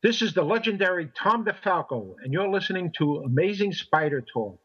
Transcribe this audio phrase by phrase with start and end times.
[0.00, 4.60] This is the legendary Tom DeFalco, and you're listening to Amazing Spider Talk.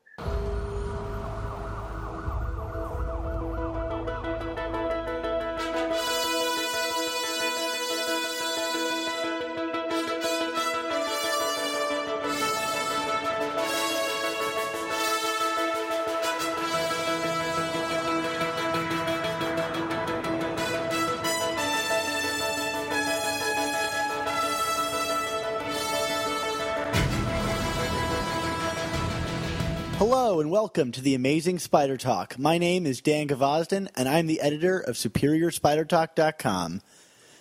[30.63, 32.39] Welcome to the Amazing Spider Talk.
[32.39, 36.81] My name is Dan Gvozden, and I'm the editor of SuperiorSpiderTalk.com.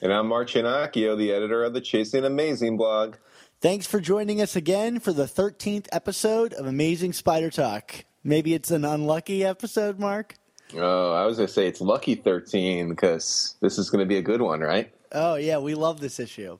[0.02, 3.14] And I'm Mark Ginocchio, the editor of the Chasing Amazing blog.
[3.60, 8.04] Thanks for joining us again for the 13th episode of Amazing Spider Talk.
[8.24, 10.34] Maybe it's an unlucky episode, Mark?
[10.74, 14.16] Oh, I was going to say it's lucky 13 because this is going to be
[14.16, 14.92] a good one, right?
[15.12, 16.58] Oh, yeah, we love this issue.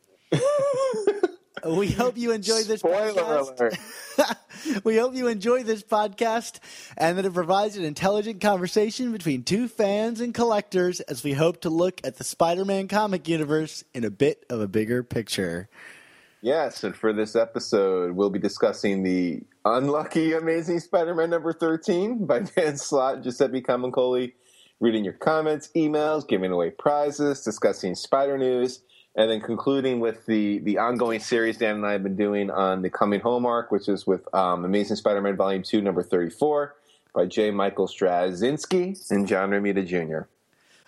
[1.67, 3.61] we hope you enjoy this Spoiler podcast.
[4.19, 4.85] alert.
[4.85, 6.59] we hope you enjoy this podcast
[6.97, 11.61] and that it provides an intelligent conversation between two fans and collectors as we hope
[11.63, 15.69] to look at the Spider Man comic universe in a bit of a bigger picture.
[16.45, 22.41] Yes, and for this episode, we'll be discussing the unlucky Amazing Spider-Man number 13 by
[22.57, 24.33] Dan Slott, and Giuseppe Camuncoli,
[24.81, 28.83] reading your comments, emails, giving away prizes, discussing spider news,
[29.15, 32.83] and then concluding with the, the ongoing series Dan and I have been doing on
[32.83, 36.75] the Coming Home arc, which is with um, Amazing Spider-Man Volume 2, number 34,
[37.15, 37.51] by J.
[37.51, 40.29] Michael Straczynski and John Romita Jr.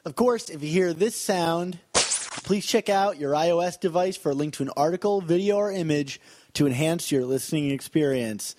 [0.06, 4.34] Of course, if you hear this sound, please check out your iOS device for a
[4.34, 6.20] link to an article, video, or image
[6.54, 8.56] to enhance your listening experience.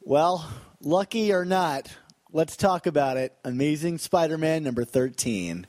[0.00, 0.48] Well,
[0.80, 1.88] lucky or not,
[2.32, 3.36] let's talk about it.
[3.44, 5.66] Amazing Spider Man number 13.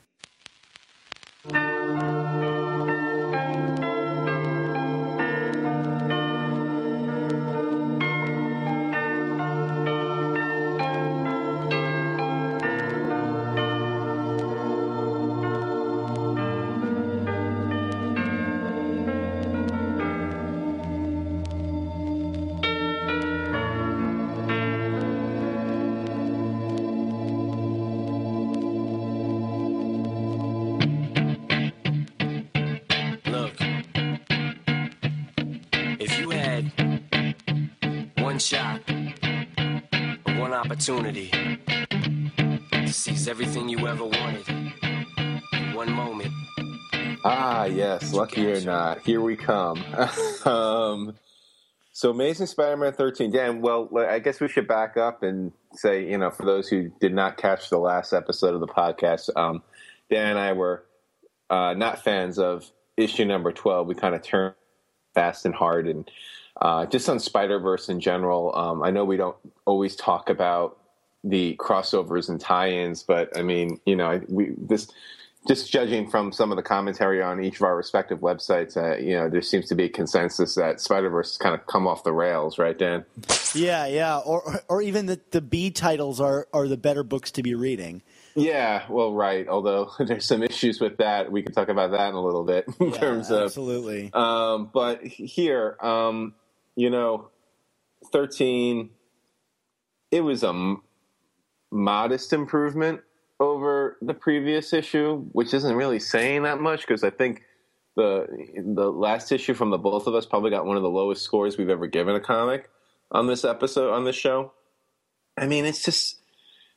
[40.82, 41.30] Opportunity
[42.72, 46.32] to seize everything you ever wanted, in one moment,
[47.24, 49.80] Ah, yes, lucky or not, here we come.
[50.44, 51.14] um,
[51.92, 53.30] so, Amazing Spider-Man 13.
[53.30, 56.90] Dan, well, I guess we should back up and say, you know, for those who
[57.00, 59.62] did not catch the last episode of the podcast, um,
[60.10, 60.84] Dan and I were
[61.48, 63.86] uh, not fans of issue number 12.
[63.86, 64.56] We kind of turned
[65.14, 66.10] fast and hard, and
[66.60, 68.54] uh, just on Spider Verse in general.
[68.56, 70.78] Um, I know we don't always talk about
[71.24, 74.88] the crossovers and tie-ins, but I mean, you know, I- we this
[75.48, 79.16] just judging from some of the commentary on each of our respective websites, uh, you
[79.16, 82.04] know, there seems to be a consensus that Spider Verse has kind of come off
[82.04, 83.04] the rails, right, Dan?
[83.52, 84.18] Yeah, yeah.
[84.18, 88.02] Or, or even the, the B titles are, are the better books to be reading.
[88.36, 89.48] Yeah, well, right.
[89.48, 92.66] Although there's some issues with that, we can talk about that in a little bit
[92.80, 94.10] in Yeah, terms of absolutely.
[94.12, 96.34] Um, but here, um,
[96.76, 97.28] you know,
[98.12, 98.90] 13,
[100.10, 100.82] it was a m-
[101.70, 103.00] modest improvement
[103.40, 107.42] over the previous issue, which isn't really saying that much because I think
[107.96, 108.26] the
[108.64, 111.58] the last issue from the both of us probably got one of the lowest scores
[111.58, 112.70] we've ever given a comic
[113.10, 114.52] on this episode on this show.
[115.36, 116.20] I mean, it's just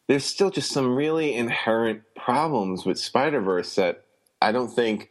[0.07, 4.05] there's still just some really inherent problems with Spider Verse that
[4.41, 5.09] I don't think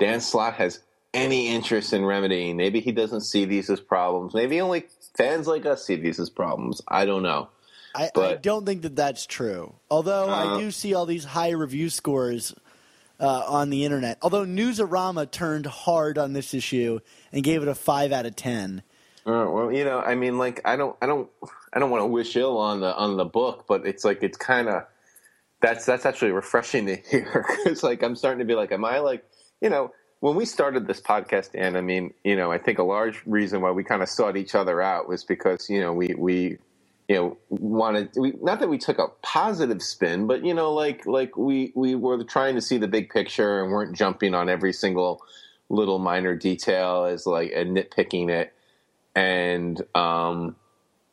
[0.00, 0.80] Dan Slott has
[1.14, 2.56] any interest in remedying.
[2.56, 4.34] Maybe he doesn't see these as problems.
[4.34, 4.86] Maybe only
[5.16, 6.80] fans like us see these as problems.
[6.88, 7.48] I don't know.
[7.94, 9.74] I, I don't think that that's true.
[9.90, 12.54] Although I Uh, do see all these high review scores
[13.20, 14.16] uh, on the internet.
[14.22, 17.00] Although Newsarama turned hard on this issue
[17.32, 18.82] and gave it a five out of ten.
[19.26, 21.28] Uh, well, you know, I mean, like, I don't, I don't,
[21.72, 24.36] I don't want to wish ill on the on the book, but it's like it's
[24.38, 24.84] kind of
[25.60, 28.98] that's that's actually refreshing to hear because, like, I'm starting to be like, am I
[28.98, 29.24] like,
[29.60, 29.92] you know,
[30.22, 33.60] when we started this podcast, and I mean, you know, I think a large reason
[33.60, 36.58] why we kind of sought each other out was because you know we we
[37.08, 41.06] you know wanted we not that we took a positive spin, but you know, like
[41.06, 44.72] like we we were trying to see the big picture and weren't jumping on every
[44.72, 45.20] single
[45.68, 48.54] little minor detail as like and nitpicking it
[49.16, 50.54] and um,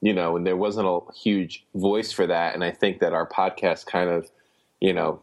[0.01, 2.53] you know, and there wasn't a huge voice for that.
[2.53, 4.29] And I think that our podcast kind of,
[4.79, 5.19] you know,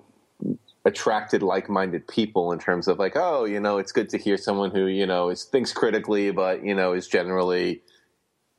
[0.87, 4.71] attracted like-minded people in terms of like, oh, you know, it's good to hear someone
[4.71, 7.83] who you know is thinks critically, but you know is generally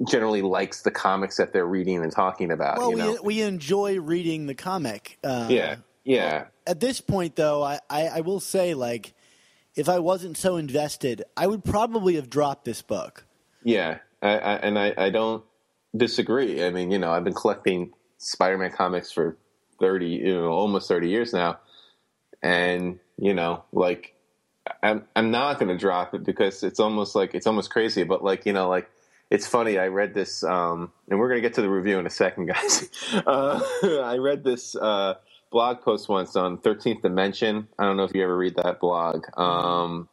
[0.07, 2.77] generally likes the comics that they're reading and talking about.
[2.77, 3.11] Well, you know?
[3.13, 5.17] we we enjoy reading the comic.
[5.23, 6.45] Uh, yeah, yeah.
[6.67, 9.13] At this point, though, I, I, I will say like,
[9.75, 13.25] if I wasn't so invested, I would probably have dropped this book.
[13.63, 15.43] Yeah, I, I, and I, I don't
[15.95, 16.63] disagree.
[16.63, 19.37] I mean, you know, I've been collecting Spider-Man comics for
[19.79, 21.59] thirty, you know, almost thirty years now,
[22.47, 24.13] and you know, like,
[24.81, 28.03] I'm I'm not going to drop it because it's almost like it's almost crazy.
[28.03, 28.89] But like, you know, like
[29.29, 29.77] it's funny.
[29.77, 32.45] I read this, um, and we're going to get to the review in a second,
[32.53, 32.89] guys.
[33.13, 33.61] Uh,
[34.03, 35.15] I read this uh,
[35.51, 37.67] blog post once on Thirteenth Dimension.
[37.77, 39.25] I don't know if you ever read that blog.
[39.37, 40.07] Um,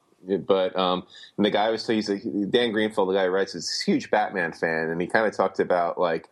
[0.47, 1.07] but um,
[1.39, 4.53] the guy was he's a, Dan Greenfield, the guy who writes, is a huge Batman
[4.53, 6.29] fan, and he kind of talked about like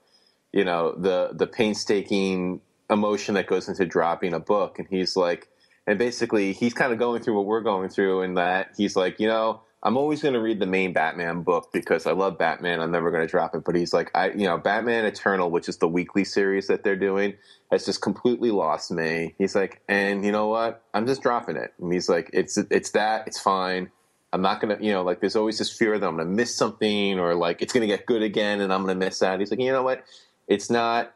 [0.53, 2.61] you know the the painstaking
[2.91, 5.49] emotion that goes into dropping a book, and he's like,
[5.87, 9.21] and basically he's kind of going through what we're going through, in that he's like,
[9.21, 9.63] you know.
[9.85, 12.81] I'm always going to read the main Batman book because I love Batman.
[12.81, 13.65] I'm never going to drop it.
[13.65, 16.95] But he's like, I, you know, Batman Eternal, which is the weekly series that they're
[16.95, 17.35] doing,
[17.73, 19.35] has just completely lost me.
[19.39, 20.85] He's like, and you know what?
[20.95, 21.75] I'm just dropping it.
[21.81, 23.27] And he's like, it's it's that.
[23.27, 23.91] It's fine.
[24.33, 27.19] I'm not gonna, you know, like there's always this fear that I'm gonna miss something
[27.19, 29.41] or like it's gonna get good again and I'm gonna miss that.
[29.41, 30.05] He's like, you know what?
[30.47, 31.13] It's not.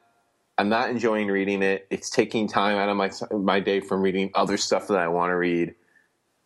[0.58, 1.86] I'm not enjoying reading it.
[1.90, 5.30] It's taking time out of my my day from reading other stuff that I want
[5.30, 5.74] to read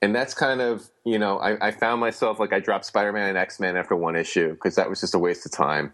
[0.03, 3.29] and that's kind of you know I, I found myself like I dropped Spider Man
[3.29, 5.93] and X Men after one issue because that was just a waste of time.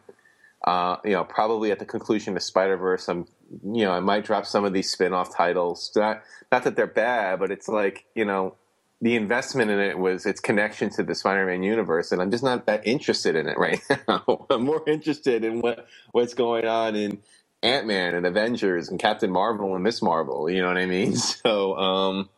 [0.66, 3.26] Uh, you know, probably at the conclusion of Spider Verse, I'm
[3.64, 5.90] you know I might drop some of these spin off titles.
[5.96, 6.22] Not
[6.52, 8.54] not that they're bad, but it's like you know
[9.00, 12.66] the investment in it was its connection to the Spider-Man universe, and I'm just not
[12.66, 14.46] that interested in it right now.
[14.48, 17.18] I'm more interested in what what's going on in
[17.62, 20.48] Ant Man and Avengers and Captain Marvel and Miss Marvel.
[20.50, 21.16] You know what I mean?
[21.16, 22.28] So, um,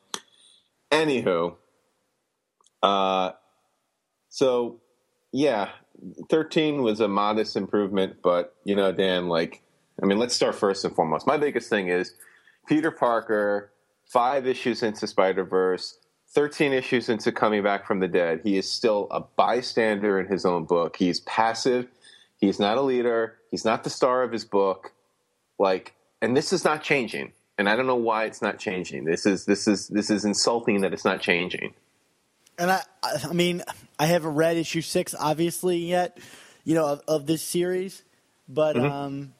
[0.91, 1.55] Anywho,
[2.83, 3.33] uh,
[4.31, 4.81] so
[5.33, 5.71] yeah,
[6.31, 9.63] thirteen was a modest improvement, but you know, Dan, like,
[10.03, 11.27] I mean, let's start first and foremost.
[11.27, 12.15] My biggest thing is
[12.67, 13.71] Peter Parker,
[14.11, 15.99] five issues into Spider Verse.
[16.35, 20.45] 13 issues into coming back from the dead, he is still a bystander in his
[20.45, 20.95] own book.
[20.99, 21.89] He's passive.
[22.37, 23.39] He's not a leader.
[23.51, 24.93] He's not the star of his book.
[25.59, 29.05] Like, and this is not changing and I don't know why it's not changing.
[29.05, 31.75] This is this is this is insulting that it's not changing.
[32.57, 33.63] And I, I mean,
[33.99, 36.19] I haven't read issue six obviously yet,
[36.65, 38.03] you know, of, of this series,
[38.49, 38.91] but mm-hmm.
[38.91, 39.35] um,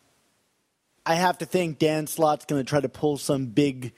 [1.07, 3.93] I have to think Dan Slott's going to try to pull some big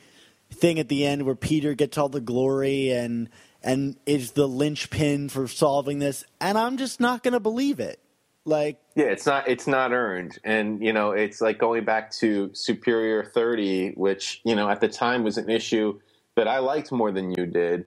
[0.53, 3.31] thing at the end where Peter gets all the glory and
[3.63, 8.01] and is the linchpin for solving this, and I'm just not going to believe it.
[8.47, 12.51] Like yeah, it's not it's not earned, and you know it's like going back to
[12.55, 16.01] Superior Thirty, which you know at the time was an issue
[16.37, 17.87] that I liked more than you did,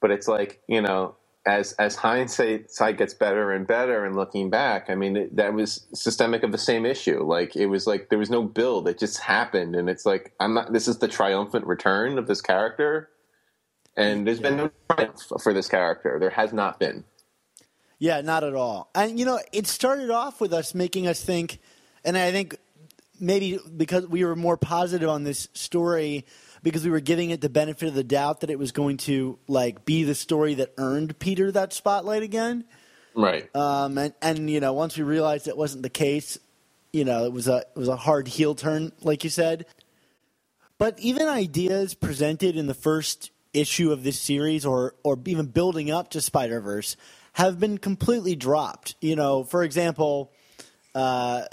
[0.00, 4.88] but it's like you know as as hindsight gets better and better and looking back
[4.88, 7.22] i mean it, that was systemic of the same issue.
[7.22, 9.74] Like it was like there was no build it just happened.
[9.74, 13.08] And it's like i'm not this is the triumphant return of this character.
[13.96, 14.48] And there's yeah.
[14.48, 16.18] been no triumph for this character.
[16.18, 17.04] There has not been
[18.02, 18.90] yeah, not at all.
[18.96, 21.60] And you know, it started off with us making us think,
[22.04, 22.56] and I think
[23.20, 26.26] maybe because we were more positive on this story
[26.64, 29.38] because we were giving it the benefit of the doubt that it was going to
[29.46, 32.64] like be the story that earned Peter that spotlight again.
[33.14, 33.54] Right.
[33.54, 36.38] Um, and and you know, once we realized it wasn't the case,
[36.92, 39.64] you know, it was a it was a hard heel turn, like you said.
[40.76, 45.92] But even ideas presented in the first issue of this series, or or even building
[45.92, 46.96] up to Spider Verse,
[47.32, 48.94] have been completely dropped.
[49.00, 50.32] You know, for example,
[50.94, 51.44] uh,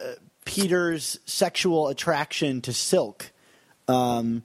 [0.46, 3.32] Peter's sexual attraction to Silk.
[3.88, 4.44] Um,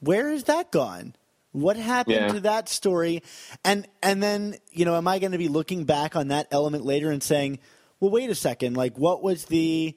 [0.00, 1.14] where has that gone?
[1.52, 2.28] What happened yeah.
[2.28, 3.22] to that story?
[3.64, 6.84] And and then you know, am I going to be looking back on that element
[6.84, 7.58] later and saying,
[7.98, 9.96] well, wait a second, like what was the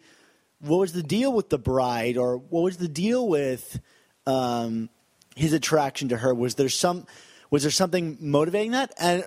[0.59, 3.79] what was the deal with the bride, or what was the deal with
[4.25, 4.89] um,
[5.35, 6.33] his attraction to her?
[6.33, 7.05] Was there some
[7.51, 8.93] was there something motivating that?
[8.99, 9.25] And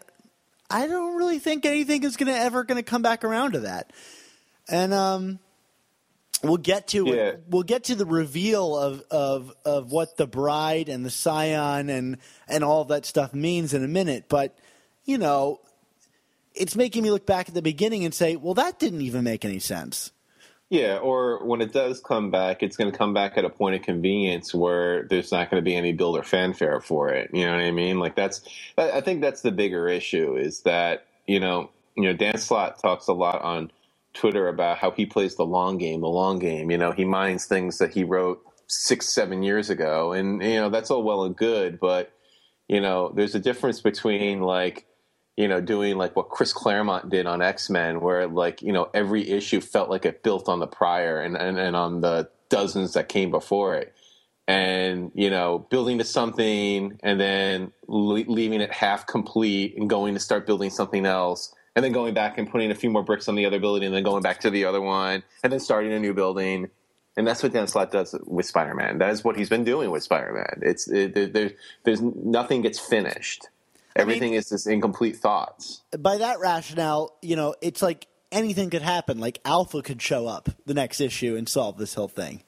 [0.71, 3.61] I don't really think anything is going to ever going to come back around to
[3.61, 3.93] that.
[4.69, 5.39] And um,
[6.43, 7.33] we'll get to yeah.
[7.49, 12.19] we'll get to the reveal of, of of what the bride and the scion and
[12.49, 14.25] and all that stuff means in a minute.
[14.29, 14.57] But
[15.05, 15.61] you know,
[16.55, 19.45] it's making me look back at the beginning and say, well, that didn't even make
[19.45, 20.11] any sense.
[20.69, 23.77] Yeah, or when it does come back, it's going to come back at a point
[23.77, 27.31] of convenience where there's not going to be any builder fanfare for it.
[27.33, 28.01] You know what I mean?
[28.01, 28.41] Like that's,
[28.77, 33.09] I think that's the bigger issue is that you know, you know, Dan Slott talks
[33.09, 33.71] a lot on
[34.15, 36.71] Twitter about how he plays the long game, the long game.
[36.71, 40.71] You know, he minds things that he wrote six, seven years ago, and you know
[40.71, 42.13] that's all well and good, but
[42.69, 44.87] you know, there's a difference between like
[45.37, 48.89] you know, doing like what Chris Claremont did on X Men, where like you know
[48.95, 52.95] every issue felt like it built on the prior and, and, and on the dozens
[52.95, 53.95] that came before it,
[54.49, 60.15] and you know building to something and then le- leaving it half complete and going
[60.15, 63.29] to start building something else, and then going back and putting a few more bricks
[63.29, 65.93] on the other building and then going back to the other one and then starting
[65.93, 66.71] a new building.
[67.19, 68.99] And that's what Dan Slott does with Spider-Man.
[68.99, 70.61] That is what he's been doing with Spider-Man.
[70.61, 71.53] It's it, there's
[71.85, 73.49] there's nothing gets finished
[73.97, 75.83] Everything mean, is just incomplete thoughts.
[75.99, 79.19] By that rationale, you know, it's like anything could happen.
[79.19, 82.43] Like Alpha could show up the next issue and solve this whole thing.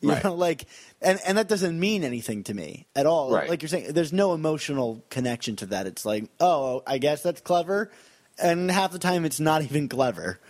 [0.00, 0.24] You right.
[0.24, 0.66] know, like,
[1.00, 3.32] and and that doesn't mean anything to me at all.
[3.32, 3.48] Right.
[3.48, 5.86] Like you're saying, there's no emotional connection to that.
[5.86, 7.90] It's like, oh, I guess that's clever,
[8.38, 10.40] and half the time it's not even clever.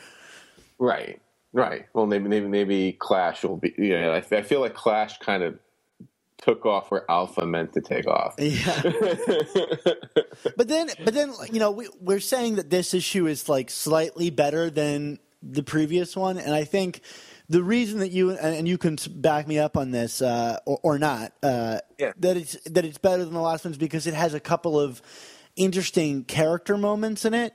[0.78, 1.20] Right.
[1.52, 1.86] Right.
[1.92, 3.72] Well, maybe maybe maybe Clash will be.
[3.78, 5.56] Yeah, I, I feel like Clash kind of
[6.38, 8.34] took off where Alpha meant to take off.
[8.38, 8.82] Yeah.
[10.56, 14.30] but then, but then, you know, we, we're saying that this issue is like slightly
[14.30, 17.00] better than the previous one, and I think
[17.48, 20.98] the reason that you and you can back me up on this uh, or, or,
[20.98, 22.12] not uh, yeah.
[22.18, 24.80] that it's that it's better than the last one is because it has a couple
[24.80, 25.02] of
[25.54, 27.54] interesting character moments in it,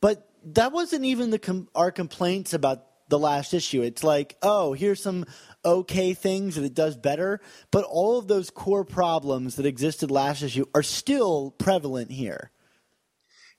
[0.00, 3.82] but that wasn't even the com- our complaints about the last issue.
[3.82, 5.24] It's like, oh, here's some
[5.64, 7.40] okay things that it does better,
[7.70, 12.50] but all of those core problems that existed last issue are still prevalent here.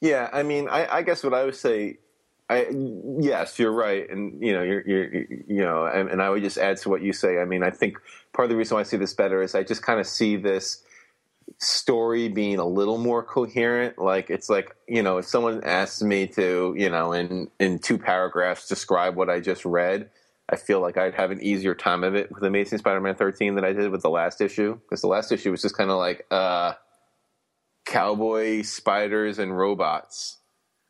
[0.01, 1.97] Yeah, I mean, I, I guess what I would say,
[2.49, 2.67] I
[3.19, 6.57] yes, you're right, and you know, you're, you're you know, and, and I would just
[6.57, 7.39] add to what you say.
[7.39, 7.97] I mean, I think
[8.33, 10.35] part of the reason why I see this better is I just kind of see
[10.35, 10.83] this
[11.59, 16.27] story being a little more coherent like it's like you know if someone asks me
[16.27, 20.09] to you know in in two paragraphs describe what i just read
[20.49, 23.65] I feel like I'd have an easier time of it with Amazing Spider-Man 13 than
[23.65, 26.25] I did with the last issue because the last issue was just kind of like
[26.29, 26.73] uh,
[27.85, 30.37] cowboy spiders and robots.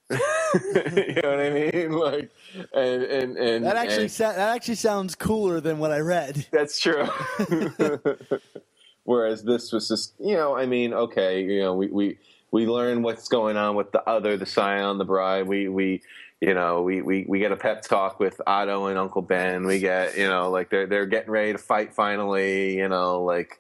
[0.12, 1.92] you know what I mean?
[1.94, 2.30] Like,
[2.74, 6.46] and and, and that actually and, sa- that actually sounds cooler than what I read.
[6.52, 7.08] That's true.
[9.04, 12.18] Whereas this was just, you know, I mean, okay, you know, we we
[12.52, 15.48] we learn what's going on with the other, the Scion, the Bride.
[15.48, 16.02] We we
[16.46, 19.66] you know, we, we, we get a pep talk with Otto and Uncle Ben.
[19.66, 22.78] We get, you know, like they're they're getting ready to fight finally.
[22.78, 23.60] You know, like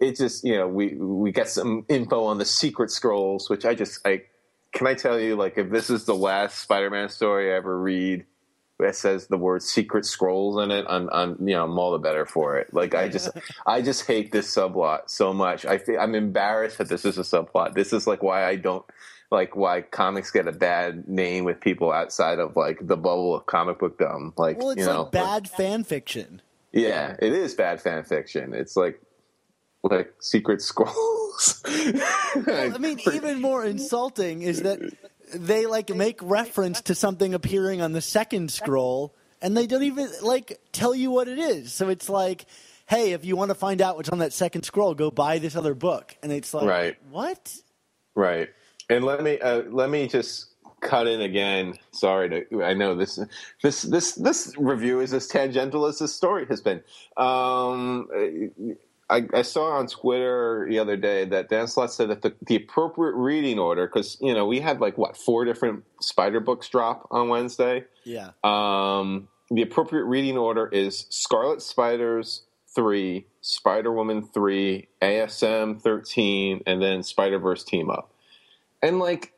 [0.00, 3.74] it just, you know, we we get some info on the secret scrolls, which I
[3.74, 4.22] just, I
[4.72, 8.24] can I tell you, like, if this is the last Spider-Man story I ever read
[8.78, 11.98] that says the word secret scrolls in it, I'm, I'm you know, I'm all the
[11.98, 12.72] better for it.
[12.72, 13.28] Like, I just,
[13.66, 15.66] I just hate this subplot so much.
[15.66, 17.74] I feel, I'm embarrassed that this is a subplot.
[17.74, 18.84] This is like why I don't
[19.30, 23.46] like why comics get a bad name with people outside of like the bubble of
[23.46, 24.32] comic book dumb.
[24.36, 26.40] Like, well, it's you like know, bad fan fiction.
[26.72, 28.54] Yeah, it is bad fan fiction.
[28.54, 29.00] It's like
[29.82, 31.62] like secret scrolls.
[32.46, 34.80] well, I mean, even more insulting is that
[35.34, 40.08] they like make reference to something appearing on the second scroll, and they don't even
[40.22, 41.72] like tell you what it is.
[41.72, 42.46] So it's like.
[42.86, 45.56] Hey, if you want to find out what's on that second scroll, go buy this
[45.56, 46.14] other book.
[46.22, 46.96] And it's like, right.
[47.10, 47.56] what?
[48.14, 48.50] Right.
[48.90, 51.74] And let me uh, let me just cut in again.
[51.92, 53.18] Sorry to I know this
[53.62, 56.82] this this this review is as tangential as this story has been.
[57.16, 58.08] Um,
[59.10, 62.56] I, I, saw on Twitter the other day that Dan Slott said that the, the
[62.56, 67.06] appropriate reading order, because you know we had like what four different Spider books drop
[67.10, 67.84] on Wednesday.
[68.04, 68.30] Yeah.
[68.42, 72.42] Um, the appropriate reading order is Scarlet Spiders
[72.74, 78.13] three, Spider Woman three, ASM thirteen, and then Spider Verse team up.
[78.84, 79.32] And like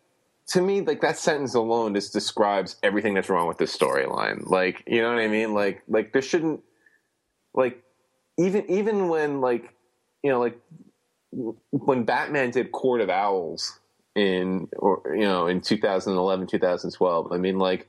[0.48, 4.48] to me, like that sentence alone just describes everything that's wrong with this storyline.
[4.48, 5.54] Like, you know what I mean?
[5.54, 6.60] Like, like there shouldn't,
[7.54, 7.82] like,
[8.38, 9.74] even even when like,
[10.22, 10.60] you know, like
[11.30, 13.80] when Batman did Court of Owls
[14.14, 17.32] in, or you know, in 2011, 2012.
[17.32, 17.88] I mean, like,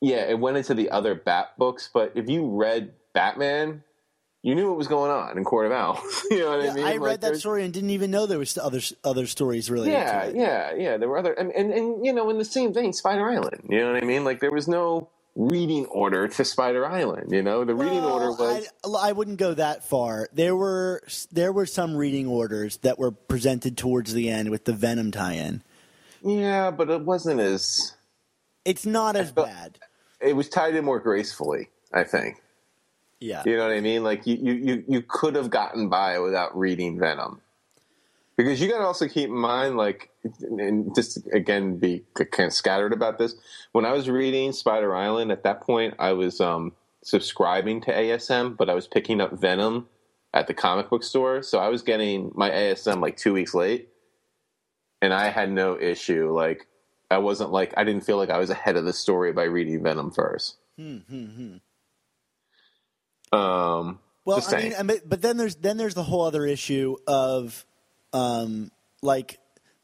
[0.00, 3.82] yeah, it went into the other Bat books, but if you read Batman,
[4.44, 6.26] you knew what was going on in Court of Owls.
[6.30, 6.84] you know what yeah, I mean?
[6.84, 9.92] I read like, that story and didn't even know there was other other stories related
[9.92, 10.28] yeah.
[10.28, 13.26] Yeah, yeah, There were other, and, and, and you know, in the same vein, Spider
[13.26, 13.62] Island.
[13.70, 14.22] You know what I mean?
[14.22, 17.32] Like there was no reading order to Spider Island.
[17.32, 18.68] You know, the well, reading order was.
[18.84, 20.28] I, I, wouldn't go that far.
[20.34, 24.74] There were there were some reading orders that were presented towards the end with the
[24.74, 25.62] Venom tie-in.
[26.22, 27.94] Yeah, but it wasn't as.
[28.66, 29.78] It's not as bad.
[30.20, 32.42] It was tied in more gracefully, I think.
[33.20, 33.42] Yeah.
[33.46, 34.04] You know what I mean?
[34.04, 37.40] Like you, you, you could have gotten by without reading Venom.
[38.36, 42.52] Because you got to also keep in mind, like, and just again be kind of
[42.52, 43.36] scattered about this.
[43.70, 46.72] When I was reading Spider Island, at that point, I was um,
[47.04, 49.88] subscribing to ASM, but I was picking up Venom
[50.32, 53.88] at the comic book store, so I was getting my ASM like two weeks late,
[55.00, 56.32] and I had no issue.
[56.34, 56.66] Like
[57.10, 59.82] I wasn't like I didn't feel like I was ahead of the story by reading
[59.82, 60.56] Venom first.
[60.76, 61.56] Hmm, hmm, hmm.
[63.34, 67.66] Um, Well, I mean, but then there's then there's the whole other issue of
[68.12, 68.70] um,
[69.02, 69.38] like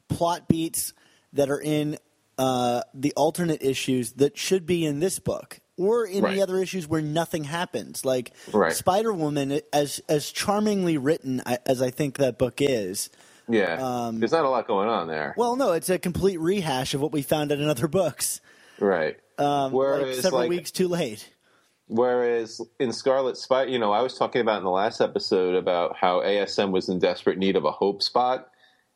[0.07, 0.93] plot beats
[1.33, 1.97] that are in
[2.37, 6.35] uh, the alternate issues that should be in this book or in Right.
[6.35, 8.03] the other issues where nothing happens.
[8.03, 8.73] Like Right.
[8.73, 13.09] Spider Woman, as as charmingly written as I think that book is.
[13.47, 13.77] yeah,
[14.07, 17.01] um, there's not a lot going on there, Well, no, it's a complete rehash of
[17.01, 18.39] what we found in other books.
[18.79, 19.17] right?
[19.37, 21.27] Um, like Whereas, several like- weeks too late.
[21.91, 25.97] Whereas in Scarlet Spider, you know, I was talking about in the last episode about
[25.97, 28.47] how ASM was in desperate need of a hope spot.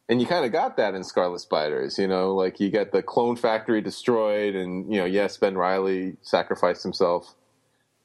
[0.07, 3.03] And you kind of got that in Scarlet Spiders, you know, like you get the
[3.03, 7.35] clone factory destroyed, and, you know, yes, Ben Reilly sacrificed himself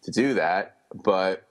[0.03, 0.79] to do that.
[0.93, 1.47] But,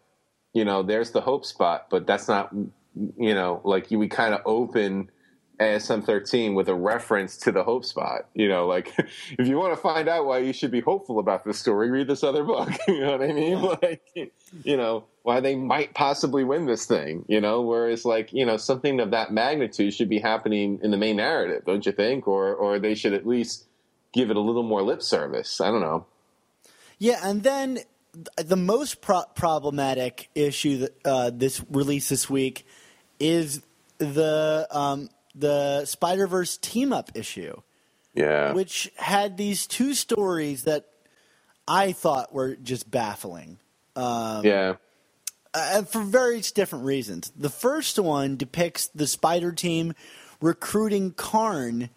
[0.53, 4.33] you know, there's the hope spot, but that's not, you know, like you, we kind
[4.33, 5.11] of open
[5.59, 8.27] ASM 13 with a reference to the hope spot.
[8.33, 8.93] You know, like
[9.37, 12.07] if you want to find out why you should be hopeful about this story, read
[12.07, 12.69] this other book.
[12.87, 13.61] you know what I mean?
[13.61, 14.01] Like,
[14.63, 18.57] you know, why they might possibly win this thing, you know, whereas like, you know,
[18.57, 22.27] something of that magnitude should be happening in the main narrative, don't you think?
[22.27, 23.65] Or, or they should at least
[24.13, 25.61] give it a little more lip service.
[25.61, 26.05] I don't know.
[26.97, 27.79] Yeah, and then
[28.37, 32.65] the most pro- problematic issue that uh, this release this week
[33.19, 33.61] is
[33.99, 37.61] the um, the Spider Verse team up issue,
[38.13, 38.53] Yeah.
[38.53, 40.85] which had these two stories that
[41.67, 43.59] I thought were just baffling.
[43.95, 44.75] yeah.
[45.53, 47.31] uh, for various different reasons.
[47.35, 49.93] The first one depicts the Spider Team
[50.41, 51.89] recruiting Karn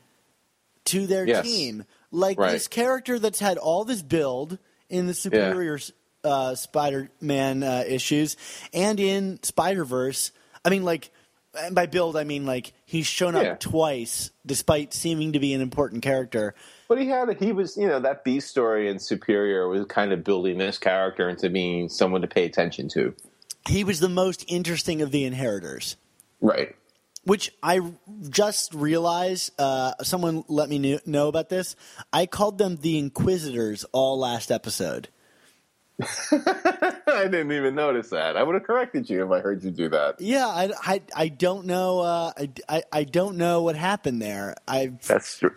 [0.87, 1.45] to their Yes.
[1.45, 2.53] team, like Right.
[2.53, 4.59] this character that's had all this build
[4.89, 5.79] in the Superior
[6.25, 8.37] uh, Spider-Man uh, issues
[8.73, 10.33] and in Spider Verse.
[10.65, 11.11] I mean, like.
[11.59, 13.55] And by build, I mean like he's shown up Yeah.
[13.57, 16.55] twice, despite seeming to be an important character.
[16.89, 20.25] But he had he was you know that B story in Superior was kind of
[20.25, 23.15] building this character into being someone to pay attention to.
[23.69, 25.97] He was the most interesting of the inheritors.
[26.41, 26.75] Right.
[27.25, 27.79] which I
[28.31, 29.53] just realized.
[29.59, 31.77] Uh, someone let me know about this.
[32.13, 35.09] I called them the Inquisitors all last episode.
[36.33, 38.37] I didn't even notice that.
[38.37, 40.21] I would have corrected you if I heard you do that.
[40.21, 42.01] Yeah, I, I, I don't know.
[42.01, 44.55] Uh, I, I, I don't know what happened there.
[44.67, 45.55] I That's true.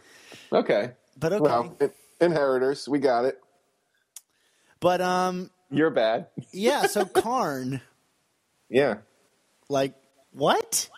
[0.51, 0.91] Okay.
[1.17, 1.41] but okay.
[1.41, 3.39] Well, in- inheritors, we got it.
[4.79, 6.27] but um, You're bad.
[6.51, 6.85] yeah.
[6.87, 7.81] So Karn,
[8.69, 8.95] Yeah.
[9.69, 9.93] like
[10.31, 10.89] what?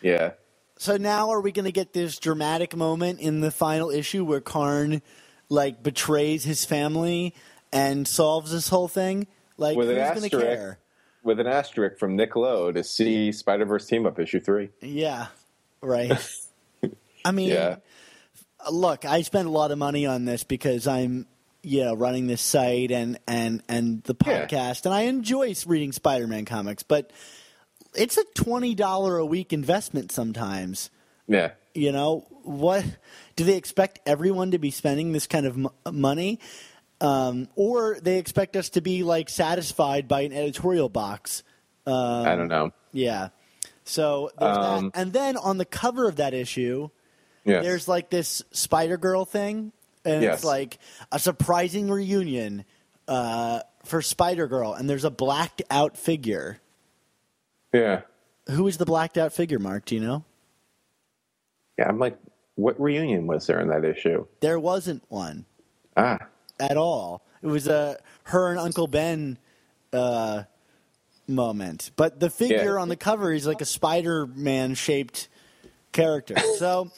[0.00, 0.32] Yeah.
[0.78, 4.40] So now are we going to get this dramatic moment in the final issue where
[4.40, 5.00] Karn
[5.48, 7.34] like betrays his family
[7.72, 9.26] and solves this whole thing?
[9.56, 10.46] Like With an who's going to asterisk.
[10.60, 10.78] care?
[11.22, 14.70] With an asterisk from Nick Lowe to see Spider Verse Team Up issue three.
[14.80, 15.26] Yeah,
[15.80, 16.12] right.
[17.24, 17.76] I mean, Yeah.
[18.70, 21.26] look, I spend a lot of money on this because I'm,
[21.62, 24.46] yeah, running this site and and and the Yeah.
[24.46, 27.12] podcast, and I enjoy reading Spider-Man comics, but
[27.94, 30.90] it's a twenty dollar a week investment sometimes.
[31.28, 31.52] Yeah.
[31.74, 32.84] You know what?
[33.36, 35.68] Do they expect everyone to be spending this kind of m-
[36.00, 36.40] money?
[37.02, 41.42] Um, or they expect us to be like satisfied by an editorial box
[41.86, 42.70] I don't know.
[42.92, 43.30] yeah.
[43.84, 45.00] So there's Um, that.
[45.00, 46.90] And then on the cover of that issue,
[47.44, 47.60] Yeah.
[47.60, 49.72] there's like this Spider Girl thing,
[50.04, 50.36] and Yes.
[50.36, 50.78] it's like
[51.10, 52.64] a surprising reunion
[53.08, 56.60] uh, for Spider Girl, and there's a blacked out figure.
[57.72, 58.02] yeah.
[58.48, 59.84] Who is the blacked out figure, Mark?
[59.86, 60.24] Do you know?
[61.78, 61.88] Yeah.
[61.88, 62.16] I'm like,
[62.54, 64.26] what reunion was there in that issue?
[64.40, 65.46] There wasn't one
[65.96, 66.18] Ah.
[66.70, 67.22] At all.
[67.42, 69.36] It was a her and Uncle Ben
[69.92, 70.44] uh,
[71.26, 72.80] moment, but the figure Yeah.
[72.80, 75.28] on the cover is like a Spider Man shaped
[75.92, 76.34] character.
[76.58, 76.90] So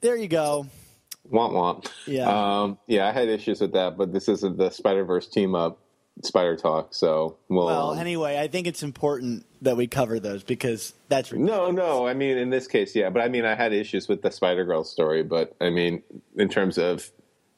[0.00, 0.66] there you go.
[1.30, 1.86] Womp womp.
[2.06, 2.28] Yeah.
[2.28, 5.78] Um, yeah, I had issues with that, but this isn't the Spider Verse team up
[6.24, 7.66] Spider Talk, so we'll.
[7.66, 12.06] Well, um, anyway, I think it's important that we cover those because that's no, no.
[12.06, 14.64] I mean, in this case, yeah, but I mean, I had issues with the Spider
[14.64, 16.02] Girl story, but I mean,
[16.36, 17.10] in terms of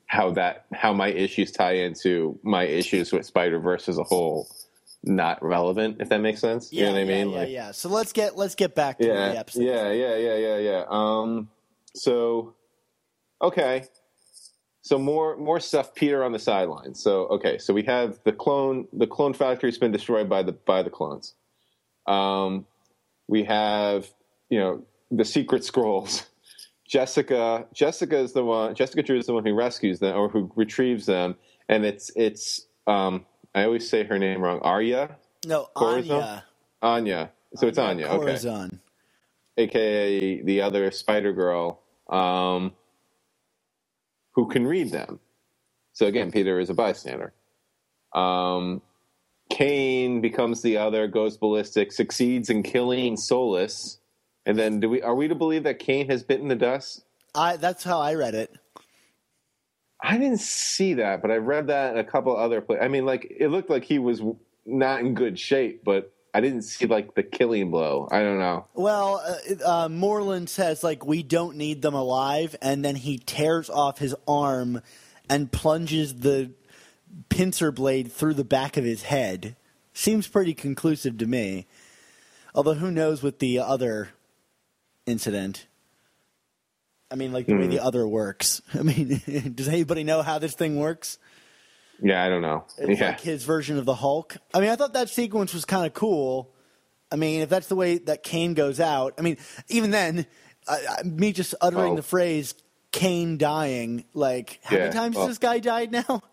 [0.06, 4.48] how that how my issues tie into my issues with Spider Verse as a whole,
[5.02, 5.96] not relevant.
[6.00, 7.30] If that makes sense, yeah, you know what I yeah, mean?
[7.30, 7.70] Yeah, Like- yeah.
[7.72, 9.62] So let's get let's get back to the yeah, episode.
[9.62, 10.84] yeah, yeah, yeah, yeah, yeah.
[10.88, 11.48] Um,
[11.94, 12.54] so
[13.42, 13.84] okay,
[14.82, 15.94] so more more stuff.
[15.94, 17.02] Peter on the sidelines.
[17.02, 18.86] So okay, so we have the clone.
[18.92, 21.34] The clone factory's been destroyed by the by the clones.
[22.06, 22.66] Um,
[23.26, 24.10] we have
[24.50, 26.26] you know the secret scrolls.
[26.86, 28.74] Jessica, Jessica is the one.
[28.74, 31.36] Jessica Drew is the one who rescues them or who retrieves them,
[31.68, 34.60] and it's it's um, I always say her name wrong.
[34.60, 35.16] Arya,
[35.46, 36.20] No, Corazon?
[36.22, 36.44] Anya.
[36.82, 37.30] Anya.
[37.56, 38.06] So it's Anya.
[38.06, 38.16] Okay.
[38.18, 38.80] Corazon.
[39.56, 42.72] aka the other Spider Girl, um,
[44.32, 45.20] who can read them.
[45.92, 47.32] So again, Peter is a bystander.
[48.14, 48.82] Um,
[49.50, 53.98] Kaine becomes the other, goes ballistic, succeeds in killing Solus,
[54.46, 57.04] and then do we are we to believe that Kaine has bitten the dust?
[57.34, 58.54] I that's how I read it.
[60.00, 62.84] I didn't see that, but I read that in a couple other places.
[62.84, 64.20] I mean, like it looked like he was
[64.66, 68.08] not in good shape, but I didn't see like the killing blow.
[68.10, 68.66] I don't know.
[68.74, 73.70] Well, uh, uh, Morlun says like we don't need them alive, and then he tears
[73.70, 74.82] off his arm
[75.30, 76.50] and plunges the
[77.28, 79.56] pincer blade through the back of his head.
[79.92, 81.66] Seems pretty conclusive to me.
[82.54, 84.10] Although who knows with the other
[85.06, 85.66] incident?
[87.10, 88.60] I mean, like the way the other works.
[88.74, 89.20] I mean,
[89.54, 91.18] does anybody know how this thing works?
[92.02, 92.64] Yeah, I don't know.
[92.78, 93.08] It's yeah.
[93.08, 94.36] like his version of the Hulk.
[94.52, 96.50] I mean, I thought that sequence was kind of cool.
[97.12, 99.36] I mean, if that's the way that Kaine goes out, I mean,
[99.68, 100.26] even then,
[100.66, 101.96] uh, me just uttering Oh.
[101.96, 102.54] the phrase
[102.90, 106.22] "Kaine dying," like how Yeah, many times well- has this guy died now?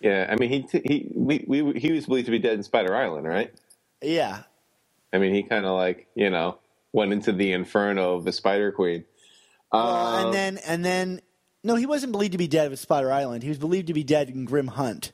[0.00, 2.92] Yeah, I mean, he he we, we he was believed to be dead in Spider
[2.96, 3.54] Island, right?
[4.00, 4.42] Yeah,
[5.12, 6.58] I mean, he kind of like you know
[6.92, 9.04] went into the inferno of the Spider Queen.
[9.72, 11.20] Well, Um, and then and then
[11.64, 13.42] no, he wasn't believed to be dead with Spider Island.
[13.42, 15.12] He was believed to be dead in Grim Hunt.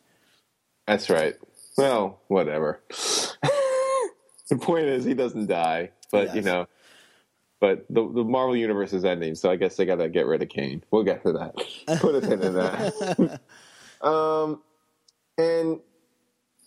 [0.87, 1.35] That's right.
[1.77, 2.83] Well, whatever.
[4.49, 6.67] the point is, he doesn't die, but you know,
[7.61, 10.43] but the the Marvel universe is ending, so I guess they got to get rid
[10.43, 10.83] of Kaine.
[10.91, 11.55] We'll get to that.
[12.01, 13.41] Put a pin in that.
[14.07, 14.63] um,
[15.37, 15.81] and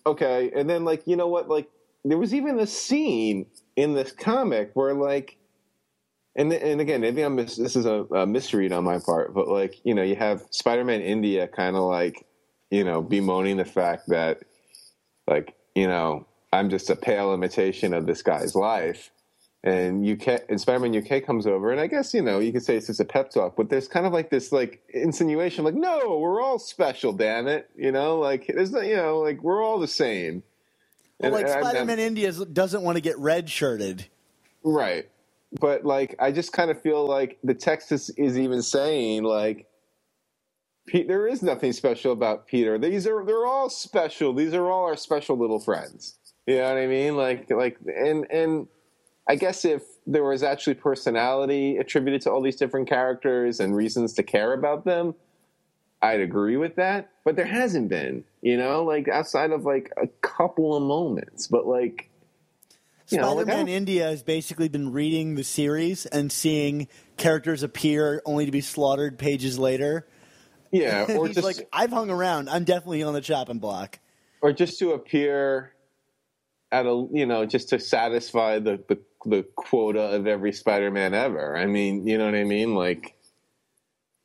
[0.06, 1.70] okay, and then like you know what, like
[2.06, 3.48] there was even a scene
[3.82, 5.38] in this comic where like.
[6.34, 9.50] And, and again, maybe I'm mis- this is a, a misread on my part, but
[9.50, 12.26] like you know, you have Spider-Man India kind of like
[12.70, 14.40] you know bemoaning the fact that
[15.28, 19.12] like you know I'm just a pale imitation of this guy's life,
[19.64, 22.78] and UK and Spider-Man UK comes over, and I guess you know you could say
[22.78, 26.18] it's just a pep talk, but there's kind of like this like insinuation, like no,
[26.18, 29.80] we're all special, damn it, you know, like there's not, you know, like we're all
[29.80, 30.44] the same.
[31.22, 34.08] Well, like Spider Man India doesn't want to get red shirted.
[34.64, 35.10] Right.
[35.60, 39.68] But like I just kind of feel like the text is, is even saying like
[40.88, 42.78] Pete, there is nothing special about Peter.
[42.78, 44.34] These are they're all special.
[44.34, 46.18] These are all our special little friends.
[46.48, 47.16] You know what I mean?
[47.16, 48.68] Like like and and
[49.28, 54.14] I guess if there was actually personality attributed to all these different characters and reasons
[54.14, 55.16] to care about them,
[56.02, 57.12] I'd agree with that.
[57.24, 61.48] But there hasn't been, you know, like outside of like a couple of moments.
[61.48, 62.10] But like
[63.10, 67.62] you know, like, I Spider-Man India has basically been reading the series and seeing characters
[67.62, 70.08] appear only to be slaughtered pages later.
[70.72, 72.50] Yeah, or He's just like, I've hung around.
[72.50, 74.00] I'm definitely on the chopping block.
[74.42, 75.74] or just to appear
[76.72, 81.58] at a you know just to satisfy the the, the quota of every Spider-Man ever.
[81.58, 82.76] I mean, you know what I mean?
[82.76, 83.16] Like,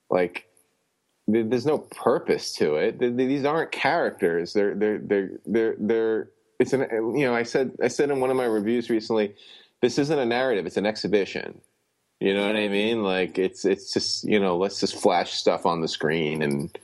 [0.08, 0.45] like
[1.28, 2.98] there's no purpose to it.
[2.98, 4.52] These aren't characters.
[4.52, 6.28] They're they're they're they're they're.
[6.58, 6.86] It's an
[7.16, 9.34] you know I said I said in one of my reviews recently,
[9.82, 10.66] this isn't a narrative.
[10.66, 11.60] It's an exhibition.
[12.20, 13.02] You know what I mean?
[13.02, 16.76] Like it's it's just you know let's just flash stuff on the screen and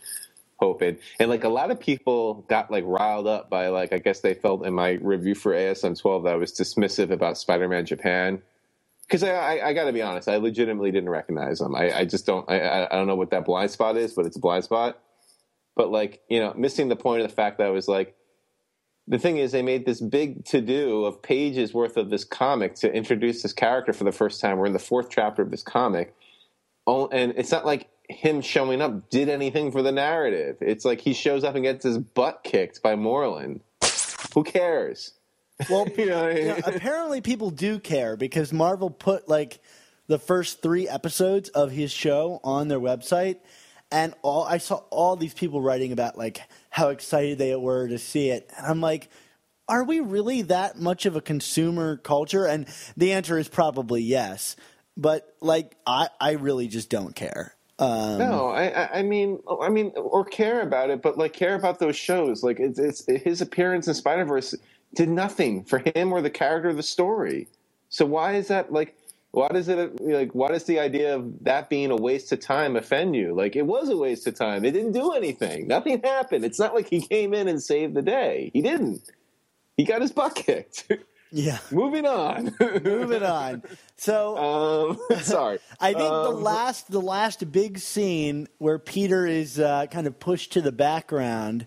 [0.58, 1.00] hope it.
[1.18, 4.34] And like a lot of people got like riled up by like I guess they
[4.34, 8.42] felt in my review for ASM 12 that I was dismissive about Spider-Man Japan.
[9.12, 11.74] Because I, I, I got to be honest, I legitimately didn't recognize them.
[11.74, 12.50] I, I just don't.
[12.50, 14.98] I, I I don't know what that blind spot is, but it's a blind spot.
[15.76, 18.16] But like you know, missing the point of the fact that I was like,
[19.06, 22.74] the thing is, they made this big to do of pages worth of this comic
[22.76, 24.56] to introduce this character for the first time.
[24.56, 26.14] We're in the fourth chapter of this comic,
[26.86, 30.56] oh, and it's not like him showing up did anything for the narrative.
[30.62, 33.60] It's like he shows up and gets his butt kicked by Morlun.
[34.32, 35.12] Who cares?
[35.70, 39.60] Well, You know you know, apparently people do care because Marvel put like
[40.06, 43.38] the first three episodes of his show on their website,
[43.90, 47.98] and all I saw all these people writing about like how excited they were to
[47.98, 49.08] see it, and I'm like.
[49.68, 52.44] Are we really that much of a consumer culture?
[52.44, 54.56] And the answer is probably yes.
[54.96, 57.54] But like, I, I really just don't care.
[57.78, 61.54] Um, No, I, I, I mean, I mean, or care about it, but like care
[61.54, 62.42] about those shows.
[62.42, 64.54] Like it's, it's his appearance in Spider Verse
[64.94, 67.48] did nothing for him or the character of the story.
[67.90, 68.96] So why is that like?
[69.32, 70.32] Why does it like?
[70.34, 73.34] Why does the idea of that being a waste of time offend you?
[73.34, 74.64] Like it was a waste of time.
[74.64, 75.68] It didn't do anything.
[75.68, 76.44] Nothing happened.
[76.44, 78.50] It's not like he came in and saved the day.
[78.54, 79.02] He didn't.
[79.76, 80.90] He got his butt kicked.
[81.32, 81.58] yeah.
[81.70, 82.54] Moving on.
[82.60, 83.62] Moving on.
[83.96, 84.38] So
[85.10, 85.60] um, sorry.
[85.80, 90.20] I think the Um, last the last big scene where Peter is uh, kind of
[90.20, 91.66] pushed to the background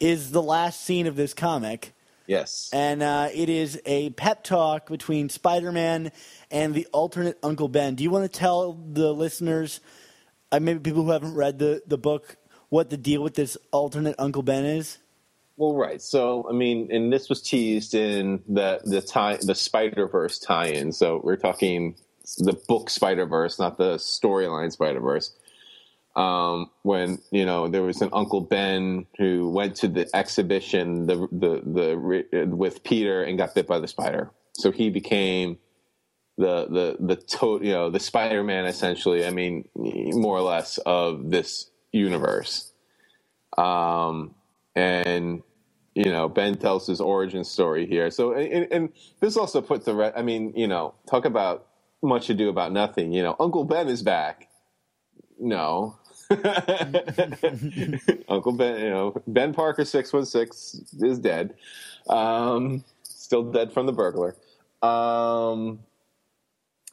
[0.00, 1.94] is the last scene of this comic.
[2.28, 2.68] Yes.
[2.74, 6.12] And uh, it is a pep talk between Spider Man
[6.50, 7.94] and the alternate Uncle Ben.
[7.94, 9.80] Do you want to tell the listeners,
[10.52, 12.36] uh, maybe people who haven't read the, the book,
[12.68, 14.98] what the deal with this alternate Uncle Ben is?
[15.56, 16.02] Well, right.
[16.02, 20.92] So, I mean, and this was teased in the the tie the Spider Verse tie-in.
[20.92, 21.96] So we're talking
[22.36, 25.34] the book Spider Verse, not the storyline Spider Verse.
[26.18, 31.28] Um, when you know there was an Uncle Ben who went to the exhibition the
[31.30, 35.58] the the with Peter and got bit by the spider, so he became
[36.36, 39.24] the the the to, you know the Spider Man essentially.
[39.24, 42.72] I mean, more or less of this universe.
[43.56, 44.34] Um,
[44.74, 45.42] and
[45.94, 48.10] you know, Ben tells his origin story here.
[48.10, 48.88] So, and, and
[49.20, 51.66] this also puts the, I mean, you know, talk about
[52.02, 53.12] much ado about nothing.
[53.12, 54.48] You know, Uncle Ben is back.
[55.40, 55.96] No.
[58.28, 61.54] Uncle Ben, you know, Ben Parker 616 is dead.
[62.08, 64.36] Um, still dead from the burglar.
[64.82, 65.80] Um,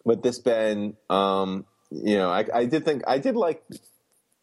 [0.05, 3.63] but this Ben, um, you know, I, I did think, I did like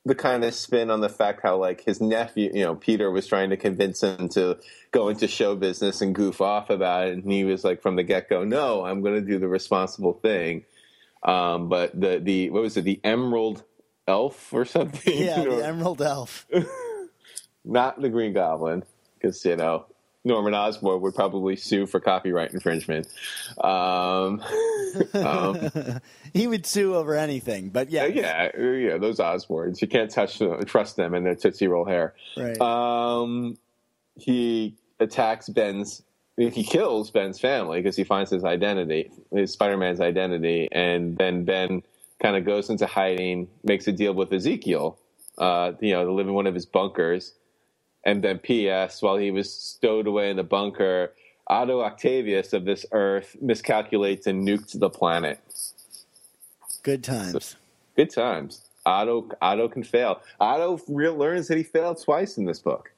[0.04, 3.26] the kind of spin on the fact how like his nephew, you know, Peter was
[3.26, 4.58] trying to convince him to
[4.90, 8.02] go into show business and goof off about it, and he was like from the
[8.02, 10.64] get go, no, I'm going to do the responsible thing.
[11.22, 13.62] Um, but the the what was it, the Emerald
[14.06, 15.12] Elf or something?
[15.24, 16.46] Yeah, the Emerald Elf.
[17.64, 18.82] Not the Green Goblin,
[19.14, 19.86] because you know
[20.24, 23.08] Norman Osborn would probably sue for copyright infringement.
[23.62, 24.42] Um,
[25.14, 25.70] um,
[26.32, 28.98] he would sue over anything, but yeah, yeah, yeah.
[28.98, 32.14] Those Osborns, you can't touch them, trust them and their tootsie roll hair.
[32.36, 32.60] Right.
[32.60, 33.56] Um,
[34.16, 36.02] he attacks Ben's.
[36.36, 41.82] He kills Ben's family because he finds his identity, his Spider-Man's identity, and then Ben
[42.22, 44.98] kind of goes into hiding, makes a deal with Ezekiel,
[45.38, 47.34] uh, you know, to live in one of his bunkers
[48.04, 49.02] and then P.S.
[49.02, 51.12] While he was stowed away in the bunker,
[51.46, 55.40] Otto Octavius of this Earth miscalculates and nukes the planet.
[56.82, 57.44] Good times.
[57.44, 57.56] So,
[57.96, 58.68] good times.
[58.84, 60.20] Otto Otto can fail.
[60.40, 62.92] Otto real learns that he failed twice in this book,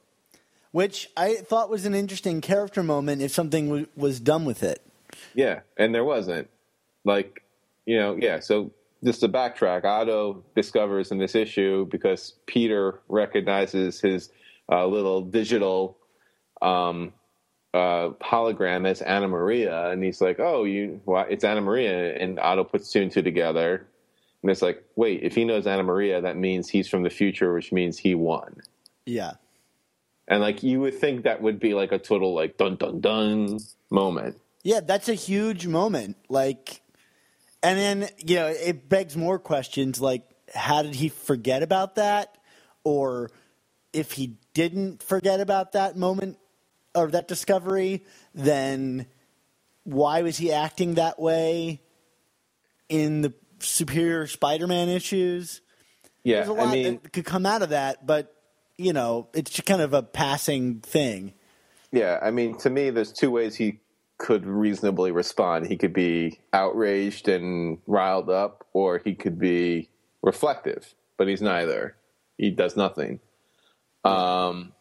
[0.73, 3.21] which I thought was an interesting character moment.
[3.21, 4.81] If something w- was done with it,
[5.35, 6.49] yeah, and there wasn't.
[7.05, 7.43] Like,
[7.85, 8.41] you know, yeah.
[8.41, 8.71] So
[9.05, 14.31] just to backtrack, Otto discovers in this issue because Peter recognizes his
[14.71, 15.99] uh, little digital
[16.63, 17.13] um,
[17.75, 22.39] uh, hologram as Anna Maria, and he's like, "Oh, you, well, it's Anna Maria," and
[22.39, 23.87] Otto puts two and two together,
[24.43, 27.53] and it's like, "Wait, if he knows Anna Maria, that means he's from the future,
[27.53, 28.61] which means he won."
[29.05, 29.33] Yeah,
[30.29, 33.59] and like you would think that would be like a total like dun dun dun
[33.91, 34.39] moment.
[34.63, 36.17] Yeah, that's a huge moment.
[36.31, 36.81] Like,
[37.65, 40.01] and then you know, it begs more questions.
[40.01, 40.23] Like,
[40.55, 42.37] how did he forget about that,
[42.85, 43.31] or
[43.93, 46.39] if he didn't forget about that moment
[46.95, 49.07] or that discovery, then
[49.85, 51.81] why was he acting that way
[52.89, 55.61] in the Superior Spider-Man issues?
[56.23, 58.35] Yeah, There's a lot I mean, that could come out of that, but
[58.77, 61.35] you know, it's just kind of a passing thing.
[61.93, 63.81] Yeah, I mean, to me, there's two ways he
[64.19, 65.67] could reasonably respond.
[65.67, 69.91] He could be outraged and riled up, or he could be
[70.23, 71.97] reflective, but he's neither.
[72.39, 73.21] He does nothing
[74.05, 74.73] um,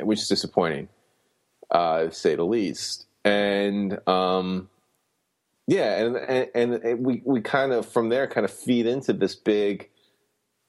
[0.00, 0.88] which is disappointing,
[1.70, 3.06] uh, say the least.
[3.24, 4.68] And um,
[5.66, 6.16] yeah, and,
[6.54, 9.90] and, and we we kind of from there kind of feed into this big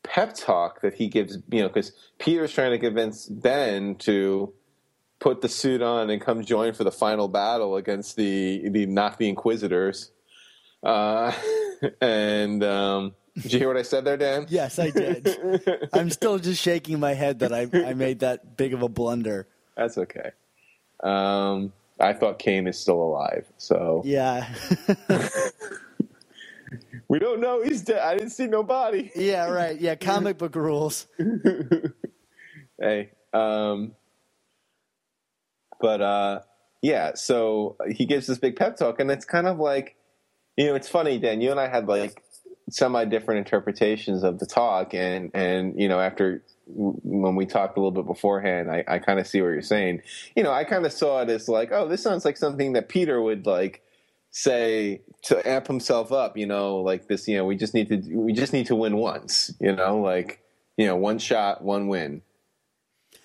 [0.03, 4.53] pep talk that he gives, you know, because Peter's trying to convince Ben to
[5.23, 9.17] put the suit on and come join for the final battle against the the not
[9.17, 10.11] the Inquisitors,
[10.83, 11.31] uh,
[12.01, 14.47] and um, did you hear what I said there, Dan?
[14.49, 15.89] Yes, I did.
[15.93, 19.47] I'm still just shaking my head that I, I made that big of a blunder.
[19.77, 20.31] That's okay.
[21.01, 24.53] Um, I thought Kaine is still alive, so yeah.
[27.07, 27.63] we don't know.
[27.63, 27.99] He's dead.
[27.99, 29.09] I didn't see no body.
[29.15, 29.79] Yeah, right.
[29.79, 31.07] Yeah, comic book rules.
[32.79, 33.93] hey, um,
[35.83, 36.39] but uh,
[36.81, 37.11] yeah.
[37.15, 39.97] So he gives this big pep talk, and it's kind of like,
[40.55, 41.41] you know, it's funny, Dan.
[41.41, 42.23] You and I had like
[42.69, 47.81] semi different interpretations of the talk, and and you know after when we talked a
[47.81, 50.03] little bit beforehand, I, I kind of see what you're saying.
[50.37, 52.87] You know, I kind of saw it as like, oh, this sounds like something that
[52.87, 53.81] Peter would like
[54.31, 56.37] say to amp himself up.
[56.37, 57.27] You know, like this.
[57.27, 59.53] You know, we just need to we just need to win once.
[59.59, 60.41] You know, like
[60.77, 62.21] you know, one shot, one win.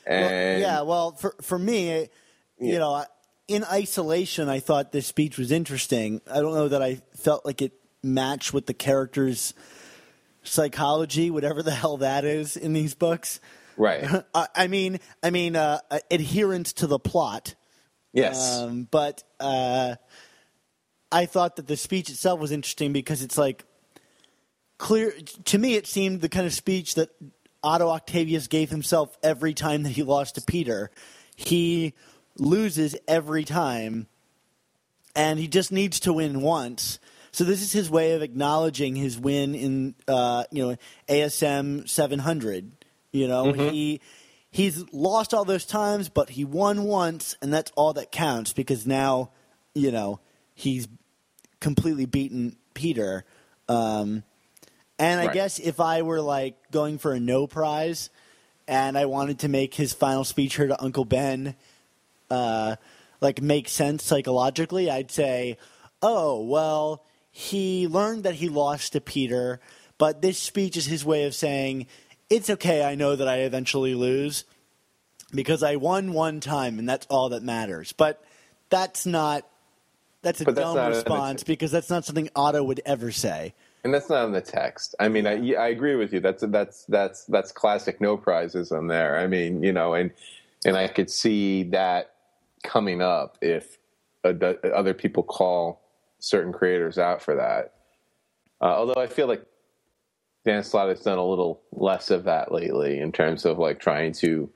[0.09, 2.09] And well, yeah, well, for for me, you
[2.61, 2.79] yeah.
[2.79, 3.05] know,
[3.49, 6.21] in isolation, I thought this speech was interesting.
[6.31, 9.55] I don't know that I felt like it matched with the character's
[10.43, 13.41] psychology, whatever the hell that is in these books.
[13.77, 14.05] Right.
[14.35, 17.55] I I mean, I mean, uh, adherence to the plot.
[18.13, 18.59] Yes.
[18.59, 19.97] Um, but uh,
[21.13, 23.65] I thought that the speech itself was interesting because it's like
[24.79, 25.13] clear
[25.45, 25.75] to me.
[25.75, 27.11] It seemed the kind of speech that
[27.63, 30.91] Otto Octavius gave himself every time that he lost to Peter.
[31.37, 31.95] He
[32.39, 34.07] loses every time,
[35.15, 36.99] and he just needs to win once.
[37.31, 40.77] So this is his way of acknowledging his win in, uh, you know,
[41.09, 42.73] ASM 700.
[43.13, 44.01] You know, he
[44.51, 48.87] he's lost all those times, but he won once, and that's all that counts because
[48.87, 49.31] now,
[49.75, 50.21] you know,
[50.55, 50.89] he's
[51.61, 53.25] completely beaten Peter.
[53.69, 54.23] Um,
[54.99, 55.35] and I Right.
[55.35, 58.11] guess if I were like going for a no prize,
[58.67, 61.55] and I wanted to make his final speech here to Uncle Ben,
[62.31, 62.77] uh,
[63.21, 65.57] like make sense psychologically, I'd say,
[66.03, 69.61] oh well, he learned that he lost to Peter,
[69.97, 71.87] but this speech is his way of saying
[72.31, 72.85] it's okay.
[72.85, 74.45] I know that I eventually lose
[75.33, 77.93] because I won one time, and that's all that matters.
[77.93, 78.23] But
[78.71, 79.47] that's not.
[80.23, 83.55] That's a But dumb an- response because that's not something Otto would ever say.
[83.85, 84.97] And that's not in the text.
[84.99, 86.21] I mean, I, I agree with you.
[86.21, 89.17] That's that's that's that's classic no prizes on there.
[89.17, 90.11] I mean, you know, and
[90.65, 92.15] and I could see that
[92.63, 93.79] coming up if
[94.25, 95.83] uh, the- other people call
[96.19, 97.75] certain creators out for that.
[98.61, 99.45] Uh, although I feel like
[100.45, 104.13] Dan Slott has done a little less of that lately in terms of like trying
[104.15, 104.51] to,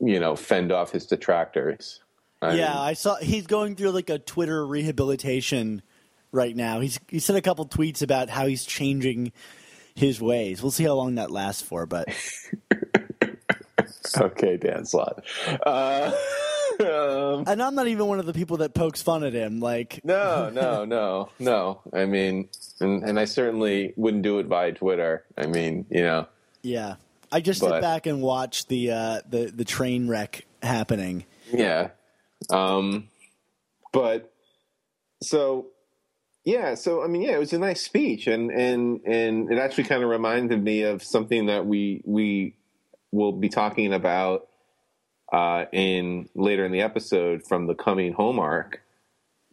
[0.00, 2.00] you know, fend off his detractors.
[2.40, 5.82] I yeah, mean, I saw he's going through like a Twitter rehabilitation
[6.32, 6.80] right now.
[6.80, 9.32] He's he sent a couple tweets about how he's changing
[9.94, 10.62] his ways.
[10.62, 12.08] We'll see how long that lasts for, but
[14.18, 15.24] okay, Dan Slott.
[15.64, 16.10] Uh,
[16.82, 19.60] um, and I'm not even one of the people that pokes fun at him.
[19.60, 21.80] Like, No, no, no, no.
[21.92, 22.48] I mean,
[22.80, 25.24] and, and I certainly wouldn't do it via Twitter.
[25.36, 26.26] I mean, you know,
[26.62, 26.96] yeah,
[27.30, 31.24] I just sit back and watch the uh, the the train wreck happening.
[31.52, 31.90] yeah.
[32.50, 33.08] Um,
[33.92, 34.32] but
[35.22, 35.66] so,
[36.44, 39.84] yeah, so I mean, yeah, it was a nice speech, and and and it actually
[39.84, 42.56] kind of reminded me of something that we we
[43.12, 44.48] will be talking about
[45.32, 48.82] uh, in later in the episode from the coming home arc.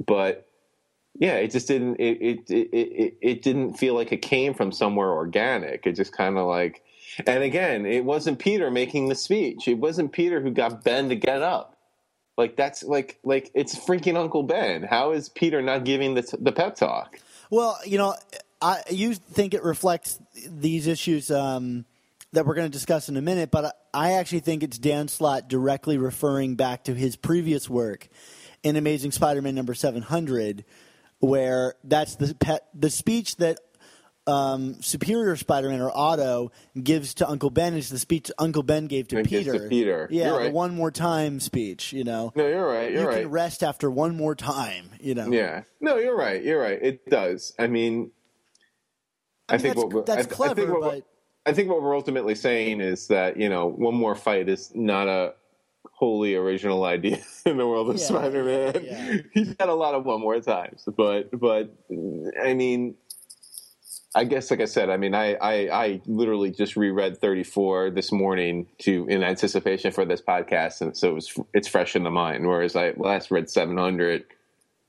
[0.06, 0.48] But
[1.18, 1.96] yeah, it just didn't.
[1.96, 5.88] It it it it, it didn't feel like it came from somewhere organic.
[5.88, 6.84] It just kind of like,
[7.26, 9.68] and again, it wasn't Peter making the speech.
[9.68, 11.78] It wasn't Peter who got Ben to get up.
[12.38, 14.84] Like that's like like it's freaking Uncle Ben.
[14.84, 17.20] How is Peter not giving the the pep talk?
[17.50, 18.16] Well, you know,
[18.62, 21.86] I you think it reflects these issues um,
[22.34, 25.48] that we're going to discuss in a minute, but I actually think it's Dan Slott
[25.50, 28.08] directly referring back to his previous work
[28.64, 30.64] in Amazing Spider-Man number seven hundred,
[31.20, 33.60] where that's the pet, the speech that
[34.28, 39.08] um, Superior Spider-Man or Otto gives to Uncle Ben is the speech Uncle Ben gave
[39.08, 39.54] to And Peter.
[39.58, 40.08] to Peter.
[40.12, 41.94] Yeah, You're the one more time speech.
[41.94, 42.92] You know, No, you're right.
[42.92, 43.22] You're you right.
[43.24, 44.92] can rest after one more time.
[45.00, 45.32] You know.
[45.32, 45.64] Yeah.
[45.82, 46.44] No, you're right.
[46.44, 46.78] You're right.
[46.80, 47.54] It does.
[47.58, 48.12] I mean,
[49.48, 51.06] I, mean, think that's- what we're, that's I, I clever, think what, but-
[51.50, 55.08] I think what we're ultimately saying is that you know one more fight is not
[55.08, 55.34] a
[55.92, 58.82] wholly original idea in the world of Yeah, Spider-Man.
[58.84, 59.18] yeah.
[59.34, 61.74] He's had a lot of one more times, but but
[62.44, 62.96] I mean,
[64.16, 65.54] I guess like I said, I mean, I I,
[65.86, 71.10] I literally just reread 34 this morning to in anticipation for this podcast, and so
[71.10, 72.48] it was it's fresh in the mind.
[72.48, 74.24] Whereas I last read 700,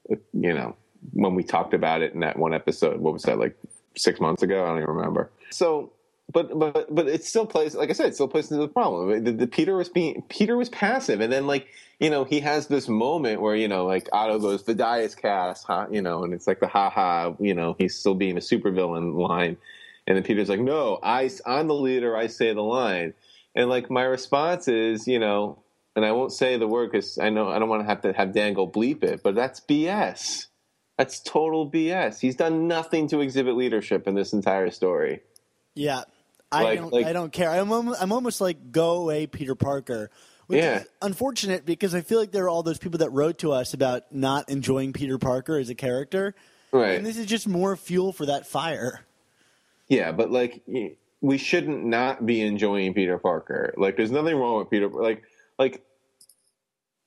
[0.09, 0.19] you
[0.55, 0.77] know,
[1.13, 3.01] when we talked about it in that one episode.
[3.01, 3.57] What was that like
[3.97, 4.63] six months ago?
[4.65, 5.31] I don't even remember.
[5.51, 5.93] So
[6.31, 9.25] but but but it still plays like I said, it still plays into the problem.
[9.25, 12.67] The, the Peter was being Peter was passive, and then like you know he has
[12.67, 15.87] this moment where you know like Otto goes the die is cast, huh?
[15.91, 19.15] You know, and it's like the ha ha, you know, he's still being a supervillain
[19.15, 19.57] line,
[20.07, 23.15] and then Peter's like, no, I I'm the leader, I say the line,
[23.55, 25.59] and like my response is, you know,
[25.97, 28.13] and I won't say the word because I know I don't want to have to
[28.13, 30.47] have Dan go bleep it, but that's BS.
[30.99, 32.21] That's total BS.
[32.21, 35.21] He's done nothing to exhibit leadership in this entire story.
[35.75, 36.03] Yeah.
[36.53, 36.93] I Like- don't.
[36.93, 37.49] like- I don't care.
[37.51, 37.71] I'm.
[37.73, 40.11] almo- I'm almost like go away, Peter Parker.
[40.49, 40.81] Which Yeah.
[40.81, 43.73] is unfortunate because I feel like there are all those people that wrote to us
[43.73, 46.35] about not enjoying Peter Parker as a character,
[46.73, 46.97] Right.
[46.97, 49.03] and this is just more fuel for that fire.
[49.87, 50.63] Yeah, but like
[51.21, 53.73] we shouldn't not be enjoying Peter Parker.
[53.77, 54.89] Like there's nothing wrong with Peter.
[54.89, 55.23] Like
[55.57, 55.85] like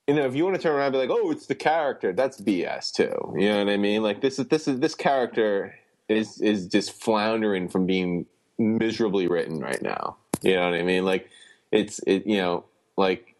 [0.08, 2.14] you know if you want to turn around and be like, oh, it's the character.
[2.14, 3.34] That's BS too.
[3.38, 4.04] You know what I mean?
[4.04, 5.76] Like this is this is this character
[6.08, 8.26] is is just floundering from being
[8.58, 10.18] miserably written right now.
[10.42, 11.06] You know what I mean?
[11.06, 11.30] Like
[11.72, 12.66] it's it you know
[12.98, 13.36] like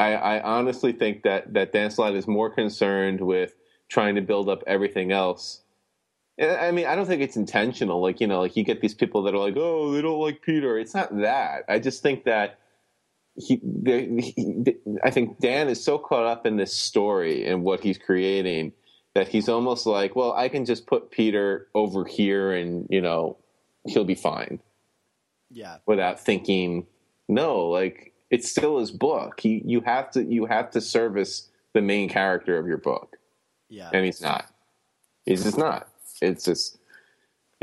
[0.00, 3.54] I, I honestly think that that Dan Slott is more concerned with
[3.88, 5.62] trying to build up everything else
[6.40, 8.00] I mean, I don't think it's intentional.
[8.00, 10.42] Like, you know, like you get these people that are like, oh, they don't like
[10.42, 10.78] Peter.
[10.78, 11.64] It's not that.
[11.68, 12.58] I just think that
[13.36, 14.74] he, he,
[15.04, 18.72] I think Dan is so caught up in this story and what he's creating
[19.14, 23.36] that he's almost like, well, I can just put Peter over here and, you know,
[23.86, 24.60] he'll be fine.
[25.50, 25.78] Yeah.
[25.86, 26.86] Without thinking,
[27.28, 29.40] no, like it's still his book.
[29.40, 33.16] He, you have to, you have to service the main character of your book.
[33.68, 33.90] Yeah.
[33.92, 34.46] And he's not.
[35.24, 35.88] He's just not.
[36.20, 36.78] It's just,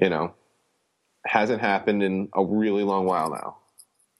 [0.02, 0.34] you know,
[1.26, 3.58] hasn't happened in a really long while now.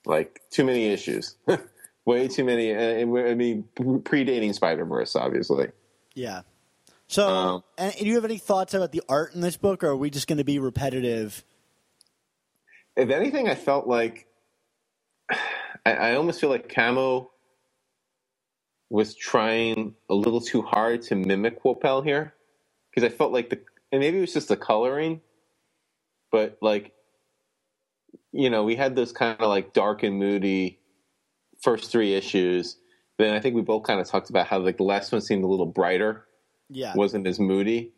[0.06, 1.36] Like too many issues,
[2.06, 2.74] way too many.
[2.76, 5.68] I mean, predating Spider Verse, obviously.
[6.16, 6.42] Yeah.
[7.08, 9.88] So, um, and do you have any thoughts about the art in this book, or
[9.88, 11.44] are we just going to be repetitive?
[13.00, 14.28] If anything, I felt like
[15.86, 17.32] I, I almost feel like Camo
[18.90, 22.34] was trying a little too hard to mimic Coipel here
[22.90, 23.62] because I felt like the
[23.94, 25.22] and maybe it was just the coloring,
[26.30, 26.92] but like
[28.34, 30.80] you know we had those kind of like dark and moody
[31.62, 32.76] first three issues.
[33.18, 35.46] Then I think we both kind of talked about how like the last one seemed
[35.46, 36.26] a little brighter,
[36.70, 37.94] yeah, wasn't as moody.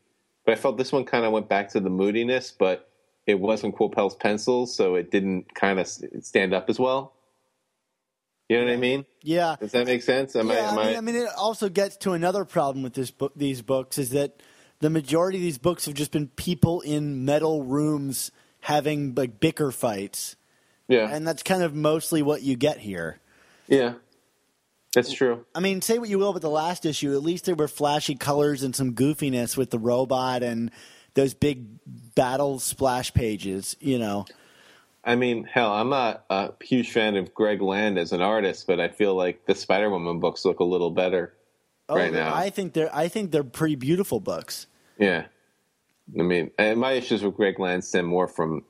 [0.45, 2.90] But I felt this one kind of went back to the moodiness, but
[3.27, 7.13] it wasn't Coipel's pencils, so it didn't kind of stand up as well.
[8.49, 9.05] You know what I mean?
[9.21, 9.55] Yeah.
[9.59, 10.35] Does that make sense?
[10.35, 12.93] Am yeah, I, I, mean, I, I mean, it also gets to another problem with
[12.93, 14.41] this book, these books is that
[14.79, 19.71] the majority of these books have just been people in metal rooms having like bicker
[19.71, 20.35] fights.
[20.89, 21.07] Yeah.
[21.09, 23.21] And that's kind of mostly what you get here.
[23.69, 23.93] Yeah.
[24.93, 25.45] That's true.
[25.55, 28.15] I mean, say what you will about the last issue, at least there were flashy
[28.15, 30.71] colors and some goofiness with the robot and
[31.13, 31.65] those big
[32.15, 34.25] battle splash pages, you know.
[35.03, 38.79] I mean, hell, I'm not a huge fan of Greg Land as an artist, but
[38.79, 41.33] I feel like the Spider Woman books look a little better
[41.89, 42.33] oh, right now.
[42.35, 44.67] I think they're I think they're pretty beautiful books.
[44.99, 45.25] Yeah,
[46.19, 48.63] I mean, my issues with Greg Land stem more from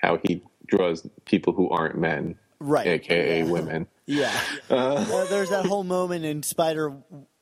[0.00, 2.86] how he draws people who aren't men, right?
[2.86, 3.50] AKA yeah.
[3.50, 3.86] women.
[4.06, 4.40] Yeah,
[4.70, 6.94] uh, uh, there's that whole moment in Spider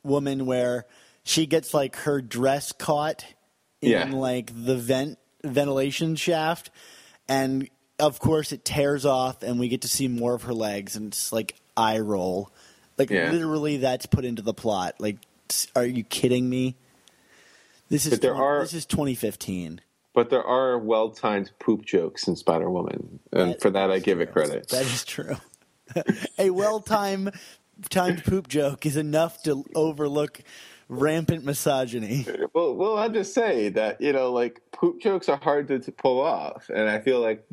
[0.03, 0.85] Woman where
[1.23, 3.25] she gets like her dress caught
[3.81, 4.05] in yeah.
[4.11, 6.69] like the vent ventilation shaft,
[7.27, 7.69] and
[7.99, 11.07] of course it tears off and we get to see more of her legs and
[11.07, 12.51] it's like eye roll.
[12.97, 13.31] Like yeah.
[13.31, 14.95] literally that's put into the plot.
[14.99, 15.17] Like
[15.75, 16.75] are you kidding me?
[17.89, 19.81] This is 20, are, this is 2015.
[20.13, 24.23] But there are well-timed poop jokes in Spider-Woman and that for that I give true.
[24.23, 24.67] it credit.
[24.69, 25.37] That is true.
[26.39, 27.33] A well-timed
[27.89, 30.41] timed poop joke is enough to overlook
[30.91, 32.25] rampant misogyny.
[32.53, 35.91] Well, well, I'll just say that you know, like poop jokes are hard to, to,
[35.91, 37.45] pull off, and I feel like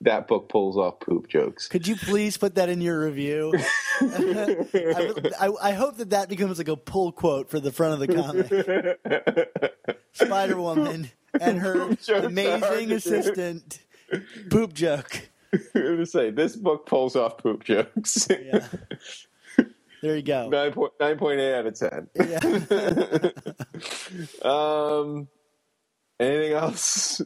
[0.00, 1.66] that book pulls off poop jokes.
[1.68, 3.52] Could you please put that in your review?
[4.00, 8.00] I, I, I, hope that that becomes like a pull quote for the front of
[8.00, 9.92] the comic.
[10.12, 13.80] Spider Woman and her amazing assistant.
[14.50, 15.28] Poop joke.
[15.74, 18.28] I'm say this book pulls off poop jokes.
[18.30, 18.66] yeah.
[20.04, 20.50] There you go.
[20.50, 22.08] 9.8 out of 10.
[22.14, 22.42] Yeah.
[24.50, 25.28] um,
[26.20, 27.22] anything else?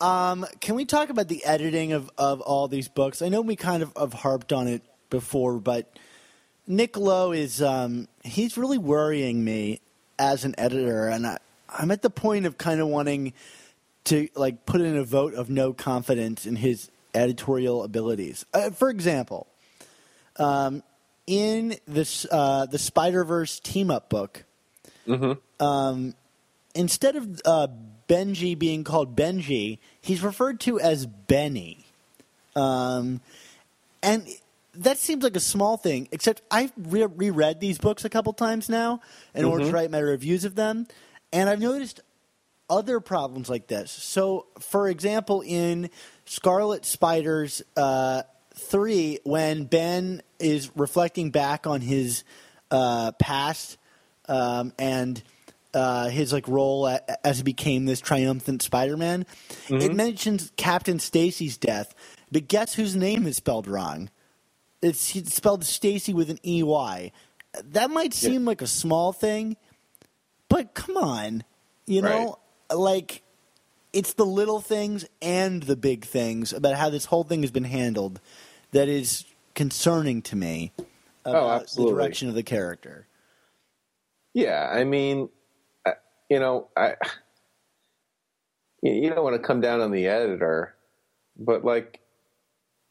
[0.00, 3.20] Um, can we talk about the editing of, of all these books?
[3.20, 5.98] I know we kind of have harped on it before, but
[6.68, 9.80] Nick Lowe is um, he's really worrying me
[10.16, 13.32] as an editor, and I, I'm at the point of kind of wanting
[14.04, 18.46] to like put in a vote of no confidence in his editorial abilities.
[18.54, 19.48] Uh, for example,
[20.36, 20.84] um,
[21.30, 24.44] in this uh, the Spider Verse team up book,
[25.06, 25.64] mm-hmm.
[25.64, 26.14] um,
[26.74, 27.68] instead of uh,
[28.08, 31.86] Benji being called Benji, he's referred to as Benny,
[32.56, 33.20] um,
[34.02, 34.26] and
[34.74, 36.08] that seems like a small thing.
[36.10, 39.00] Except I've re- reread these books a couple times now
[39.32, 39.50] in mm-hmm.
[39.50, 39.74] order to mm-hmm.
[39.76, 40.88] write my reviews of them,
[41.32, 42.00] and I've noticed
[42.68, 43.92] other problems like this.
[43.92, 45.90] So, for example, in
[46.24, 48.22] Scarlet Spider's uh,
[48.54, 52.24] three, when Ben is reflecting back on his
[52.70, 53.78] uh, past
[54.28, 55.22] um, and
[55.74, 59.76] uh, his like role as he became this triumphant Spider-Man, mm-hmm.
[59.76, 61.94] it mentions Captain Stacy's death,
[62.30, 64.10] but guess whose name is spelled wrong?
[64.82, 67.12] It's, it's spelled Stacy with an E Y.
[67.64, 68.46] That might seem yeah.
[68.46, 69.56] like a small thing,
[70.48, 71.44] but come on,
[71.86, 72.38] you know,
[72.70, 72.76] right.
[72.76, 73.22] like
[73.92, 77.64] it's the little things and the big things about how this whole thing has been
[77.64, 78.20] handled
[78.72, 79.24] that is
[79.54, 80.72] concerning to me
[81.24, 83.06] oh, about oh, the direction of the character.
[84.32, 85.28] Yeah, I mean,
[86.28, 86.94] you know, I
[88.82, 90.74] you don't want to come down on the editor,
[91.36, 92.00] but like,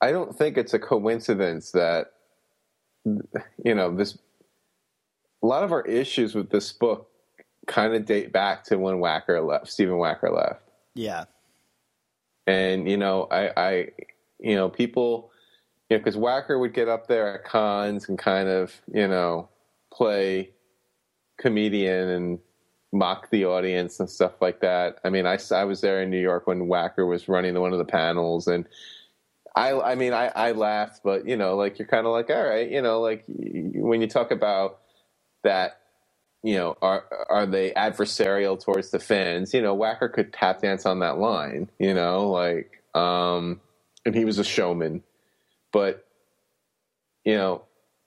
[0.02, 2.12] I don't think it's a coincidence that
[3.06, 4.18] you know this.
[5.41, 7.10] A lot of our issues with this book
[7.66, 10.69] kind of date back to when Wacker left, Stephen Wacker left.
[10.96, 11.26] Yeah.
[12.48, 13.88] And you know, I, I
[14.40, 15.32] you know, people,
[15.90, 19.50] you know, because Wacker would get up there at cons and kind of, you know,
[19.94, 20.52] play
[21.38, 22.40] comedian and
[22.92, 25.00] mock the audience and stuff like that.
[25.04, 27.80] I mean, I, I was there in New York when Wacker was running one of
[27.80, 28.66] the panels, and
[29.56, 32.44] I, I mean, I, I laughed, but you know, like you're kind of like, all
[32.48, 34.80] right, you know, like when you talk about
[35.44, 35.79] that,
[36.44, 39.54] you know, are are they adversarial towards the fans?
[39.54, 43.60] You know, Wacker could tap dance on that line, you know, like, um,
[44.06, 45.04] and he was a showman,
[45.72, 46.06] but
[47.26, 47.64] you know,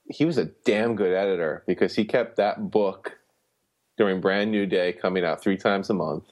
[0.09, 3.19] he was a damn good editor because he kept that book
[3.97, 6.23] during Brand New Day coming out three times a month.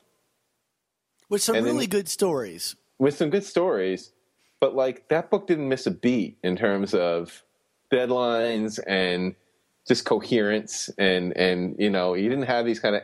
[1.30, 2.76] With some And then- really good stories.
[3.00, 4.12] with some good stories,
[4.60, 7.44] but like that book didn't miss a beat in terms of
[7.92, 9.36] deadlines and
[9.88, 13.02] just coherence and and you know you didn't have these kind of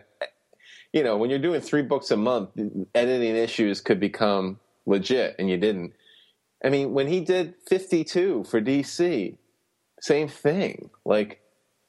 [0.94, 2.50] you know when you're doing three books a month
[2.94, 5.94] editing issues could become legit and you didn't.
[6.64, 9.38] I mean when he did 52 for dc
[10.00, 10.90] same thing.
[11.06, 11.42] Like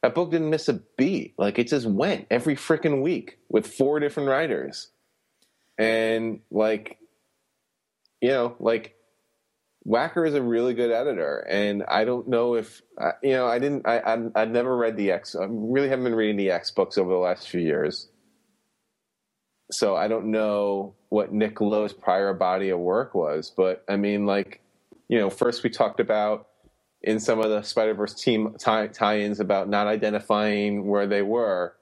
[0.03, 1.35] that book didn't miss a beat.
[1.39, 4.89] Like it just went every freaking week with four different writers.
[5.79, 6.99] And like
[8.21, 8.97] you know, like
[9.89, 13.47] Wacker is a really good editor, and I don't know if uh, you know.
[13.47, 13.87] I didn't.
[13.87, 15.35] I I'm, I've never read the X.
[15.35, 18.09] I really haven't been reading the X books over the last few years,
[19.71, 23.51] so I don't know what Nick Lowe's prior body of work was.
[23.57, 24.61] But I mean, like,
[25.09, 26.49] you know, first we talked about
[27.01, 31.75] in some of the Spider Verse team tie- tie-ins about not identifying where they were,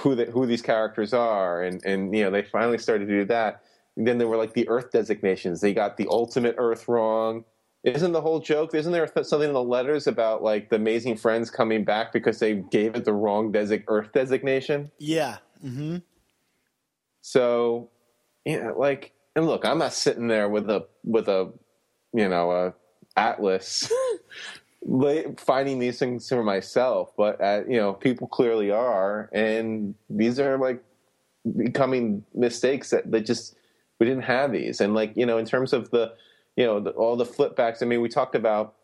[0.00, 3.24] who the, who these characters are, and and you know they finally started to do
[3.26, 3.62] that.
[3.98, 5.60] Then there were like the Earth designations.
[5.60, 7.44] They got the ultimate Earth wrong.
[7.82, 8.72] Isn't the whole joke?
[8.74, 12.54] Isn't there something in the letters about like the Amazing Friends coming back because they
[12.54, 14.92] gave it the wrong desig- Earth designation?
[14.98, 15.38] Yeah.
[15.60, 15.96] hmm
[17.22, 17.90] So,
[18.44, 21.52] yeah, like, and look, I'm not sitting there with a with a,
[22.12, 22.74] you know, a
[23.16, 23.90] atlas,
[25.38, 27.12] finding these things for myself.
[27.16, 30.82] But uh, you know, people clearly are, and these are like
[31.56, 33.56] becoming mistakes that that just
[33.98, 34.80] we didn't have these.
[34.80, 36.12] And like, you know, in terms of the,
[36.56, 37.82] you know, the, all the flipbacks.
[37.82, 38.74] I mean, we talked about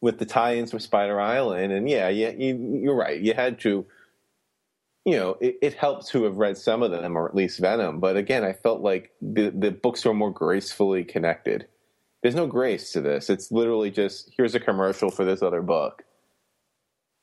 [0.00, 3.20] with the tie-ins with Spider Island, and yeah, yeah, you, you're right.
[3.20, 3.86] You had to
[5.04, 8.00] you know, it, it helped to have read some of them, or at least Venom.
[8.00, 11.66] But again, I felt like the the books were more gracefully connected.
[12.22, 13.28] There's no grace to this.
[13.28, 16.04] It's literally just here's a commercial for this other book.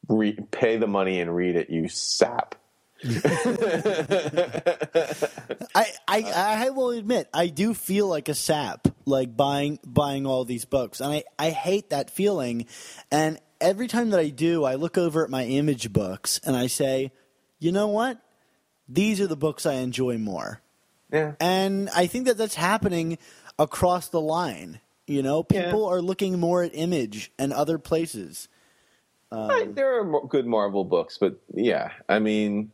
[0.07, 2.55] Re- pay the money and read it, you sap.
[5.75, 6.23] I, I
[6.65, 10.99] I will admit I do feel like a sap like buying buying all these books.
[10.99, 12.65] And I, I hate that feeling.
[13.11, 16.67] And every time that I do I look over at my image books and I
[16.67, 17.11] say
[17.59, 18.19] you know what?
[18.89, 20.61] These are the books I enjoy more.
[21.11, 21.33] Yeah.
[21.41, 23.17] and I think that that's happening
[23.59, 25.43] across the line you know?
[25.43, 28.47] People are looking more at image and other places.
[29.29, 32.71] I- um, there are good Marvel books, but yeah, I mean,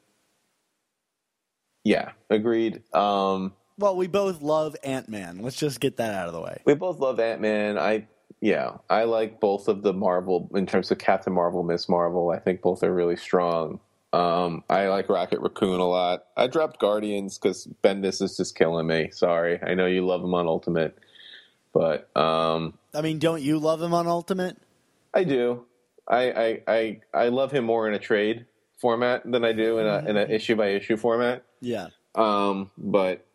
[1.88, 2.82] yeah, agreed.
[2.94, 6.74] Um, well we both love Ant-Man let's just get that out of the way we
[6.74, 7.78] both love Ant Man.
[7.78, 8.08] I
[8.42, 12.30] yeah, I like both of the Marvel in terms of Captain Marvel, Miss Marvel.
[12.30, 13.80] I think both are really strong.
[14.14, 16.26] Um, I like Rocket Raccoon a lot.
[16.38, 19.10] I dropped Guardians because Bendis is just killing me.
[19.12, 20.98] Sorry, I know you love him on Ultimate,
[21.74, 24.58] but um, I mean don't you love him on Ultimate
[25.14, 25.66] I do.
[26.08, 28.46] I, I I I love him more in a trade
[28.80, 31.44] format than I do in a in an issue by issue format.
[31.62, 33.26] yeah Um, but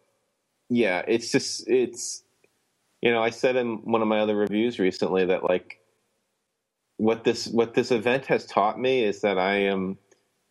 [0.69, 2.23] yeah, it's just it's
[3.01, 5.79] you know I said in one of my other reviews recently that like
[6.97, 9.99] what this what this event has taught me is that I am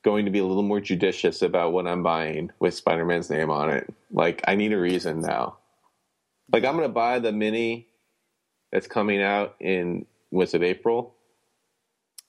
[0.04, 3.70] going to be a little more judicious about what I'm buying with Spider-Man's name on
[3.70, 3.94] it.
[4.12, 5.58] Like I need a reason now.
[6.52, 7.88] Like I'm going to buy the mini
[8.72, 11.16] that's coming out in was it April?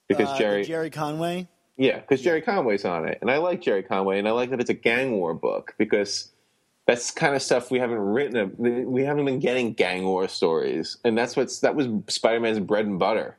[0.08, 3.82] Because Uh, Gerry Gerry Conway yeah, because Gerry Conway's on it, and I like Gerry
[3.82, 6.30] Conway, and I like that it's a gang war book because
[6.86, 8.54] that's kind of stuff we haven't written.
[8.90, 12.98] We haven't been getting gang war stories, and that's what's that was Spider-Man's bread and
[12.98, 13.38] butter.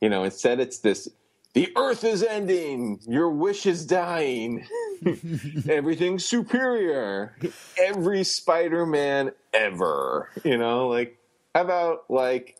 [0.00, 1.08] You know, instead it's this:
[1.54, 4.66] the Earth is ending, your wish is dying,
[5.68, 7.36] everything's superior.
[7.78, 11.16] Every Spider-Man ever, you know, like
[11.54, 12.56] how about like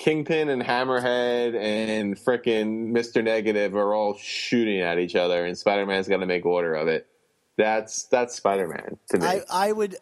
[0.00, 3.22] Kingpin and Hammerhead and frickin' Mr.
[3.22, 6.88] Negative are all shooting at each other, and Spider Man's got to make order of
[6.88, 7.06] it.
[7.58, 9.26] That's that's Spider Man to me.
[9.26, 9.96] I, I would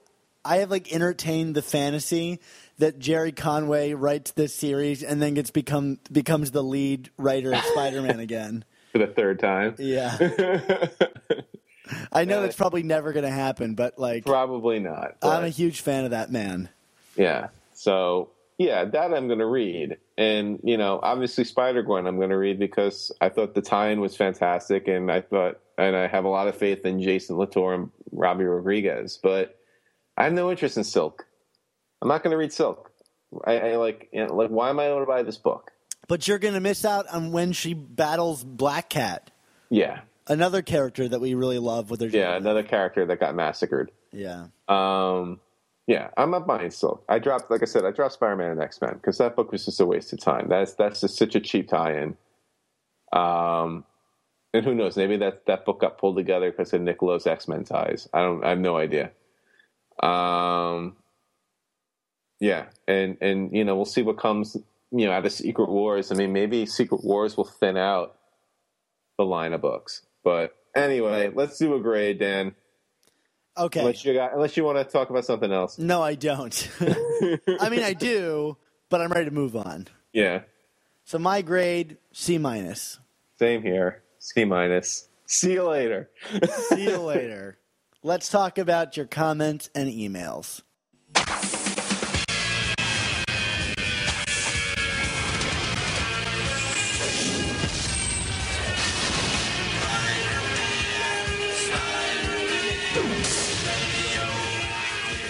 [0.45, 2.39] I have like entertained the fantasy
[2.79, 7.61] that Gerry Conway writes this series and then gets become becomes the lead writer of
[7.65, 8.65] Spider Man again.
[8.93, 9.75] for the third time.
[9.79, 10.17] Yeah.
[12.13, 15.17] I know that's probably never going to happen, but like, Probably not.
[15.23, 16.69] I'm a huge fan of that man.
[17.17, 17.49] Yeah.
[17.73, 22.31] So yeah, that I'm going to read, and you know, obviously Spider Gwen I'm going
[22.31, 26.25] to read because I thought the tie-in was fantastic, and I thought, and I have
[26.25, 29.57] a lot of faith in Jason Latour and Robbi Rodriguez, but
[30.17, 31.25] I have no interest in Silk.
[32.03, 32.91] I'm not going to read Silk.
[33.45, 35.71] I, I like, you know, like, why am I going to buy this book?
[36.09, 39.31] But you're going to miss out on when she battles Black Cat,
[39.69, 41.91] Yeah, another character that we really love.
[41.91, 43.91] With their yeah, another character that got massacred.
[44.13, 44.47] yeah.
[44.69, 45.41] Um,
[45.89, 47.03] yeah, I'm buying Silk.
[47.09, 49.81] I dropped, like I said, I dropped Spider-Man and X-Men because that book was just
[49.81, 50.47] a waste of time.
[50.49, 52.15] That's that's just such a cheap tie-in.
[53.11, 53.85] Um,
[54.53, 54.99] and who knows?
[54.99, 58.07] Maybe that that book got pulled together because of Nick Lowe's X-Men ties.
[58.13, 58.45] I don't.
[58.45, 59.13] I have no idea.
[60.03, 60.97] Um,
[62.39, 64.59] yeah, and and you know we'll see what comes
[64.91, 66.13] you know out of Secret Wars.
[66.13, 68.15] I mean, maybe Secret Wars will thin out
[69.17, 70.03] the line of books.
[70.23, 72.55] But anyway, let's do a grade, Dan.
[73.59, 73.81] Okay.
[73.81, 75.79] Unless you got, unless you want to talk about something else.
[75.79, 76.69] no, I don't.
[77.61, 78.57] I mean, I do,
[78.89, 79.89] but I'm ready to move on.
[80.13, 80.43] Yeah,
[81.05, 82.99] So my grade C minus.
[83.39, 84.03] same here.
[84.19, 85.09] C minus.
[85.27, 86.09] See you later.
[86.71, 87.59] See you later.
[88.03, 90.63] Let's talk about your comments and emails.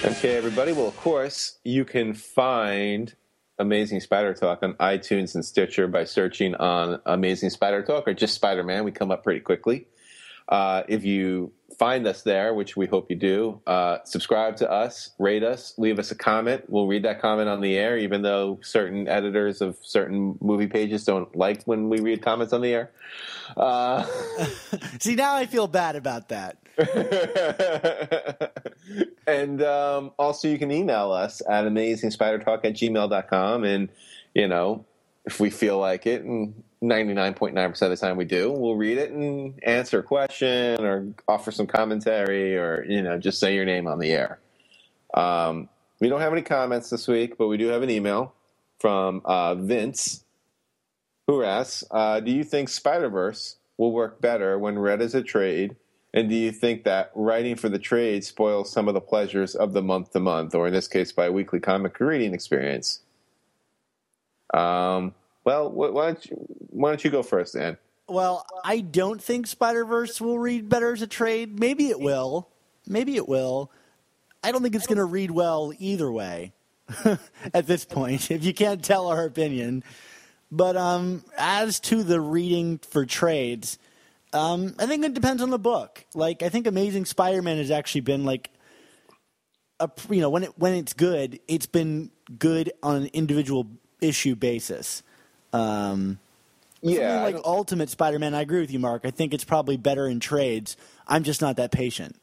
[0.09, 0.73] Okay, everybody.
[0.73, 3.15] Well, of course, you can find
[3.59, 8.35] Amazing Spider Talk on iTunes and Stitcher by searching on Amazing Spider Talk or just
[8.35, 8.85] Spider Man.
[8.85, 9.87] We come up pretty quickly.
[10.49, 15.11] Uh, if you find us there, which we hope you do, uh, subscribe to us,
[15.19, 16.65] rate us, leave us a comment.
[16.69, 21.05] We'll read that comment on the air, even though certain editors of certain movie pages
[21.05, 22.93] don't like when we read comments on the air.
[23.59, 24.07] Uh,
[25.01, 26.57] See, now I feel bad about that.
[29.27, 33.65] and um, also, you can email us at amazingspidertalk at gmail.com.
[33.65, 33.89] And,
[34.35, 34.85] you know,
[35.25, 39.11] if we feel like it, and 99.9% of the time we do, we'll read it
[39.11, 43.89] and answer a question or offer some commentary or, you know, just say your name
[43.89, 44.39] on the air.
[45.15, 45.69] Um,
[46.01, 48.35] we don't have any comments this week, but we do have an email
[48.79, 50.25] from uh, Vince
[51.27, 55.23] who asks uh, Do you think Spider Verse will work better when read as a
[55.23, 55.77] trade?
[56.15, 59.73] And do you think that writing for the trade spoils some of the pleasures of
[59.73, 63.01] the month to month, or in this case, by weekly comic reading experience?
[64.55, 66.37] Um, well, wh- why don't you,
[66.71, 67.77] why don't you go first, Dan?
[68.09, 71.61] Well, I don't think Spider Verse will read better as a trade.
[71.61, 72.49] Maybe it will.
[72.87, 73.71] Maybe it will.
[74.43, 76.53] I don't think it's going to read well either way
[77.53, 79.85] at this point, if you can't tell our opinion.
[80.51, 83.79] But um, as to the reading for trades,
[84.33, 86.05] um, I think it depends on the book.
[86.15, 88.51] Like, I think Amazing Spider Man has actually been like
[89.81, 93.67] a you know when it when it's good, it's been good on an individual
[94.01, 95.03] issue basis.
[95.53, 96.19] Um,
[96.83, 99.03] Yeah, like Ultimate Spider-Man, I agree with you, Mark.
[99.05, 100.77] I think it's probably better in trades.
[101.07, 102.17] I'm just not that patient.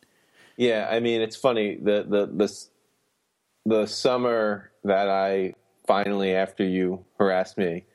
[0.58, 2.66] Yeah, I mean it's funny the the the
[3.66, 5.56] the summer that I
[5.88, 7.86] finally after you harassed me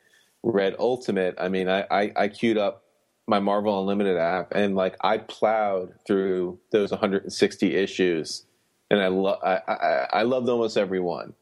[0.43, 1.35] read Ultimate.
[1.39, 2.83] I mean I I, I queued up
[3.31, 8.45] my Marvel Unlimited app and like I plowed through those 160 issues
[8.91, 11.33] and I lo- I, I I loved almost every one,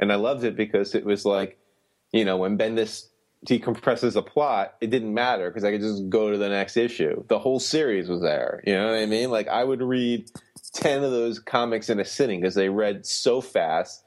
[0.00, 1.56] and I loved it because it was like
[2.12, 3.06] you know when Bendis
[3.46, 7.24] decompresses a plot, it didn't matter because I could just go to the next issue.
[7.28, 8.62] The whole series was there.
[8.66, 9.30] You know what I mean?
[9.30, 10.28] Like I would read
[10.74, 14.04] ten of those comics in a sitting because they read so fast.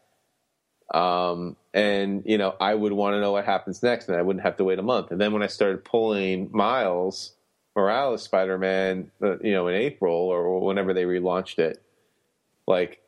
[0.93, 4.43] Um, and you know, I would want to know what happens next, and I wouldn't
[4.43, 5.11] have to wait a month.
[5.11, 7.33] And then when I started pulling Miles
[7.75, 11.81] Morales Spider Man, uh, you know, in April or whenever they relaunched it,
[12.67, 13.01] like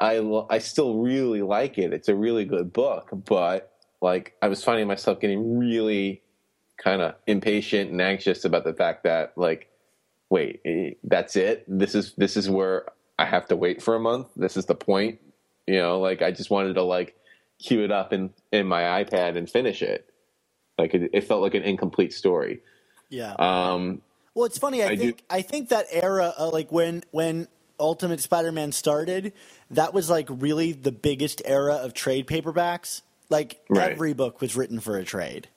[0.00, 0.18] I
[0.50, 1.92] I still really like it.
[1.92, 6.22] It's a really good book, but like I was finding myself getting really
[6.76, 9.68] kind of impatient and anxious about the fact that like
[10.28, 11.64] wait, eh, that's it.
[11.68, 12.86] This is this is where
[13.18, 14.28] I have to wait for a month.
[14.34, 15.20] This is the point.
[15.66, 17.14] You know, like I just wanted to like
[17.62, 20.08] queue it up in in my iPad and finish it.
[20.78, 22.60] Like it, it felt like an incomplete story.
[23.08, 23.34] Yeah.
[23.34, 24.02] Um,
[24.34, 24.82] well, it's funny.
[24.82, 27.48] I, I do- think I think that era, uh, like when when
[27.78, 29.32] Ultimate Spider-Man started,
[29.70, 33.02] that was like really the biggest era of trade paperbacks.
[33.28, 33.92] Like Right.
[33.92, 35.48] every book was written for a trade.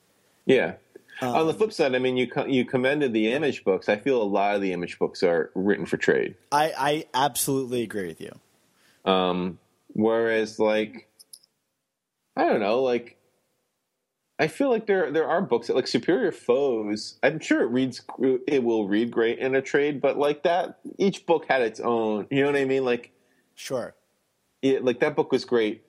[0.45, 0.75] Yeah.
[1.21, 3.87] On the flip side, I mean, you you commended the image books.
[3.87, 6.35] I feel a lot of the image books are written for trade.
[6.51, 8.31] I, I absolutely agree with you.
[9.09, 9.57] Um,
[9.93, 11.07] whereas, like,
[12.35, 13.17] I don't know, like,
[14.37, 17.17] I feel like there there are books that like Superior Foes.
[17.23, 18.01] I'm sure it reads
[18.47, 22.27] it will read great in a trade, but like that, each book had its own.
[22.29, 22.83] You know what I mean?
[22.83, 23.13] Like
[23.55, 23.95] Sure.
[24.61, 25.83] it, like that book was great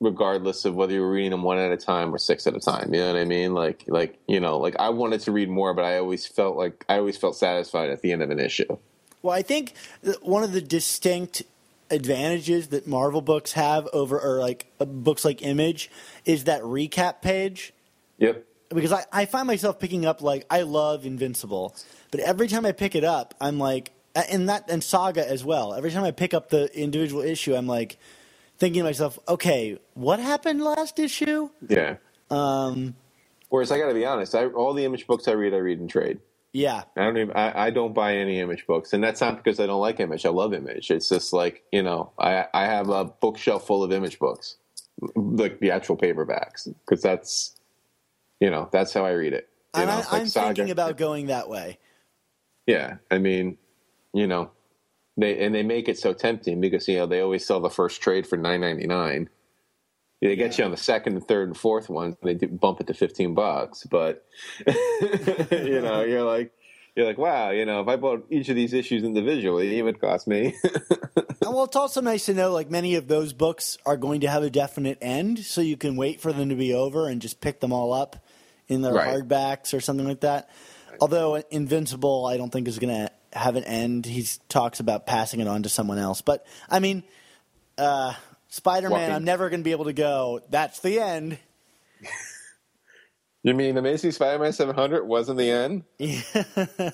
[0.00, 2.60] regardless of whether you were reading them one at a time or six at a
[2.60, 5.48] time you know what i mean like like you know like i wanted to read
[5.48, 8.38] more but i always felt like i always felt satisfied at the end of an
[8.38, 8.76] issue
[9.22, 9.72] Well, I think
[10.20, 11.42] one of the distinct
[11.90, 15.90] advantages that Marvel books have over or like uh, books like Image
[16.24, 17.72] is that recap page.
[18.18, 21.74] yep because I, I find myself picking up like I love Invincible,
[22.10, 25.74] but every time I pick it up, I'm like, and that and Saga as well.
[25.74, 27.98] Every time I pick up the individual issue, I'm like
[28.58, 31.50] thinking to myself, okay, what happened last issue?
[31.68, 31.96] yeah
[32.30, 32.96] Um,
[33.50, 35.86] whereas i gotta be honest I, all the image books i read i read in
[35.86, 36.18] trade
[36.56, 37.36] yeah, I don't even.
[37.36, 40.24] I, I don't buy any image books, and that's not because I don't like image.
[40.24, 40.90] I love image.
[40.90, 44.56] It's just like you know, I I have a bookshelf full of image books,
[45.14, 47.56] like the actual paperbacks, because that's
[48.40, 49.50] you know that's how I read it.
[49.76, 50.46] You and know, I, like I'm Saga.
[50.46, 51.78] thinking about going that way.
[52.66, 53.58] Yeah, I mean,
[54.14, 54.50] you know,
[55.18, 58.00] they and they make it so tempting because you know they always sell the first
[58.00, 59.28] trade for nine ninety nine.
[60.20, 62.16] They get you on the second and third and fourth ones.
[62.20, 64.24] And they do bump it to fifteen bucks, but
[64.66, 66.52] you know, you're like,
[66.94, 70.00] you're like, wow, you know, if I bought each of these issues individually, it would
[70.00, 70.54] cost me.
[71.42, 74.28] And well, it's also nice to know like many of those books are going to
[74.28, 77.40] have a definite end, so you can wait for them to be over and just
[77.40, 78.16] pick them all up
[78.66, 79.06] in their Right.
[79.06, 80.50] hardbacks or something like that.
[81.00, 84.06] Although Invincible, I don't think is going to have an end.
[84.06, 86.20] He talks about passing it on to someone else.
[86.20, 87.04] But I mean,
[87.78, 88.14] uh,
[88.48, 90.40] Spider Man, I'm never going to be able to go.
[90.50, 91.38] That's the end.
[93.42, 95.84] you mean the Amazing Spider-Man seven hundred wasn't the end?
[95.98, 96.20] Yeah.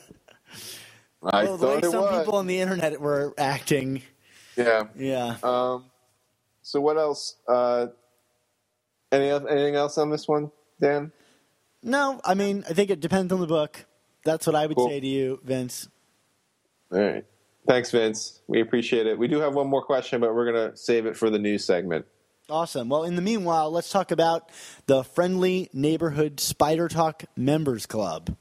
[1.24, 2.18] I well, the way thought it some was.
[2.18, 4.02] people on the internet were acting,
[4.56, 4.84] yeah.
[4.96, 5.36] yeah.
[5.44, 5.84] Um.
[6.62, 7.36] So what else?
[7.46, 7.86] Uh.
[9.12, 10.50] Any oth- anything else on this one,
[10.80, 11.12] Dan?
[11.82, 13.84] no, I mean, I think it depends on the book.
[14.24, 14.88] That's what I would Cool.
[14.88, 15.88] say to you, Vince.
[16.90, 17.24] All right.
[17.66, 18.40] Thanks, Vince.
[18.48, 19.18] We appreciate it.
[19.18, 21.64] We do have one more question, but we're going to save it for the news
[21.64, 22.06] segment.
[22.50, 22.88] Awesome.
[22.88, 24.50] Well, in the meanwhile, let's talk about
[24.86, 28.36] the Friendly Neighborhood Spider Talk Members Club.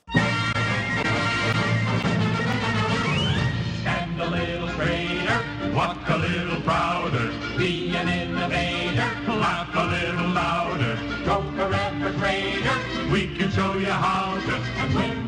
[3.82, 5.44] Stand a little straighter,
[5.76, 13.28] walk a little prouder, be an innovator, laugh a little louder, stroke a refrigerator, we
[13.36, 14.56] can show you how to,
[14.98, 15.21] and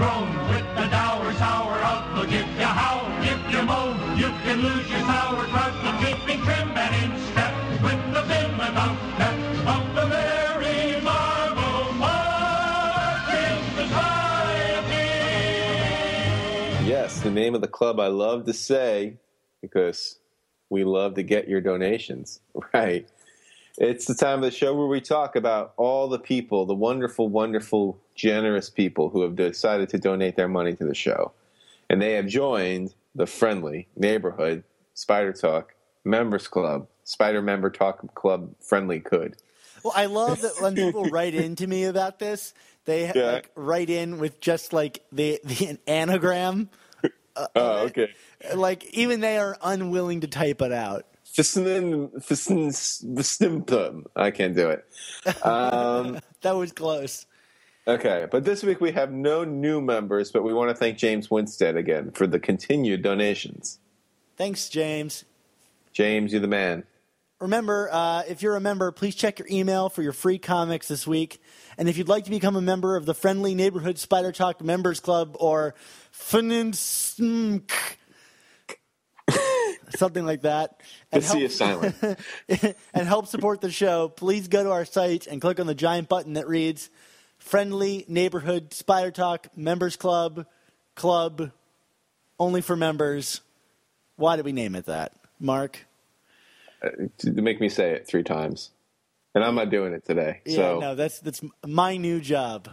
[0.00, 1.76] groan with the dour, sour
[2.32, 5.04] if you howl, if you moan, you can lose your
[5.82, 8.22] for keeping trim and in step with the
[9.76, 10.04] of the
[12.04, 15.04] Marching Society.
[16.88, 19.18] Yes, the name of the club I love to say
[19.60, 20.18] because
[20.70, 22.40] we love to get your donations.
[22.72, 23.06] Right.
[23.80, 27.30] It's the time of the show where we talk about all the people, the wonderful,
[27.30, 31.32] wonderful, generous people who have decided to donate their money to the show.
[31.88, 35.74] And they have joined the friendly neighborhood Spider Talk
[36.04, 39.36] Members Club, Spider Member Talk Club Friendly Could.
[39.82, 42.52] Well, I love that when people write in to me about this,
[42.84, 43.32] they Yeah.
[43.32, 46.68] like write in with just like the, the an anagram.
[47.56, 48.10] Oh, okay.
[48.54, 51.06] Like even they are unwilling to type it out.
[51.40, 52.10] Fistin,
[54.16, 54.84] I can't do it.
[55.44, 57.26] Um, That was close.
[57.86, 61.30] Okay, but this week we have no new members, but we want to thank James
[61.30, 63.78] Winstead again for the continued donations.
[64.36, 65.24] Thanks, James.
[65.92, 66.84] James, you're the man.
[67.40, 71.06] Remember, uh, if you're a member, please check your email for your free comics this
[71.06, 71.40] week.
[71.78, 75.00] And if you'd like to become a member of the Friendly Neighborhood Spider Talk Members
[75.00, 75.74] Club or
[76.14, 77.70] FNINSMK,
[79.96, 80.80] something like that,
[81.12, 81.96] and C help, is silent.
[82.94, 86.08] and help support the show, please go to our site and click on the giant
[86.08, 86.90] button that reads
[87.38, 90.46] Friendly Neighborhood Spider Talk Members Club,
[90.94, 91.50] Club,
[92.38, 93.40] only for members.
[94.16, 95.12] Why did we name it that?
[95.38, 95.86] Mark?
[96.82, 98.70] Uh, to make me say it three times,
[99.34, 100.40] and I'm not doing it today.
[100.44, 102.68] Yeah, so, no, that's that's my new job.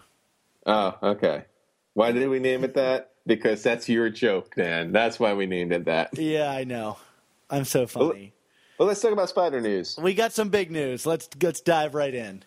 [0.66, 1.46] oh, okay.
[1.94, 3.12] Why did we name it that?
[3.26, 4.92] Because that's your joke, Dan.
[4.92, 6.18] That's why we named it that.
[6.18, 6.98] Yeah, I know.
[7.50, 8.34] I'm so funny.
[8.78, 9.98] Well, let's talk about Spider News.
[10.02, 11.06] We got some big news.
[11.06, 12.44] Let's let's dive right in.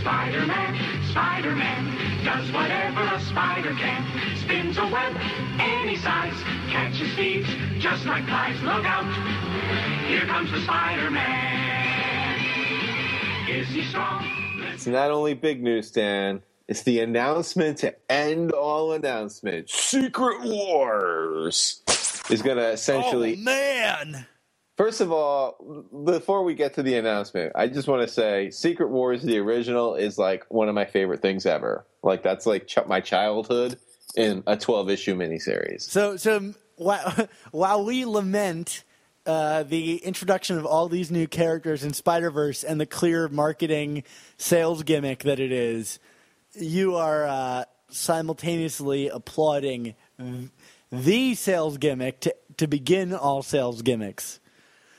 [0.00, 4.06] Spider-Man, Spider-Man, does whatever a spider can.
[4.36, 5.16] Spins a web
[5.58, 6.34] any size,
[6.70, 7.48] catches thieves
[7.80, 8.60] just like flies.
[8.62, 9.04] Look out!
[10.06, 12.36] Here comes the Spider-Man.
[13.48, 14.24] Is he strong?
[14.72, 16.42] It's not only big news, Dan.
[16.68, 19.72] It's the announcement to end all announcements.
[19.72, 21.82] Secret Wars
[22.28, 23.36] is going to essentially.
[23.38, 24.26] Oh man!
[24.76, 28.88] First of all, before we get to the announcement, I just want to say Secret
[28.88, 31.86] Wars, the original, is like one of my favorite things ever.
[32.02, 33.78] Like, that's like ch- my childhood
[34.16, 35.82] in a 12 issue miniseries.
[35.82, 38.84] So, so while, while we lament
[39.24, 44.04] uh, the introduction of all these new characters in Spider Verse and the clear marketing
[44.36, 45.98] sales gimmick that it is,
[46.56, 49.94] you are uh, simultaneously applauding
[50.90, 54.40] the sales gimmick to, to begin all sales gimmicks.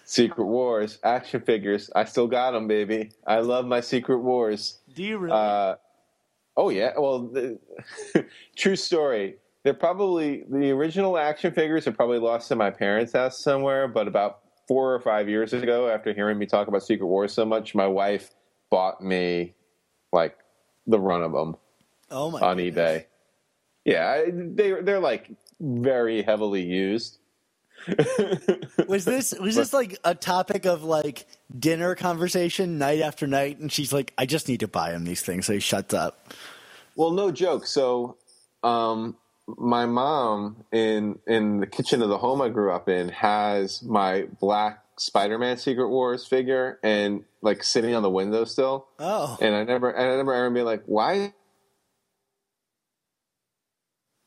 [0.05, 1.89] Secret Wars, action figures.
[1.93, 3.11] I still got them, baby.
[3.25, 4.79] I love my Secret Wars.
[4.95, 5.35] Do you really?
[5.35, 5.75] Uh,
[6.55, 6.93] oh yeah.
[6.97, 7.59] Well, the,
[8.55, 9.35] true story.
[9.63, 13.89] They're probably the original action figures are probably lost in my parents' house somewhere.
[13.89, 17.45] But about four or five years ago, after hearing me talk about Secret Wars so
[17.45, 18.33] much, my wife
[18.69, 19.55] bought me
[20.13, 20.37] like
[20.87, 21.55] the run of them
[22.09, 22.39] oh my!
[22.39, 22.75] on goodness.
[22.75, 23.05] eBay.
[23.85, 25.29] Yeah, they they're like
[25.59, 27.19] very heavily used.
[28.87, 31.27] Was this was this like a topic of like
[31.57, 33.59] dinner conversation night after night?
[33.59, 36.33] And she's like, "I just need to buy him these things," so he shuts up.
[36.95, 37.67] Well, no joke.
[37.67, 38.17] So,
[38.63, 39.15] um,
[39.45, 44.23] my mom in in the kitchen of the home I grew up in has my
[44.39, 48.87] black Spider-Man Secret Wars figure, and like sitting on the windowsill.
[48.99, 51.33] Oh, And I never, and I remember Aaron being like, "Why?"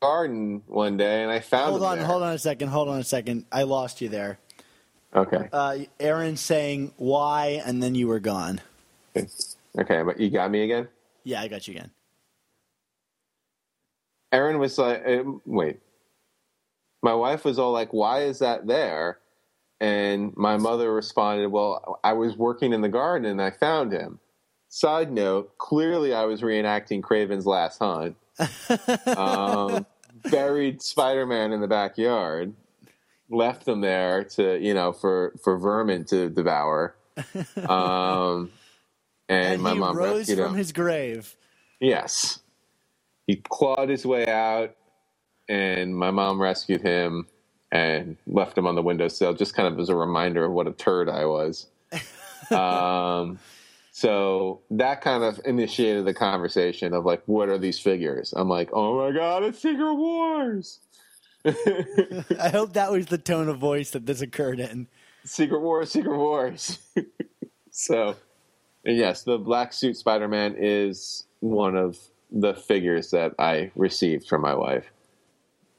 [0.03, 1.71] Garden one day, and I found.
[1.71, 2.07] hold on, there.
[2.07, 3.45] hold on a second, hold on a second.
[3.53, 4.39] I lost you there.
[5.15, 8.61] Okay, Uh, Aaron saying why, and then you were gone.
[9.17, 10.87] okay, but you got me again.
[11.25, 11.91] Yeah, I got you again.
[14.33, 15.81] Aaron was like, uh, wait.
[17.03, 19.19] My wife was all like, why is that there?
[19.81, 24.19] And my mother responded, well, I was working in the garden and I found him.
[24.69, 28.17] Side note, clearly I was reenacting Kraven's Last Hunt.
[29.17, 29.87] um,
[30.31, 32.53] buried Spider Man in the backyard,
[33.31, 36.95] left him there to, you know, for, for vermin to devour.
[37.69, 38.51] Um,
[39.29, 40.55] and, And my he mom rose rescued from him.
[40.57, 41.37] his grave.
[41.81, 42.41] Yes.
[43.27, 44.77] He clawed his way out,
[45.49, 47.27] and my mom rescued him
[47.73, 50.73] and left them on the windowsill, just kind of as a reminder of what a
[50.73, 51.67] turd I was.
[52.51, 53.39] um,
[53.93, 58.33] so that kind of initiated the conversation of like, what are these figures?
[58.37, 60.81] I'm like, oh my god, it's Secret Wars.
[61.45, 64.89] I hope that was the tone of voice that this occurred in.
[65.25, 66.79] Secret Wars, Secret Wars.
[67.71, 68.17] so,
[68.85, 71.99] yes, the black suit Spider Man is one of
[72.31, 74.91] the figures that I received from my wife.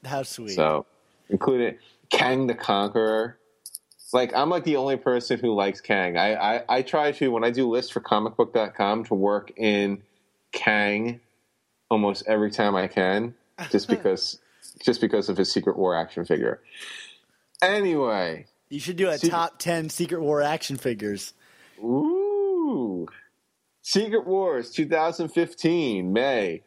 [0.04, 0.50] How sweet.
[0.50, 0.86] So,
[1.32, 1.78] including
[2.10, 3.38] Kang the Conqueror.
[4.12, 6.18] Like, I'm like the only person who likes Kang.
[6.18, 10.02] I, I, I try to, when I do lists for comicbook.com, to work in
[10.52, 11.20] Kang
[11.90, 13.34] almost every time I can,
[13.70, 14.38] just because,
[14.84, 16.60] just because of his Secret War action figure.
[17.62, 21.32] Anyway, you should do a Secret- top ten Secret War action figures.
[21.82, 23.08] Ooh.
[23.80, 26.62] Secret Wars 2015, May.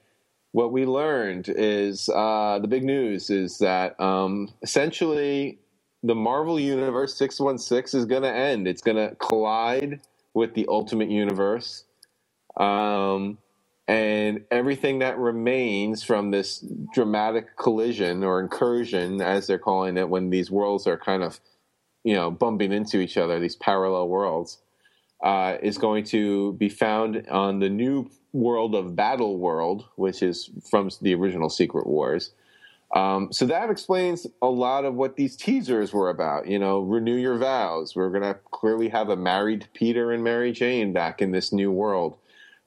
[0.55, 5.59] What we learned is uh, the big news is that um, essentially
[6.01, 8.65] the Marvel Universe 616 is going to end.
[8.65, 9.99] It's going to collide
[10.33, 11.83] with the Ultimate Universe.
[12.55, 13.37] Um,
[13.89, 20.29] and everything that remains from this dramatic collision or incursion, as they're calling it, when
[20.29, 21.41] these worlds are kind of,
[22.05, 24.59] you know, bumping into each other, these parallel worlds
[25.23, 30.49] uh, is going to be found on the new world of Battle World, which is
[30.69, 32.31] from the original Secret Wars.
[32.93, 36.47] Um, so that explains a lot of what these teasers were about.
[36.47, 37.95] You know, renew your vows.
[37.95, 41.71] We're going to clearly have a married Peter and Mary Jane back in this new
[41.71, 42.17] world.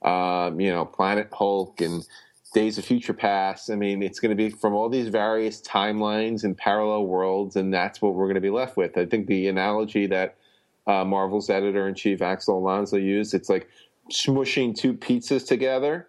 [0.03, 2.07] Um, you know, Planet Hulk and
[2.55, 3.70] Days of Future Past.
[3.70, 7.72] I mean, it's going to be from all these various timelines and parallel worlds, and
[7.72, 8.96] that's what we're going to be left with.
[8.96, 10.36] I think the analogy that
[10.89, 13.34] uh, Marvel's editor in chief Axel Alonso used.
[13.34, 13.68] It's like
[14.11, 16.09] smushing two pizzas together.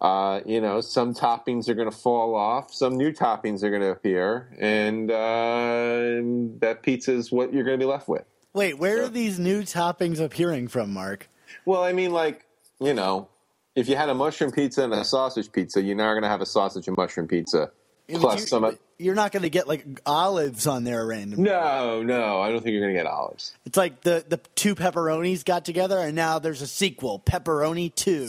[0.00, 3.82] Uh, you know, some toppings are going to fall off, some new toppings are going
[3.82, 8.24] to appear, and uh, that pizza is what you're going to be left with.
[8.54, 11.28] Wait, where are these new toppings appearing from, Mark?
[11.64, 12.46] Well, I mean, like,
[12.80, 13.28] you know,
[13.74, 16.40] if you had a mushroom pizza and a sausage pizza, you're now going to have
[16.40, 17.70] a sausage and mushroom pizza.
[18.18, 18.78] Plus you- some.
[18.98, 21.42] You're not going to get like olives on there random.
[21.42, 23.54] No, no, I don't think you're going to get olives.
[23.64, 28.28] It's like the the two pepperonis got together, and now there's a sequel, Pepperoni Two.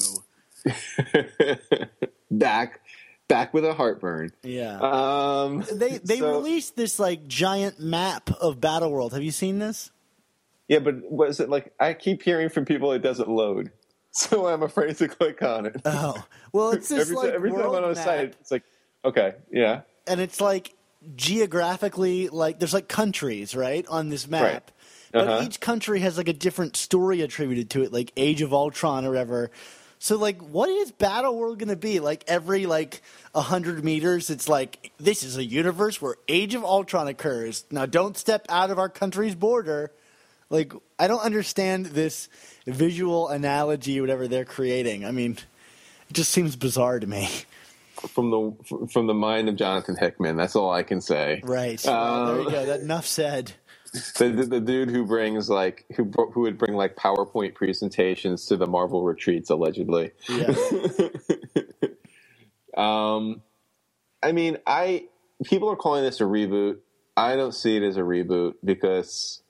[2.32, 2.82] back
[3.28, 4.32] back with a heartburn.
[4.44, 4.78] Yeah.
[4.80, 9.14] Um, they they so- released this like giant map of Battleworld.
[9.14, 9.92] Have you seen this?
[10.68, 13.72] Yeah, but was it like I keep hearing from people it doesn't load,
[14.12, 15.82] so I'm afraid to click on it.
[15.86, 16.24] Oh,
[16.54, 18.64] well, it's this every like every time I'm on a site, it's like,
[19.06, 20.74] okay, yeah, and it's like
[21.16, 24.44] geographically like there's like countries right on this map.
[24.44, 24.72] Right.
[25.12, 25.44] But Uh-huh.
[25.46, 29.10] each country has like a different story attributed to it, like Age of Ultron or
[29.10, 29.52] whatever.
[30.00, 32.00] So like, what is Battle World going to be?
[32.00, 33.02] Like every like
[33.36, 37.66] a hundred meters, it's like this is a universe where Age of Ultron occurs.
[37.72, 39.92] Now, don't step out of our country's border.
[40.50, 42.30] Like, I don't understand this
[42.66, 45.06] visual analogy, whatever they're creating.
[45.06, 45.38] I mean,
[46.10, 47.30] it just seems bizarre to me.
[48.10, 50.38] from the from the mind of Jonathan Hickman.
[50.38, 51.42] That's all I can say.
[51.44, 51.82] Right.
[51.86, 52.66] Well, there you Um, go.
[52.66, 53.54] That enough said.
[54.18, 58.58] The, the, the dude who brings like who who would bring like PowerPoint presentations to
[58.58, 60.12] the Marvel retreats allegedly.
[60.30, 60.54] Yeah.
[62.78, 63.42] Um,
[64.24, 65.06] I mean, I
[65.44, 66.78] people are calling this a reboot.
[67.18, 69.42] I don't see it as a reboot because,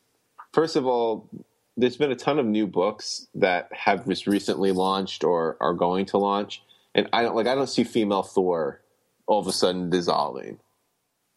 [0.54, 1.30] first of all,
[1.78, 6.06] there's been a ton of new books that have just recently launched or are going
[6.08, 6.64] to launch,
[6.96, 7.48] and I don't like.
[7.48, 8.82] I don't see female Thor
[9.28, 10.60] all of a sudden dissolving.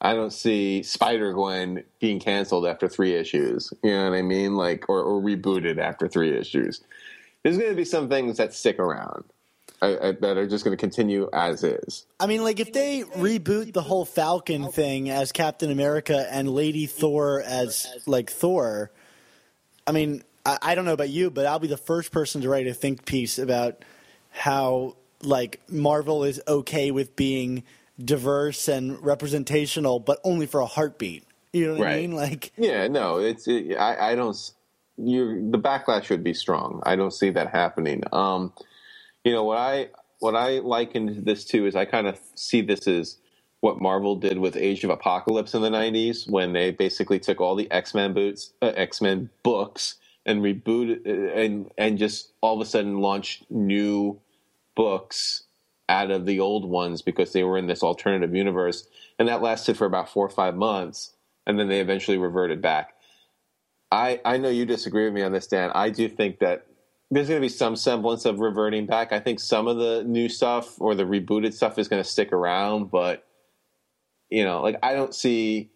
[0.01, 3.73] I don't see Spider Gwen being canceled after three issues.
[3.83, 4.55] You know what I mean?
[4.55, 6.83] Like, or, or rebooted after three issues.
[7.43, 9.25] There's going to be some things that stick around
[9.81, 12.07] uh, uh, that are just going to continue as is.
[12.19, 16.87] I mean, like if they reboot the whole Falcon thing as Captain America and Lady
[16.87, 18.91] Thor as like Thor,
[19.87, 22.49] I mean, I, I don't know about you, but I'll be the first person to
[22.49, 23.85] write a think piece about
[24.31, 27.64] how like Marvel is okay with being
[28.03, 31.25] diverse and representational, but only for a heartbeat.
[31.53, 32.12] You know what I mean?
[32.12, 34.37] Like, Yeah, no, it's it, I, I don't.
[34.97, 36.83] You the backlash should be strong.
[36.85, 38.03] I don't see that happening.
[38.12, 38.53] Um,
[39.25, 42.87] you know what I what I likened this to is I kind of see this
[42.87, 43.18] as
[43.61, 47.57] what Marvel did with Age of Apocalypse in the '90s when they basically took all
[47.57, 49.97] the X Men boots, uh, X Men books,
[50.27, 54.20] and rebooted uh, and and just all of a sudden launched new
[54.75, 55.45] books
[55.89, 59.77] out of the old ones because they were in this alternative universe, and that lasted
[59.77, 61.14] for about four or five months,
[61.47, 62.95] and then they eventually reverted back.
[63.93, 65.70] I I know you disagree with me on this, Dan.
[65.75, 66.66] I do think that
[67.11, 69.12] there's going to be some semblance of reverting back.
[69.12, 72.33] I think some of the new stuff or the rebooted stuff is going to stick
[72.33, 73.27] around, but
[74.31, 75.70] you know, like I don't see,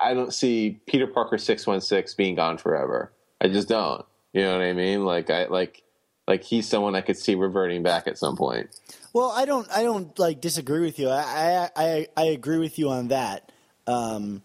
[0.00, 3.12] I don't see Peter Parker six one six being gone forever.
[3.40, 4.04] I just don't.
[4.32, 5.04] You know what I mean?
[5.04, 5.82] Like I like
[6.28, 8.68] like he's someone I could see reverting back at some point.
[9.12, 11.08] Well, I don't, I don't like disagree with you.
[11.08, 13.50] I, I, I, agree with you on that.
[13.86, 14.42] Um,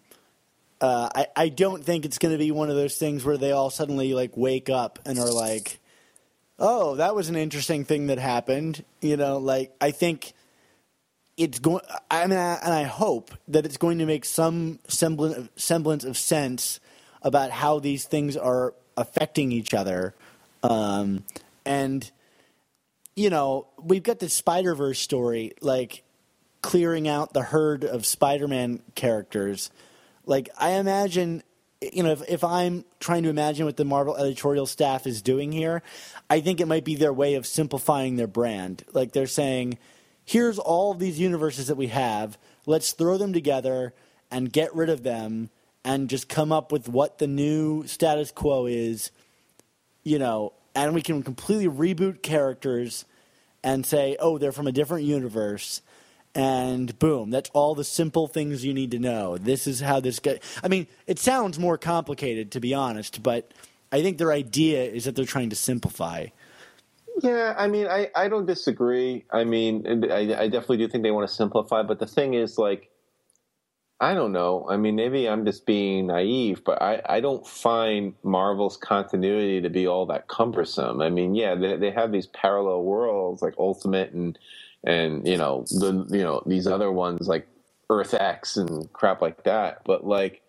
[0.80, 3.52] uh, I, I don't think it's going to be one of those things where they
[3.52, 5.80] all suddenly like wake up and are like,
[6.58, 10.34] "Oh, that was an interesting thing that happened." You know, like I think
[11.38, 11.84] it's going.
[12.10, 16.04] I mean, I, and I hope that it's going to make some semblance of, semblance
[16.04, 16.80] of sense
[17.22, 20.14] about how these things are affecting each other,
[20.64, 21.24] um,
[21.66, 22.10] and
[23.16, 26.04] you know, we've got the Spider Verse story, like
[26.62, 29.70] clearing out the herd of Spider Man characters.
[30.26, 31.44] Like, I imagine,
[31.82, 35.52] you know, if, if I'm trying to imagine what the Marvel editorial staff is doing
[35.52, 35.84] here,
[36.30, 38.84] I think it might be their way of simplifying their brand.
[38.94, 39.78] Like, they're saying,
[40.26, 43.94] here's all these universes that we have, let's throw them together
[44.32, 45.50] and get rid of them
[45.86, 49.12] and just come up with what the new status quo is
[50.04, 53.06] you know, and we can completely reboot characters
[53.64, 55.82] and say, oh, they're from a different universe.
[56.36, 59.38] And boom, that's all the simple things you need to know.
[59.38, 60.42] This is how this get.
[60.64, 63.54] I mean, it sounds more complicated, to be honest, but
[63.92, 66.28] I think their idea is that they're trying to simplify.
[67.22, 69.26] Yeah, I mean, I, I don't disagree.
[69.30, 72.58] I mean, I, I definitely do think they want to simplify, but the thing is,
[72.58, 72.90] like,
[74.04, 74.68] I don't know.
[74.70, 79.70] I mean, maybe I'm just being naive, but I, I don't find Marvel's continuity to
[79.70, 81.02] be all that cumbersome.
[81.02, 84.38] I mean, yeah, they, they have these parallel worlds like Ultimate and
[84.84, 87.48] and you know the you know these other ones like
[87.90, 90.42] Earth X and crap like that, but like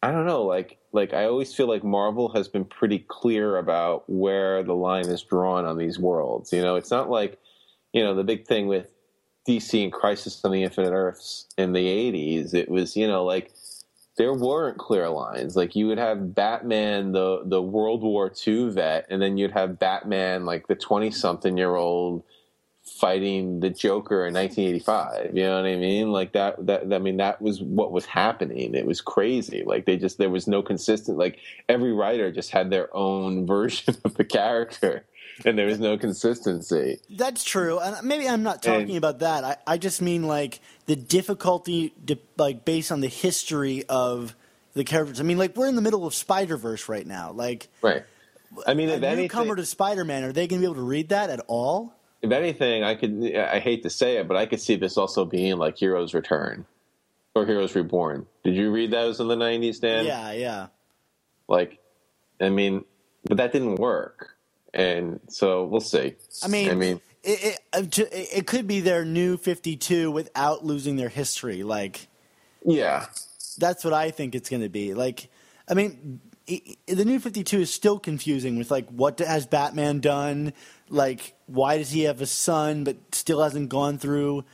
[0.00, 4.04] I don't know, like like I always feel like Marvel has been pretty clear about
[4.08, 6.52] where the line is drawn on these worlds.
[6.52, 7.40] You know, it's not like
[7.92, 8.88] you know the big thing with
[9.48, 12.54] DC and Crisis on the Infinite Earths in the '80s.
[12.54, 13.52] It was you know like
[14.16, 15.56] there weren't clear lines.
[15.56, 19.78] Like you would have Batman, the the World War II vet, and then you'd have
[19.78, 22.24] Batman, like the twenty something year old
[22.84, 25.36] fighting the Joker in 1985.
[25.36, 26.10] You know what I mean?
[26.10, 26.66] Like that.
[26.66, 28.74] That I mean, that was what was happening.
[28.74, 29.62] It was crazy.
[29.64, 31.16] Like they just there was no consistent.
[31.16, 31.38] Like
[31.68, 35.04] every writer just had their own version of the character.
[35.44, 36.98] And there was no consistency.
[37.10, 39.44] That's true, and maybe I'm not talking And- about that.
[39.44, 44.34] I, I just mean like the difficulty, di- like based on the history of
[44.74, 45.20] the characters.
[45.20, 47.32] I mean, like we're in the middle of Spider Verse right now.
[47.32, 48.04] Like Right.
[48.66, 50.82] I mean, a if anything, newcomer to Spider Man, are they going to be able
[50.82, 51.94] to read that at all?
[52.20, 53.34] if anything, I could.
[53.34, 56.66] I hate to say it, but I could see this also being like Heroes Return
[57.34, 58.26] or Heroes Reborn.
[58.44, 60.04] Did you read those in the '90s, Dan?
[60.06, 60.66] yeah, yeah.
[61.48, 61.78] Like,
[62.40, 62.84] I mean,
[63.24, 64.36] but that didn't work,
[64.74, 66.14] and so we'll see.
[66.42, 70.96] I mean, I mean, it, it, uh, it could be their new 52 without losing
[70.96, 71.62] their history.
[71.62, 72.08] Like,
[72.64, 73.06] yeah,
[73.58, 74.94] that's what I think it's going to be.
[74.94, 75.28] Like,
[75.68, 80.00] I mean, i i the new 52 is still confusing with, like, what has Batman
[80.00, 80.52] done?
[80.88, 84.44] Like, why does he have a son but still hasn't gone through?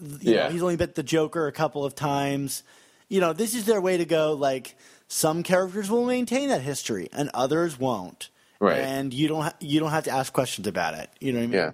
[0.00, 0.50] You know, Yeah.
[0.50, 2.62] he's only met the Joker a couple of times.
[3.08, 4.32] You know, this is their way to go.
[4.32, 4.76] Like,
[5.06, 8.30] some characters will maintain that history and others won't.
[8.64, 8.78] Right.
[8.78, 11.10] And you don't ha- you don't have to ask questions about it.
[11.20, 11.56] You know what I mean?
[11.56, 11.70] yeah.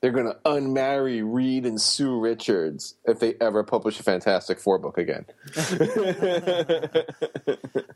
[0.00, 4.96] They're gonna unmarry Reed and Sue Richards if they ever publish a Fantastic Four book
[4.98, 5.24] again.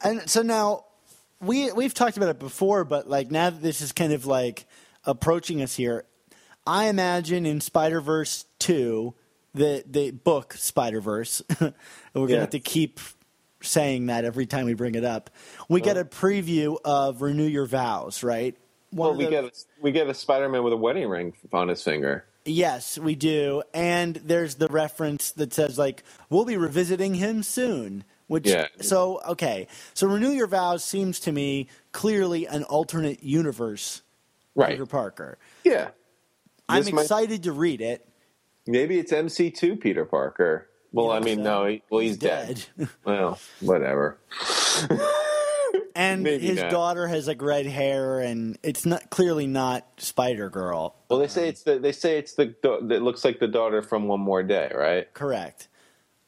[0.03, 0.85] And so now
[1.41, 4.67] we we've talked about it before, but like now that this is kind of like
[5.05, 6.05] approaching us here,
[6.67, 9.15] I imagine in Spider Verse two,
[9.55, 11.73] the the book Spider Verse, we're
[12.15, 12.41] gonna Yeah.
[12.41, 12.99] have to keep
[13.63, 15.31] saying that every time we bring it up.
[15.69, 18.57] We get a preview of Renew Your Vows, right?
[18.91, 19.51] One Well, we the- get a,
[19.81, 22.25] we get a Spider-Man with a wedding ring on his finger.
[22.45, 23.63] Yes, we do.
[23.73, 28.05] And there's the reference that says like we'll be revisiting him soon.
[28.27, 28.69] Which Yeah.
[28.81, 29.67] so okay.
[29.95, 34.03] So Renew Your Vows seems to me clearly an alternate universe
[34.55, 34.71] Right.
[34.71, 35.39] Peter Parker.
[35.65, 35.91] Yeah.
[36.69, 38.07] I'm This might- excited to read it.
[38.67, 40.69] Maybe it's MC2 Peter Parker.
[40.93, 41.43] Well, I mean, so?
[41.43, 42.65] no, he, well, he's, dead.
[43.05, 44.19] well, whatever.
[45.95, 46.71] And Maybe his not.
[46.71, 50.95] daughter has like red hair and it's not clearly not Spider Girl.
[51.09, 54.09] Well, they say it's the they say it's the that looks like the daughter from
[54.09, 55.13] One More Day, right?
[55.13, 55.69] Correct.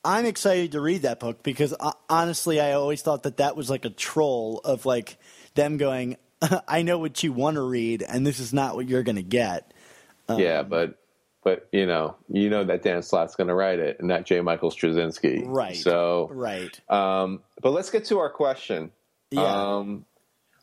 [0.04, 3.70] I'm excited to read that book because uh, honestly, I always thought that that was
[3.70, 5.16] like a troll of like
[5.54, 6.18] them going,
[6.68, 9.22] "I know what you want to read, and this is not what you're going to
[9.22, 9.72] get."
[10.28, 10.98] yeah, but
[11.44, 14.40] but you know, you know that Dan Slott's going to write it, and not J.
[14.40, 15.76] Michael Straczynski, Right.
[15.76, 16.80] So, Right.
[16.90, 18.90] um, but let's get to our question.
[19.30, 19.42] Yeah.
[19.42, 20.06] Um,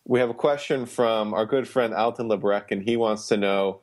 [0.05, 3.82] we have a question from our good friend Alton Lebrec, and he wants to know: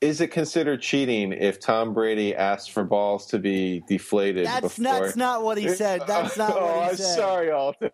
[0.00, 4.46] Is it considered cheating if Tom Brady asks for balls to be deflated?
[4.46, 5.00] that's before...
[5.00, 6.02] that's not what he said.
[6.06, 7.16] That's not oh, what he I'm said.
[7.16, 7.90] sorry, Alton.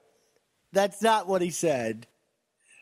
[0.73, 2.07] That's not what he said.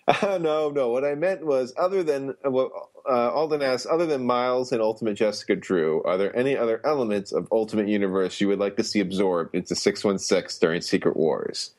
[0.22, 0.90] no, no.
[0.90, 4.82] What I meant was, other than uh, well, uh, Alden asked, other than Miles and
[4.82, 8.84] Ultimate Jessica Drew, are there any other elements of Ultimate Universe you would like to
[8.84, 11.72] see absorbed into Six One Six during Secret Wars?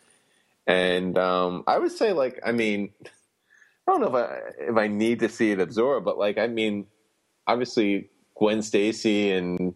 [0.66, 2.92] And um, I would say, like, I mean,
[3.88, 4.40] I don't know if I
[4.72, 6.88] if I need to see it absorbed, but like, I mean,
[7.46, 9.76] obviously Gwen Stacy and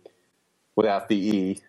[0.76, 1.62] without the E.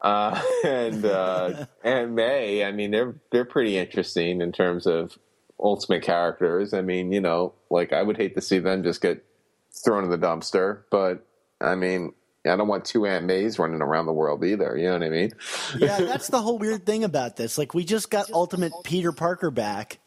[0.00, 5.18] Uh, and uh, Aunt May, I mean, they're they're pretty interesting in terms of
[5.62, 6.74] ultimate characters.
[6.74, 9.24] I mean, you know, like I would hate to see them just get
[9.72, 11.26] thrown in the dumpster, but
[11.60, 12.14] I mean,
[12.46, 14.76] I don't want two Aunt Mays running around the world either.
[14.76, 15.32] You know what I mean?
[15.76, 17.58] Yeah, that's the whole weird thing about this.
[17.58, 19.98] Like, we just got Ultimate Peter Parker back,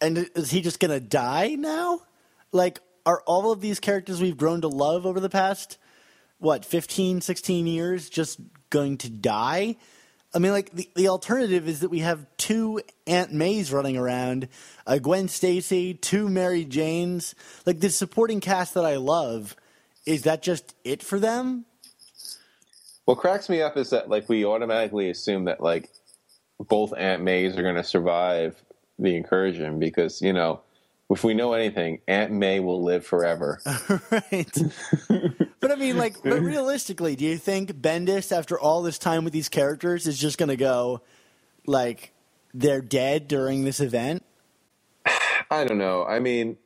[0.00, 2.02] and is he just going to die now?
[2.52, 5.78] Like, are all of these characters we've grown to love over the past,
[6.38, 8.38] what, 15, 16 years just
[8.70, 9.76] going to die?
[10.38, 14.46] I mean, like, the, the alternative is that we have two Aunt Mays running around,
[14.86, 17.34] a Gwen Stacy, two Mary Janes.
[17.66, 19.56] Like, the supporting cast that I love,
[20.06, 21.64] is that just it for them?
[23.04, 25.90] What cracks me up is that like we automatically assume that like
[26.68, 28.62] both Aunt Mays are going to survive
[28.96, 30.60] the incursion because you know
[31.10, 33.60] if we know anything, Aunt May will live forever.
[34.10, 34.52] right.
[35.60, 39.32] but I mean, like, but realistically, do you think Bendis, after all this time with
[39.32, 41.00] these characters, is just going to go,
[41.66, 42.12] like,
[42.52, 44.22] they're dead during this event?
[45.50, 46.04] I don't know.
[46.04, 46.58] I mean,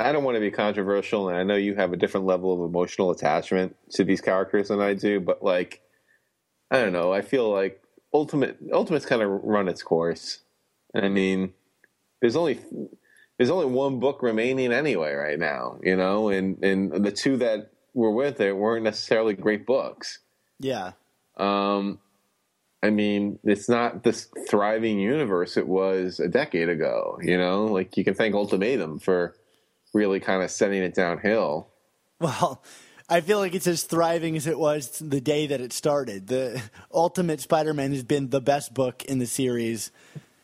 [0.00, 2.68] I don't want to be controversial, and I know you have a different level of
[2.68, 5.82] emotional attachment to these characters than I do, but like,
[6.70, 7.12] I don't know.
[7.12, 7.82] I feel like
[8.14, 10.38] Ultimate Ultimate's kind of run its course.
[10.94, 11.52] And I mean,
[12.20, 12.60] there's only
[13.42, 17.72] there's only one book remaining anyway right now, you know, and and the two that
[17.92, 20.20] were with it weren't necessarily great books.
[20.60, 20.92] Yeah.
[21.36, 21.98] Um,
[22.84, 27.18] I mean, it's not this thriving universe it was a decade ago.
[27.20, 29.34] You know, like you can thank Ultimatum for
[29.92, 31.68] really kind of setting it downhill.
[32.20, 32.62] Well,
[33.08, 36.28] I feel like it's as thriving as it was the day that it started.
[36.28, 36.62] The
[36.94, 39.90] Ultimate Spider Man has been the best book in the series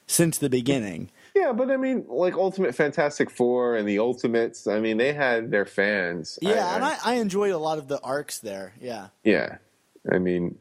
[0.09, 1.13] since the beginning.
[1.39, 4.67] Yeah, but I mean, like Ultimate Fantastic Four and the Ultimates.
[4.67, 6.39] I mean, they had their fans.
[6.43, 8.75] Yeah, and I, I enjoyed a lot of the arcs there.
[8.81, 9.09] Yeah.
[9.23, 9.59] Yeah,
[10.11, 10.59] I mean,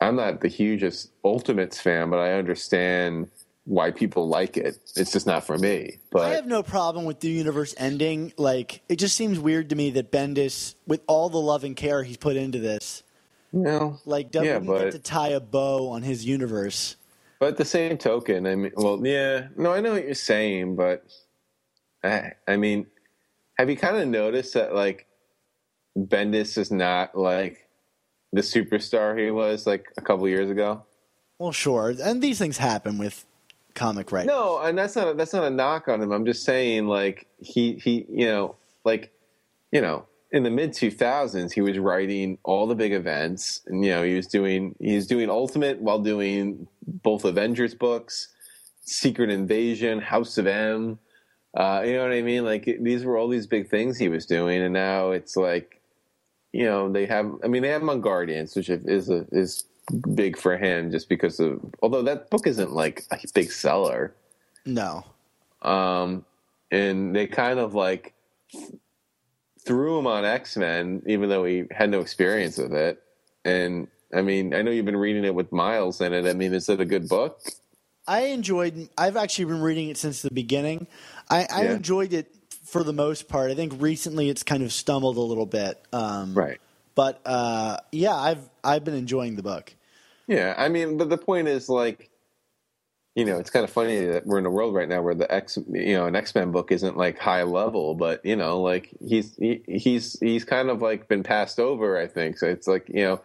[0.00, 3.28] I'm not the hugest Ultimates fan, but I understand
[3.64, 4.78] why people like it.
[4.96, 5.98] It's just not for me.
[6.10, 8.32] But I have no problem with the universe ending.
[8.38, 12.02] Like, it just seems weird to me that Bendis, with all the love and care
[12.02, 13.02] he's put into this,
[13.52, 16.96] no, like doesn't yeah, get to tie a bow on his universe.
[17.40, 20.76] But at the same token, I mean, well, yeah, no, I know what you're saying,
[20.76, 21.04] but
[22.02, 22.86] I, I mean,
[23.58, 25.06] have you kind of noticed that like
[25.96, 27.68] Bendis is not like
[28.32, 30.84] the superstar he was like a couple years ago?
[31.38, 33.24] Well, sure, and these things happen with
[33.74, 34.26] comic writers.
[34.28, 36.12] No, and that's not a, that's not a knock on him.
[36.12, 39.12] I'm just saying, like he he, you know, like
[39.72, 43.90] you know, in the mid 2000s, he was writing all the big events, and you
[43.92, 48.28] know, he was doing he was doing Ultimate while doing both Avengers books,
[48.82, 50.98] Secret Invasion, House of M.
[51.56, 52.44] Uh, you know what I mean?
[52.44, 55.80] Like these were all these big things he was doing, and now it's like,
[56.52, 57.30] you know, they have.
[57.42, 59.64] I mean, they have him on Guardians, which is a, is
[60.14, 61.58] big for him, just because of.
[61.82, 64.14] Although that book isn't like a big seller
[64.66, 65.04] No.
[65.62, 66.26] um,
[66.70, 68.12] and they kind of like
[69.68, 73.00] threw him on X Men, even though he had no experience with it.
[73.44, 76.26] And I mean, I know you've been reading it with Miles in it.
[76.26, 77.40] I mean, is it a good book?
[78.06, 78.88] I enjoyed.
[78.96, 80.86] I've actually been reading it since the beginning.
[81.28, 81.72] I, I Yeah.
[81.74, 82.34] enjoyed it
[82.64, 83.50] for the most part.
[83.50, 85.78] I think recently it's kind of stumbled a little bit.
[85.92, 86.58] Um, Right.
[86.94, 89.72] But uh, yeah, I've I've been enjoying the book.
[90.26, 92.10] Yeah, I mean, but the point is like,
[93.14, 95.32] you know, it's kind of funny that we're in a world right now where the
[95.32, 98.90] X, you know, an X Men book isn't like high level, but you know, like
[99.04, 101.98] he's he, he's he's kind of like been passed over.
[101.98, 102.46] I think so.
[102.46, 103.20] It's like you know,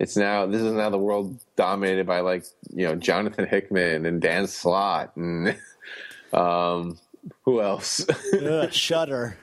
[0.00, 2.44] it's now this is now the world dominated by like
[2.74, 5.56] you know Jonathan Hickman and Dan Slott and
[6.32, 6.98] um,
[7.42, 8.04] who else?
[8.34, 9.36] Ugh, shudder.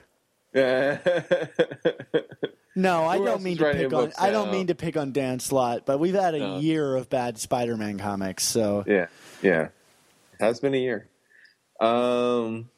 [2.78, 4.12] No, I Who don't mean to pick on.
[4.18, 4.52] I don't now?
[4.52, 6.58] mean to pick on Dan Slott, but we've had a No.
[6.58, 8.44] year of bad Spider-Man comics.
[8.44, 9.06] So yeah,
[9.40, 9.68] yeah.
[10.40, 11.08] Has been a year.
[11.80, 12.70] Um,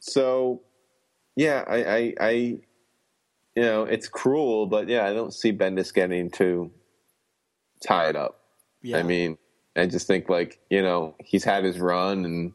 [0.00, 0.62] so
[1.34, 2.60] yeah, I, I, I, you
[3.62, 6.70] know, it's cruel, but yeah, I don't see Bendis getting too
[7.86, 8.40] tied up.
[8.82, 9.38] yeah, I mean,
[9.76, 12.52] I just think like you know he's had his run, and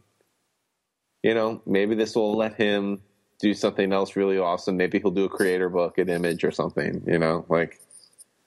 [1.23, 3.01] you know maybe this will let him
[3.39, 4.77] do something else really awesome.
[4.77, 7.03] Maybe he'll do a creator book an Image or something.
[7.07, 7.79] You know, like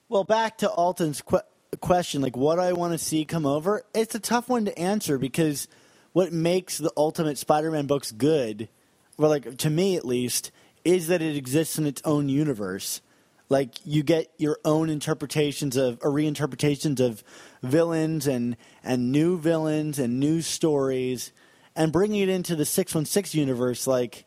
[0.09, 1.41] Well, back to Alton's que-
[1.81, 3.83] question, like what I want to see come over.
[3.93, 5.67] It's a tough one to answer because
[6.15, 8.69] what makes the Ultimate Spider-Man books good,
[9.17, 10.49] well, like to me at least,
[10.85, 13.01] is that it exists in its own universe.
[13.49, 17.21] Like you get your own interpretations of or reinterpretations of
[17.61, 21.33] villains and and new villains and new stories,
[21.75, 23.85] and bringing it into the six one six universe.
[23.85, 24.23] Like,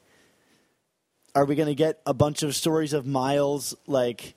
[1.35, 4.35] are we going to get a bunch of stories of Miles like?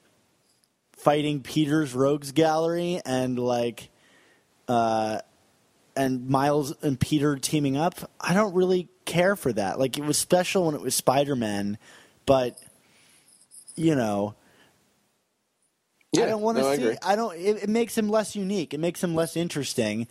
[0.95, 3.89] fighting Peter's Rogues Gallery and like
[4.67, 5.17] uh
[5.95, 8.11] and Miles and Peter teaming up.
[8.19, 9.79] I don't really care for that.
[9.79, 11.77] Like it was special when it was Spider-Man,
[12.25, 12.57] but
[13.75, 14.35] you know,
[16.15, 16.97] I don't want to no, see agree.
[17.03, 18.73] I don't it, it makes him less unique.
[18.73, 20.07] It makes him less interesting.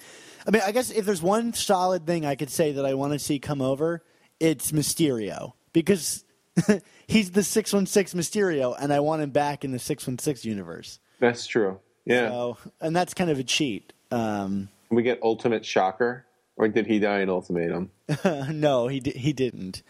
[0.47, 3.13] I mean, I guess if there's one solid thing I could say that I want
[3.13, 4.03] to see come over,
[4.39, 6.25] it's Mysterio because
[7.07, 10.99] he's the 616 Mysterio and I want him back in the 616 universe.
[11.19, 11.81] That's true.
[12.07, 13.93] Yeah, So, and that's kind of a cheat.
[14.11, 16.27] Um, we get Ultimate Shocker,
[16.57, 17.91] or did he die in Ultimatum?
[18.51, 19.83] no, he di- he didn't.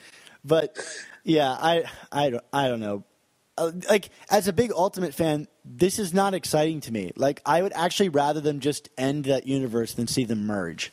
[0.45, 0.77] But
[1.25, 3.05] yeah, I I don't I don't know.
[3.59, 7.13] Uh, like as a big Ultimate fan, this is not exciting to me.
[7.17, 10.93] Like I would actually rather them just end that universe than see them merge.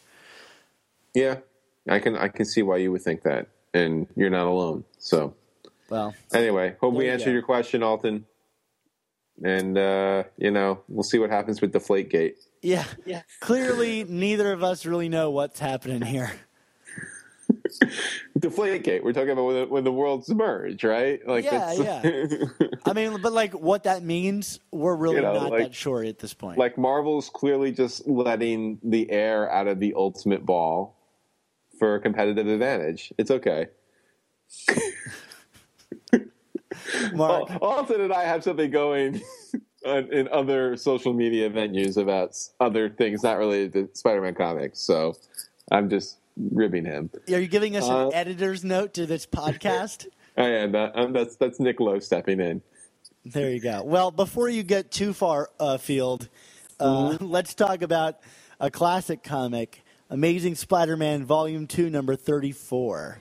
[1.13, 1.37] Yeah,
[1.87, 4.83] I can I can see why you would think that, and you're not alone.
[4.99, 5.33] So
[5.89, 7.31] Well, anyway, hope we answered go.
[7.33, 8.25] your question, Alton.
[9.43, 12.33] And uh, you know, we'll see what happens with Deflategate.
[12.61, 13.21] Yeah, yeah.
[13.39, 16.31] Clearly, neither of us really know what's happening here.
[18.39, 19.03] Deflategate.
[19.03, 21.25] We're talking about when the, when the worlds merge, right?
[21.27, 22.49] Like, Yeah, that's-
[22.85, 26.03] I mean, but like what that means, we're really You know, not like- that sure
[26.03, 26.57] at this point.
[26.57, 30.95] like Marvel's clearly just letting the air out of the ultimate ball
[31.79, 33.11] for a competitive advantage.
[33.17, 33.67] It's okay.
[37.13, 39.21] Mark, Al- Alton and I have something going on-
[39.85, 44.79] in other social media venues about other things not related to Spider-Man comics.
[44.79, 45.15] So
[45.71, 47.09] I'm just ribbing him.
[47.29, 50.07] are you giving us uh, an editor's note to this podcast?
[50.37, 50.71] I am.
[50.73, 52.61] That, um, that's that's Nick Lowe stepping in.
[53.25, 53.83] There you go.
[53.83, 56.29] Well, before you get too far afield,
[56.79, 58.19] uh, let's talk about
[58.59, 63.19] a classic comic Amazing Spider-Man Volume Two, number thirty-four.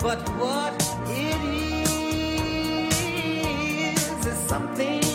[0.00, 0.74] But what
[1.08, 1.27] it is
[4.48, 5.07] something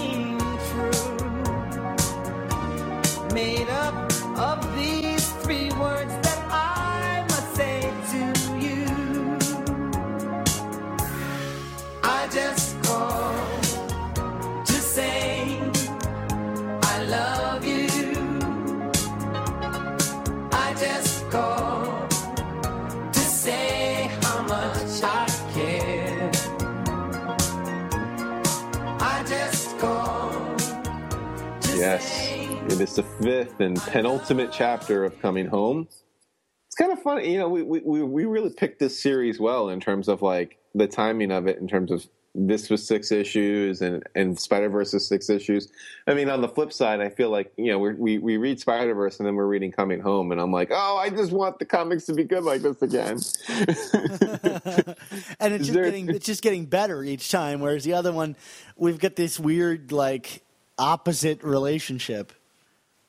[31.83, 32.29] Yes,
[32.71, 35.85] it is the fifth and penultimate chapter of Coming Home.
[36.67, 37.49] It's kind of funny, you know.
[37.49, 41.45] We we we really picked this series well in terms of like the timing of
[41.45, 45.73] it, in terms of this was six issues and and Spider Verse is six issues.
[46.07, 48.61] I mean, on the flip side, I feel like you know we we we read
[48.61, 51.59] Spider Verse and then we're reading Coming Home, and I'm like, oh, I just want
[51.59, 53.19] the comics to be good like this again.
[55.37, 57.59] and it's just there- getting it's just getting better each time.
[57.59, 58.37] Whereas the other one,
[58.77, 60.43] we've got this weird like
[60.77, 62.33] opposite relationship.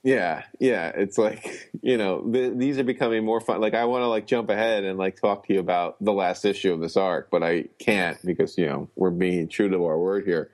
[0.02, 0.92] Yeah, yeah.
[0.94, 3.60] It's like you know th- these are becoming more fun.
[3.60, 6.44] Like I want to like jump ahead and like talk to you about the last
[6.44, 9.98] issue of this arc, but I can't because you know we're being true to our
[9.98, 10.50] word here.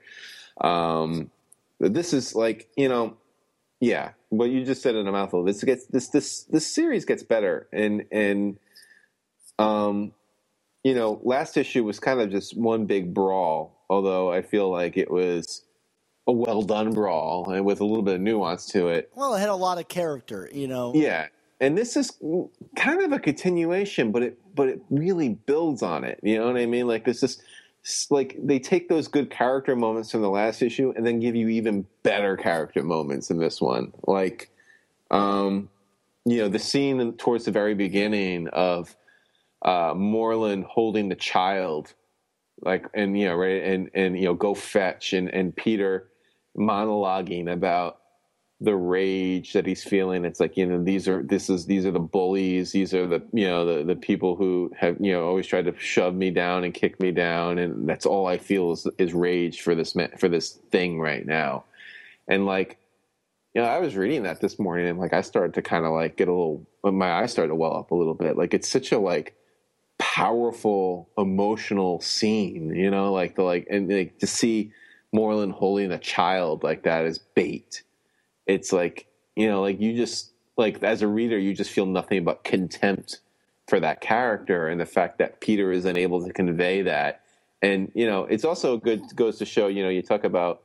[0.59, 1.31] Um,
[1.79, 3.17] this is like you know,
[3.79, 4.11] yeah.
[4.29, 5.43] What you just said in a mouthful.
[5.43, 8.57] This gets this this this series gets better and and
[9.59, 10.13] um,
[10.83, 13.77] you know, last issue was kind of just one big brawl.
[13.89, 15.63] Although I feel like it was
[16.27, 19.11] a well done brawl and with a little bit of nuance to it.
[19.15, 20.93] Well, it had a lot of character, you know.
[20.95, 21.27] Yeah,
[21.59, 22.11] and this is
[22.75, 26.19] kind of a continuation, but it but it really builds on it.
[26.23, 26.87] You know what I mean?
[26.87, 27.41] Like this is
[28.09, 31.47] like they take those good character moments from the last issue and then give you
[31.49, 33.93] even better character moments in this one.
[34.05, 34.51] Like,
[35.09, 35.69] um,
[36.25, 38.95] you know, the scene towards the very beginning of
[39.63, 41.93] uh, Morlun holding the child,
[42.61, 46.10] like, and you know, right, and and you know, go fetch, and and Peter
[46.57, 47.97] monologuing about
[48.61, 50.23] the rage that he's feeling.
[50.23, 52.71] It's like you know these are this is these are the bullies.
[52.71, 55.77] These are the you know the the people who have you know always tried to
[55.79, 59.61] shove me down and kick me down, and that's all I feel is is rage
[59.61, 61.63] for this for this thing right now.
[62.27, 62.77] And like
[63.55, 65.91] you know, I was reading that this morning, and like I started to kind of
[65.91, 68.37] like get a little my eyes started to well up a little bit.
[68.37, 69.35] Like it's such a like
[69.97, 74.71] powerful emotional scene, you know, like the like and like to see
[75.15, 77.83] Morlun holding a child like that as bait.
[78.47, 82.23] It's like you know like you just like as a reader you just feel nothing
[82.23, 83.19] but contempt
[83.67, 87.21] for that character and the fact that peter is unable to convey that.
[87.61, 90.63] And you know it's also good goes to show you know you talk about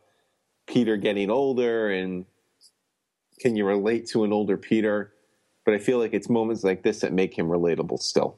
[0.67, 2.25] peter getting older and
[3.39, 5.13] can you relate to an older peter?
[5.65, 8.37] But i feel like it's moments like this that make him relatable still.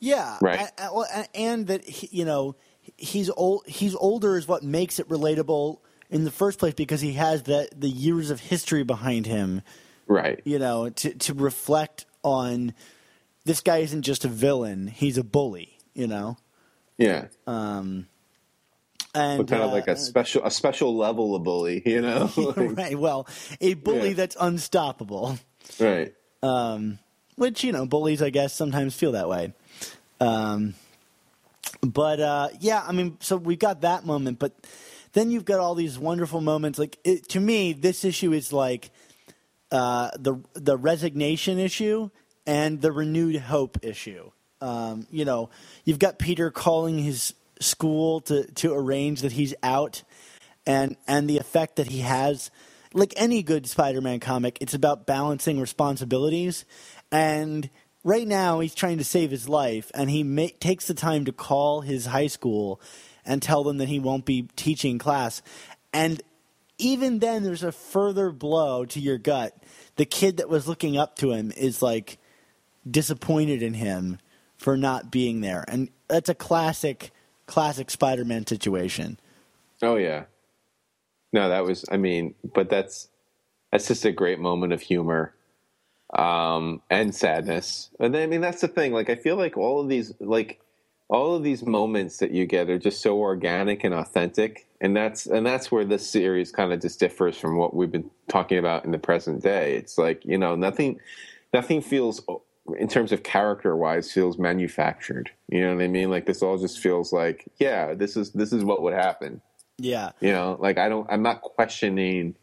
[0.00, 0.60] Yeah, Right.
[0.78, 2.56] a- a- well, and that he, you know
[3.04, 3.66] he's old.
[3.66, 5.78] He's older is what makes it relatable
[6.10, 9.62] in the first place because he has the the years of history behind him.
[10.06, 12.74] right You know, to to reflect on
[13.44, 15.78] this guy isn't just a villain; he's a bully.
[15.94, 16.36] You know,
[16.98, 17.26] yeah
[19.14, 22.30] and but kind of uh, like a special a special level of bully you know
[22.36, 22.98] Like, right.
[22.98, 23.28] Well,
[23.60, 24.14] a bully Yeah.
[24.14, 25.38] that's unstoppable.
[25.78, 26.12] right
[26.42, 26.98] Um,
[27.36, 29.52] which you know bullies i guess sometimes feel that way
[30.20, 30.74] um,
[31.90, 34.52] but uh, yeah i mean so we've got that moment but
[35.14, 36.78] then you've got all these wonderful moments.
[36.78, 38.90] Like it, to me this issue is like
[39.72, 42.10] uh, the the resignation issue
[42.46, 44.30] and the renewed hope issue.
[44.60, 45.50] Um, you know
[45.84, 50.02] you've got peter calling his school to to arrange that he's out
[50.66, 52.50] and and the effect that he has.
[52.92, 56.64] Like any good spider-man comic it's about balancing responsibilities
[57.10, 57.70] and
[58.04, 61.32] right now he's trying to save his life and he ma- takes the time to
[61.32, 62.80] call his high school
[63.24, 65.42] and tell them that he won't be teaching class.
[65.92, 66.22] And
[66.78, 69.56] even then there's a further blow to your gut.
[69.96, 72.18] The kid that was looking up to him is like
[72.88, 74.18] disappointed in him
[74.58, 75.64] for not being there.
[75.66, 77.10] And that's a classic
[77.46, 79.18] classic spider-man situation.
[79.82, 80.24] Oh yeah.
[81.32, 83.08] No, that was I mean, but that's
[83.72, 85.34] that's just a great moment of humor
[86.14, 87.90] um and sadness.
[87.98, 88.92] And then, I mean that's the thing.
[88.92, 90.60] Like I feel like all of these like
[91.08, 94.66] all of these moments that you get are just so organic and authentic.
[94.80, 98.10] And that's and that's where this series kind of just differs from what we've been
[98.28, 99.76] talking about in the present day.
[99.76, 101.00] It's like, you know, nothing
[101.52, 102.22] nothing feels
[102.78, 105.30] in terms of character wise feels manufactured.
[105.48, 106.10] You know what I mean?
[106.10, 109.40] Like this all just feels like, yeah, this is this is what would happen
[109.78, 112.34] yeah you know like i don't i'm not questioning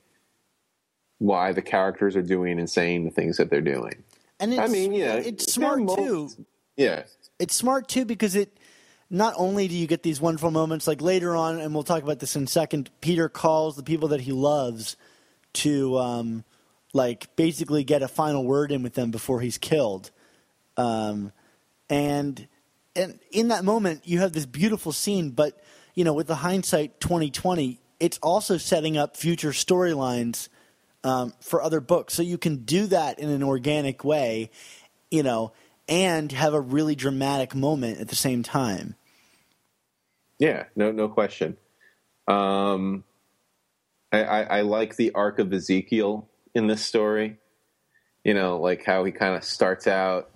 [1.22, 4.03] why the characters are doing and saying the things that they're doing.
[4.39, 6.31] And it's, I mean, you know, it's smart too.
[6.76, 7.03] Yeah,
[7.38, 8.57] It's smart too because it
[9.07, 12.18] not only do you get these wonderful moments like later on, and we'll talk about
[12.18, 12.89] this in a second.
[13.02, 14.98] Peter calls the people that he loves
[15.53, 16.43] to um,
[16.91, 20.10] like basically get a final word in with them before he's killed,
[20.76, 21.31] um,
[21.88, 22.48] and
[22.95, 25.30] and in that moment you have this beautiful scene.
[25.30, 25.61] But
[25.93, 30.49] you know, with the hindsight twenty twenty, it's also setting up future storylines
[31.03, 32.14] um, for other books.
[32.14, 34.52] So you can do that in an organic way,
[35.10, 35.53] you know,
[35.88, 38.95] and have a really dramatic moment at the same time.
[40.40, 41.57] yeah, no, no question.
[42.28, 43.03] Um,
[44.11, 47.38] I, I, I like the arc of Ezekiel in this story.
[48.23, 50.30] You know, like how he kind of starts out.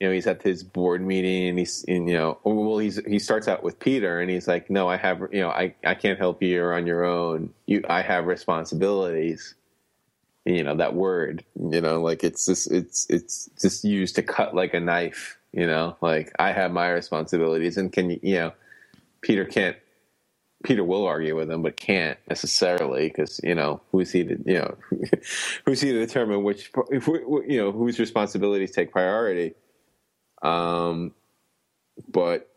[0.00, 3.18] You know, he's at his board meeting, and he's, and, you know, well, he's he
[3.18, 6.18] starts out with Peter, and he's like, "No, I have, you know, I, I can't
[6.18, 6.48] help you.
[6.48, 7.54] You're on your own.
[7.66, 9.54] You, I have responsibilities."
[10.44, 11.44] You know that word.
[11.58, 15.38] You know, like it's just it's it's just used to cut like a knife.
[15.52, 18.52] You know, like I have my responsibilities, and can you, you know,
[19.22, 19.76] Peter can't
[20.64, 24.58] Peter will argue with him, but can't necessarily because you know who's he to you
[24.58, 24.76] know
[25.66, 29.54] who's he to determine which you know whose responsibilities take priority.
[30.42, 31.12] Um,
[32.10, 32.50] but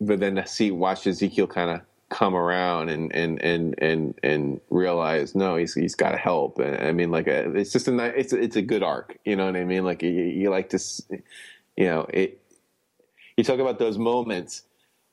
[0.00, 1.80] but then to see watch Ezekiel kind of
[2.12, 6.76] come around and and and and and realize no he's he's got to help and
[6.76, 9.34] I mean like a, it's just a ni- it's a, it's a good arc you
[9.34, 10.78] know what I mean like you, you like to
[11.76, 12.40] you know it
[13.36, 14.62] you talk about those moments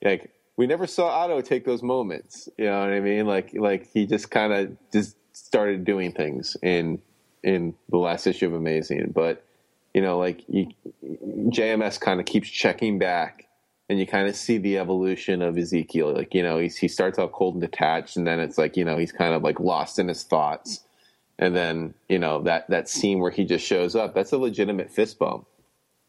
[0.04, 2.50] like we never saw Otto take those moments.
[2.58, 3.26] You know what I mean?
[3.26, 7.02] Like like he just kind of just started doing things in
[7.44, 9.46] in the last issue of Amazing, but
[9.94, 10.68] you know like you,
[11.02, 13.48] JMS kind of keeps checking back.
[13.90, 16.14] And you kind of see the evolution of Ezekiel.
[16.14, 18.86] Like, you know, he's, he starts out cold and detached, and then it's like, you
[18.86, 20.82] know, he's kind of like lost in his thoughts.
[21.40, 24.92] And then, you know, that, that scene where he just shows up, that's a legitimate
[24.92, 25.48] fist bump.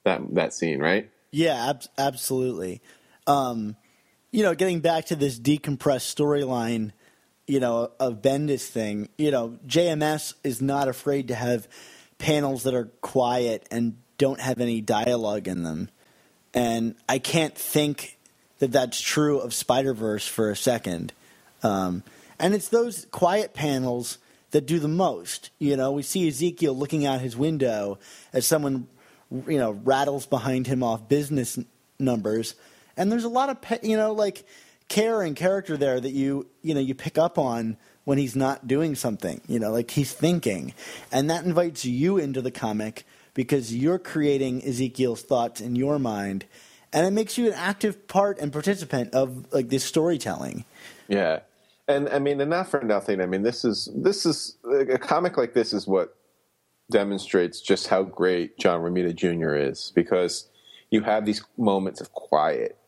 [0.04, 1.10] That, that scene, right?
[1.30, 2.82] Yeah, ab- absolutely.
[3.26, 3.76] Um,
[4.32, 6.92] you know, getting back to this decompressed storyline,
[7.46, 11.68] you know, of Bendis thing, you know, JMS is not afraid to have
[12.18, 15.88] panels that are quiet and don't have any dialogue in them.
[16.54, 18.18] And I can't think
[18.58, 21.12] that that's true of Spider Verse for a second.
[21.62, 22.02] Um,
[22.38, 24.18] and it's those quiet panels
[24.50, 25.50] that do the most.
[25.58, 27.98] You know, we see Ezekiel looking out his window
[28.32, 28.88] as someone,
[29.30, 31.66] you know, rattles behind him off business n-
[31.98, 32.54] numbers,
[32.96, 34.44] and there's a lot of pe- you know like
[34.88, 38.66] care and character there that you you know you pick up on when he's not
[38.66, 39.40] doing something.
[39.46, 40.74] You know, like he's thinking,
[41.12, 46.46] and that invites you into the comic because you're creating Ezekiel's thoughts in your mind.
[46.92, 50.64] And it makes you an active part and participant of like this storytelling.
[51.08, 51.40] Yeah,
[51.90, 53.20] and I mean, and not for nothing.
[53.20, 56.16] I mean, this is this is a comic like this is what
[56.90, 59.54] demonstrates just how great John Romita Jr.
[59.54, 60.48] is because
[60.90, 62.78] you have these moments of quiet,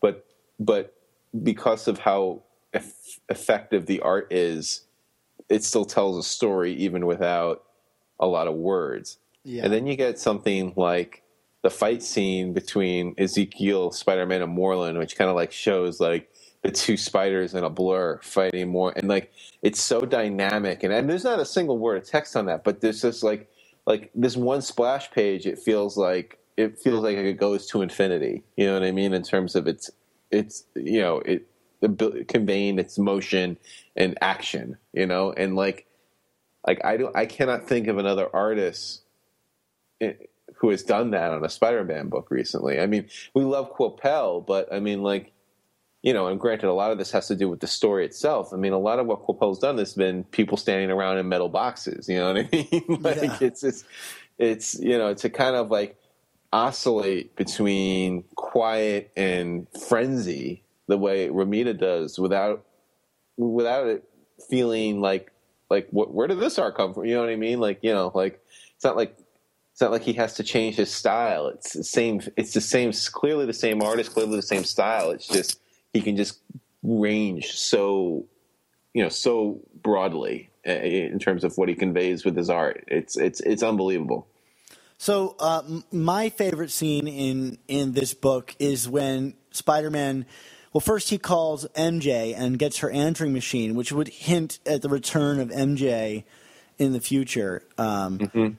[0.00, 0.26] but
[0.58, 0.94] but
[1.42, 2.42] because of how
[2.72, 4.82] eff- effective the art is,
[5.48, 7.64] it still tells a story even without
[8.18, 9.18] a lot of words.
[9.46, 9.62] Yeah.
[9.62, 11.22] And then you get something like
[11.62, 16.28] the fight scene between Ezekiel, Spider Man, and Morlun, which kind of like shows like
[16.62, 19.32] the two spiders in a blur fighting more, and like
[19.62, 20.82] it's so dynamic.
[20.82, 23.48] And, and there's not a single word of text on that, but there's just like
[23.86, 25.46] like this one splash page.
[25.46, 28.42] It feels like it feels like it goes to infinity.
[28.56, 29.92] You know what I mean in terms of its
[30.32, 31.46] it's you know it
[32.26, 33.58] conveying its motion
[33.94, 34.76] and action.
[34.92, 35.86] You know, and like
[36.66, 39.02] like I don't I cannot think of another artist
[40.00, 40.12] Eh,
[40.58, 42.80] who has done that on a Spider-Man book recently.
[42.80, 45.32] I mean, we love Coipel, but I mean, like,
[46.02, 48.52] you know, and granted, a lot of this has to do with the story itself.
[48.54, 51.48] I mean, a lot of what Coipel's done has been people standing around in metal
[51.50, 52.08] boxes.
[52.08, 53.02] You know what I mean?
[53.02, 53.38] like, Yeah.
[53.40, 53.84] it's it's
[54.38, 55.96] it's you know to kind of like
[56.52, 62.64] oscillate between quiet and frenzy the way Romita does without
[63.36, 64.04] without it
[64.48, 65.32] feeling like
[65.68, 67.04] like where did this art come from?
[67.04, 67.58] You know what I mean?
[67.58, 68.40] Like you know, like
[68.76, 69.16] it's not like
[69.76, 71.48] it's not like he has to change his style.
[71.48, 72.22] It's the same.
[72.38, 72.92] It's the same.
[73.12, 74.14] Clearly the same artist.
[74.14, 75.10] Clearly the same style.
[75.10, 75.60] It's just
[75.92, 76.40] he can just
[76.82, 78.24] range so
[78.94, 82.84] you know so broadly uh, in terms of what he conveys with his art.
[82.88, 84.26] It's it's it's unbelievable.
[84.96, 85.60] So uh,
[85.92, 90.24] my favorite scene in in this book is when Spider-Man.
[90.72, 94.88] Well, first he calls MJ and gets her answering machine, which would hint at the
[94.88, 96.24] return of MJ
[96.78, 97.62] in the future.
[97.78, 98.18] Um,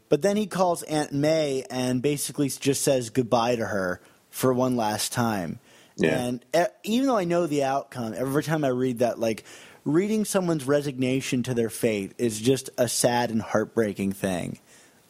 [0.09, 4.75] But then he calls Aunt May and basically just says goodbye to her for one
[4.75, 5.59] last time.
[5.97, 6.19] Yeah.
[6.19, 9.43] And uh, even though I know the outcome, every time I read that like
[9.83, 14.59] reading someone's resignation to their fate is just a sad and heartbreaking thing.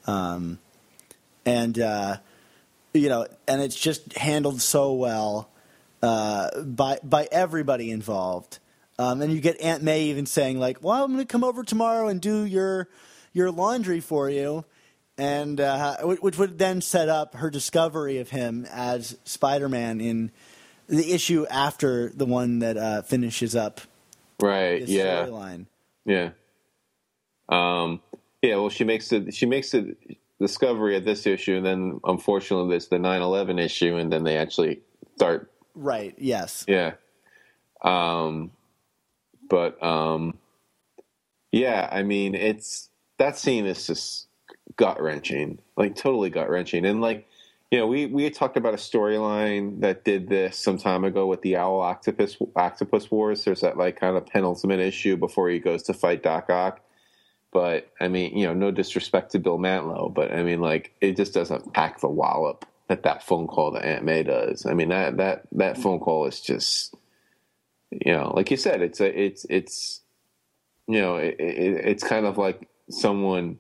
[0.06, 0.60] Um,
[1.46, 2.18] and uh,
[2.94, 5.50] you know, and it's just handled so well
[6.02, 8.60] uh, by by everybody involved.
[9.00, 11.64] Um, and you get Aunt May even saying like, "Well, I'm going to come over
[11.64, 12.90] tomorrow and do your
[13.34, 14.66] your laundry for you,"
[15.18, 20.32] and uh, which would then set up her discovery of him as Spider-Man in
[20.88, 23.82] the issue after the one that uh, finishes up
[24.40, 24.88] Right.
[24.88, 25.26] Yeah.
[25.26, 25.66] storyline.
[26.06, 26.30] Yeah.
[27.50, 28.02] Um,
[28.42, 28.56] yeah.
[28.56, 29.96] Well, she makes the she makes the
[30.40, 34.82] discovery of this issue, and then unfortunately, there's the 9/11 issue, and then they actually
[35.16, 35.52] start.
[35.76, 36.16] Right.
[36.18, 36.66] Yes.
[36.68, 36.94] Yeah.
[37.82, 38.52] Um,
[39.50, 40.38] but um,
[41.52, 41.90] yeah.
[41.92, 44.28] I mean, it's that scene is just
[44.76, 47.28] gut wrenching, like totally gut wrenching, and like.
[47.70, 51.28] You know, we, we had talked about a storyline that did this some time ago
[51.28, 53.44] with the Owl Octopus Octopus Wars.
[53.44, 56.80] There's that like kind of penultimate issue before he goes to fight Doc Ock.
[57.52, 61.18] But I mean, you know, no disrespect to Bill Mantlo, but I mean, like, it
[61.18, 64.66] just doesn't pack the wallop that that phone call to Aunt May does.
[64.66, 66.96] I mean, that that that phone call is just,
[67.92, 70.02] you know, like you said, it's a it's it's,
[70.88, 73.60] you know, it, it, it's kind of like someone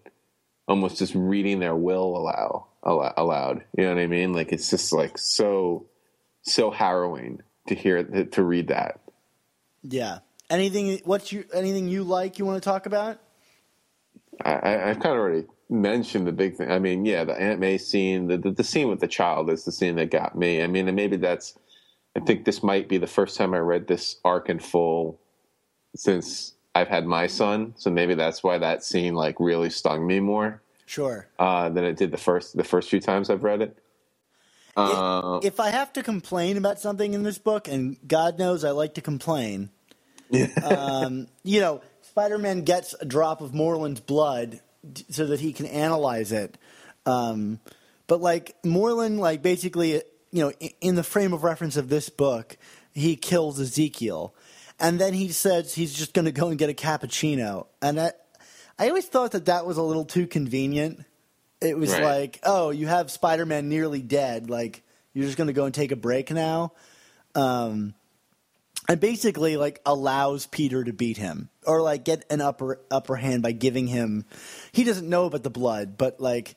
[0.67, 3.63] almost just reading their will aloud aloud.
[3.77, 4.33] You know what I mean?
[4.33, 5.85] Like it's just like so
[6.41, 8.99] so harrowing to hear to read that.
[9.83, 10.19] Yeah.
[10.49, 11.01] Anything?
[11.03, 11.45] What's you?
[11.53, 12.39] Anything you like?
[12.39, 13.19] You want to talk about?
[14.43, 16.71] I, I, I've kind of already mentioned the big thing.
[16.71, 19.65] I mean, yeah, the Aunt May scene, the, the the scene with the child is
[19.65, 20.63] the scene that got me.
[20.63, 21.57] I mean, and maybe that's.
[22.17, 25.19] I think this might be the first time I read this arc in full
[25.95, 27.73] since I've had my son.
[27.77, 31.27] So maybe that's why that scene like really stung me more Sure.
[31.37, 33.77] uh, than it did the first the first few times I've read it.
[34.75, 38.71] Uh, if I have to complain about something in this book, and God knows I
[38.71, 39.69] like to complain,
[40.63, 44.59] um, you know, Spider Man gets a drop of Morlun's blood
[45.09, 46.57] so that he can analyze it.
[47.07, 47.59] Um,
[48.05, 50.01] but like Moreland, like basically,
[50.31, 50.51] you know,
[50.81, 52.57] in the frame of reference of this book,
[52.93, 54.33] he kills Ezekiel,
[54.79, 58.11] and then he says he's just going to go and get a cappuccino, and I,
[58.79, 61.03] I always thought that that was a little too convenient.
[61.61, 62.03] It was Right.
[62.03, 64.83] like, oh, you have Spider Man nearly dead, like
[65.13, 66.73] you're just going to go and take a break now.
[67.33, 67.95] Um,
[68.87, 73.43] and basically like allows Peter to beat him or like get an upper upper hand
[73.43, 74.25] by giving him
[74.71, 76.55] he doesn't know about the blood but like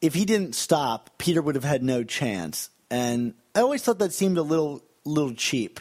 [0.00, 4.12] if he didn't stop Peter would have had no chance and I always thought that
[4.12, 5.80] seemed a little little cheap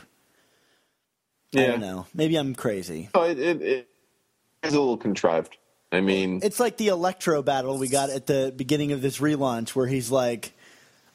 [1.56, 1.68] I Yeah.
[1.68, 3.88] don't know maybe I'm crazy oh, it, it, it
[4.64, 5.58] is a little contrived.
[5.94, 9.70] I mean, it's like the electro battle we got at the beginning of this relaunch
[9.72, 10.54] where he's like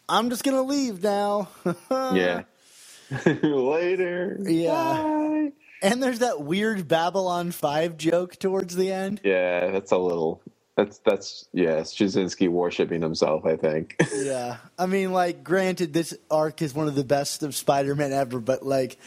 [0.09, 1.48] I'm just going to leave now
[1.90, 2.43] yeah.
[3.43, 4.36] Later.
[4.43, 4.73] Yeah.
[4.73, 5.52] Bye.
[5.82, 10.43] and there's that weird Babylon 5 joke towards the end Yeah, that's a little.
[10.77, 11.81] That's that's yeah.
[11.81, 13.44] Straczynski worshipping himself.
[13.44, 13.97] I think.
[14.15, 18.40] Yeah, I mean, like, granted, this arc is one of the best of Spider-Man ever,
[18.40, 18.98] but like,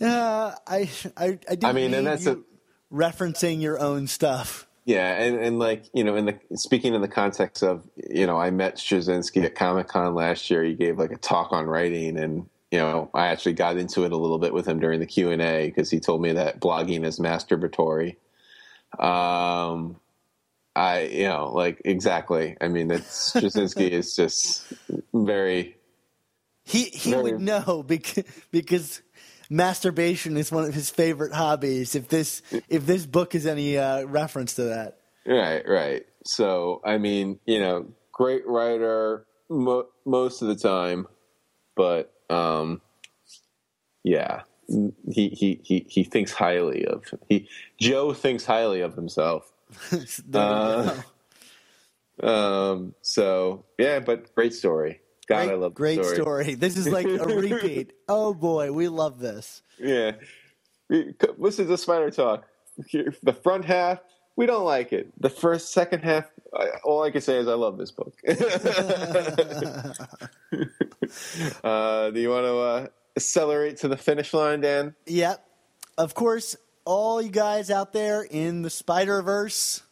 [0.00, 2.44] uh, I, I, I, do I mean, and that's you
[2.92, 4.66] referencing your own stuff.
[4.84, 8.38] yeah, and and like you know, in the speaking in the context of you know,
[8.38, 10.62] I met Straczynski at Comic Con last year.
[10.64, 14.12] He gave like a talk on writing, and you know, I actually got into it
[14.12, 16.60] a little bit with him during the Q and A because he told me that
[16.60, 18.16] blogging is masturbatory.
[18.98, 19.96] Um,
[20.80, 22.56] I you know, like exactly.
[22.60, 24.72] I mean, it's Straczynski is just
[25.12, 25.76] very
[26.64, 29.02] He, he Very- would know because because
[29.50, 31.94] masturbation is one of his favorite hobbies.
[31.94, 34.96] If this, if this book is any uh, reference to that,
[35.26, 36.02] Right, right.
[36.24, 41.06] So, I mean, you know, great writer mo- most of the time,
[41.76, 42.80] but um,
[44.02, 47.48] yeah, he, he he he thinks highly of he.
[47.78, 49.49] Joe thinks highly of himself.
[50.34, 51.02] Uh.
[52.22, 55.00] Um, so yeah, but great story.
[55.26, 56.16] God, great, I love the great story.
[56.16, 56.54] story.
[56.54, 57.94] This is like a repeat.
[58.08, 59.62] oh boy, we love this.
[59.78, 60.12] Yeah,
[61.38, 62.46] listen to Spider Talk.
[62.92, 64.00] The front half,
[64.36, 65.12] we don't like it.
[65.20, 68.14] The first, second half, I, all I can say is I love this book.
[71.64, 72.86] uh, do you want to uh,
[73.16, 74.94] accelerate to the finish line, Dan?
[75.06, 75.44] Yep.
[75.98, 79.82] Of course, all you guys out there in the Spider Verse,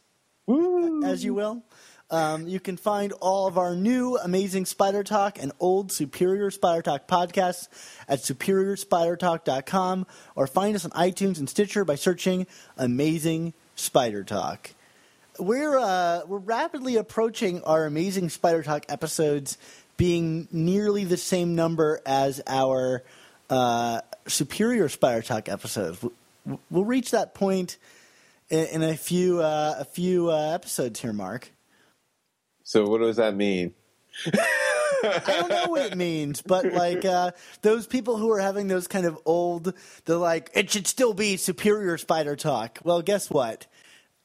[1.04, 1.62] as you will,
[2.10, 6.80] um, you can find all of our new amazing Spider Talk and old Superior Spider
[6.80, 7.68] Talk podcasts
[8.08, 12.46] at superiorspidertalk.com or find us on iTunes and Stitcher by searching
[12.78, 14.70] Amazing Spider Talk.
[15.38, 19.58] We're uh, we're rapidly approaching our Amazing Spider Talk episodes
[19.98, 23.02] being nearly the same number as our
[23.50, 26.02] uh, Superior Spider Talk episodes.
[26.70, 27.78] We'll reach that point
[28.48, 31.52] in, in a few uh, a few uh, episodes here, Mark.
[32.62, 33.74] So what does that mean?
[35.02, 37.30] I don't know what it means, but like uh,
[37.62, 39.72] those people who are having those kind of old,
[40.04, 42.80] they're like, it should still be superior spider talk.
[42.82, 43.66] Well, guess what?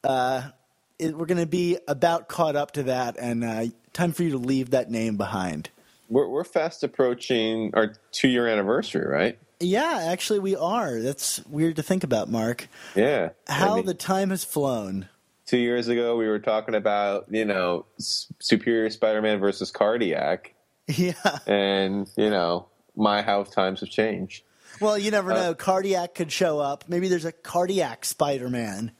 [0.04, 0.50] Uh,
[0.98, 4.32] it, we're going to be about caught up to that, and uh, time for you
[4.32, 5.70] to leave that name behind.
[6.14, 9.40] We're we're fast approaching our two year anniversary, right?
[9.60, 11.00] Yeah, actually, we are.
[11.00, 12.68] That's weird to think about, Mark.
[12.96, 13.30] Yeah.
[13.48, 15.10] How I mean, the time has flown.
[15.46, 20.54] two years ago we were talking about you know S- Superior Spider-Man versus Cardiac,
[20.88, 21.14] Yeah.
[21.48, 24.44] and you know my how times have changed.
[24.80, 25.54] Well, you never Uh, know.
[25.56, 26.84] Cardiac could show up.
[26.88, 28.92] Maybe there's a cardiac Spider-Man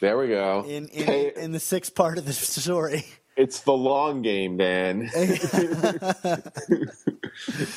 [0.00, 0.64] There we go.
[0.68, 3.04] in in, Hey, in the sixth part of the story.
[3.36, 5.10] It's the long game, Dan.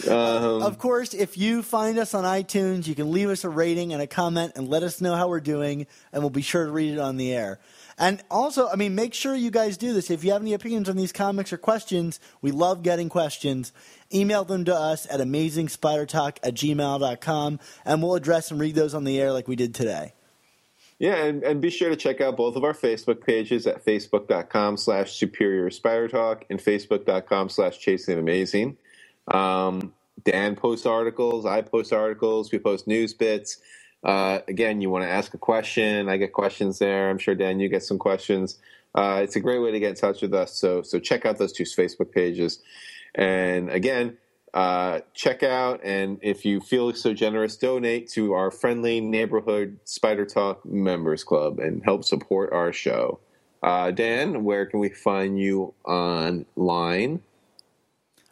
[0.09, 3.93] um, Of course, if you find us on iTunes, you can leave us a rating
[3.93, 6.71] and a comment and let us know how we're doing, and we'll be sure to
[6.71, 7.59] read it on the air.
[7.97, 10.11] And also, I mean, make sure you guys do this.
[10.11, 13.71] If you have any opinions on these comics or questions, we love getting questions.
[14.13, 19.03] Email them to us at amazingspidertalk at gmail.com, and we'll address and read those on
[19.03, 20.13] the air like we did today.
[20.99, 24.77] Yeah, and, and be sure to check out both of our Facebook pages at facebook.com
[24.77, 28.77] slash superior spider talk and facebook.com slash chasing amazing.
[29.27, 29.93] Um,
[30.23, 33.59] Dan posts articles, I post articles, we post news bits.
[34.03, 37.09] Uh, again, you want to ask a question, I get questions there.
[37.09, 38.57] I'm sure, Dan, you get some questions.
[38.95, 40.53] Uh, it's a great way to get in touch with us.
[40.53, 42.59] So, so check out those two Facebook pages.
[43.13, 44.17] And again,
[44.53, 50.25] uh, check out and if you feel so generous, donate to our friendly neighborhood Spider
[50.25, 53.19] Talk Members Club and help support our show.
[53.61, 57.21] Uh, Dan, where can we find you online?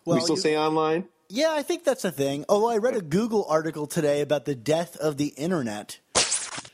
[0.06, 1.06] Well, we still you- say online?
[1.28, 2.46] Yeah, I think that's a thing.
[2.48, 5.98] Although I read a Google article today about the death of the internet.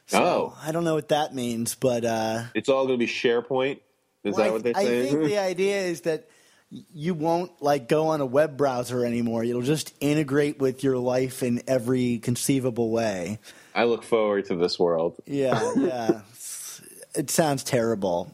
[0.07, 0.57] So, Oh.
[0.61, 3.79] I don't know what that means, but uh, It's all going to be SharePoint.
[4.25, 5.07] Is well, that I, what they're I saying?
[5.09, 6.27] think the idea is that
[6.71, 9.43] you won't like go on a web browser anymore.
[9.43, 13.39] It'll just integrate with your life in every conceivable way.
[13.75, 15.17] I look forward to this world.
[15.25, 16.21] Yeah, yeah.
[17.15, 18.33] it sounds terrible.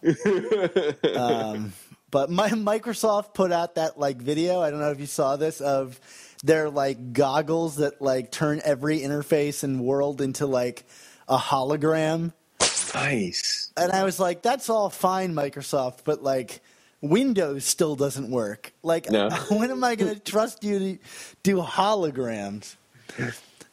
[1.16, 1.74] um,
[2.12, 4.62] but my, Microsoft put out that like video.
[4.62, 6.00] I don't know if you saw this of
[6.44, 10.86] their like goggles that like turn every interface and world into like
[11.28, 12.34] a hologram.
[12.94, 13.72] Nice.
[13.76, 16.62] And I was like, that's all fine, Microsoft, but like
[17.02, 18.74] Windows still doesn't work.
[18.84, 19.30] Like, No.
[19.50, 20.98] when am I going to trust you to
[21.44, 22.76] do holograms?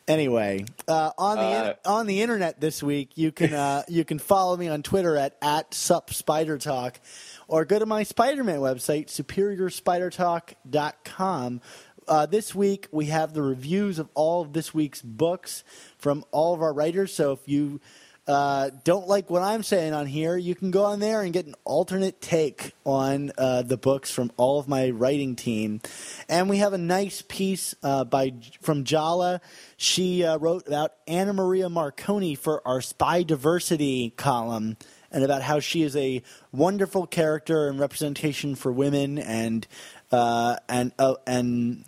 [0.07, 4.19] Anyway, uh, on the Uh, on the internet this week, you can uh, you can
[4.19, 7.01] follow me on Twitter at at sup spider talk,
[7.49, 11.61] or go to my Spider-Man website superiorspidertalk.com.
[12.07, 15.65] Uh, this week we have the reviews of all of this week's books
[15.97, 17.15] from all of our writers.
[17.15, 17.81] So if you
[18.27, 21.47] uh, don't like what I'm saying on here, you can go on there and get
[21.47, 25.83] an alternate take on uh, the books from all of my writing team.
[26.29, 28.33] And we have a nice piece uh, by
[28.63, 29.43] from Jala.
[29.77, 34.77] She uh, wrote about Anna Maria Marconi for our Spy Diversity column.
[35.11, 39.65] And about how she is a wonderful character and representation for women and
[40.11, 40.91] uh, and
[41.25, 41.85] and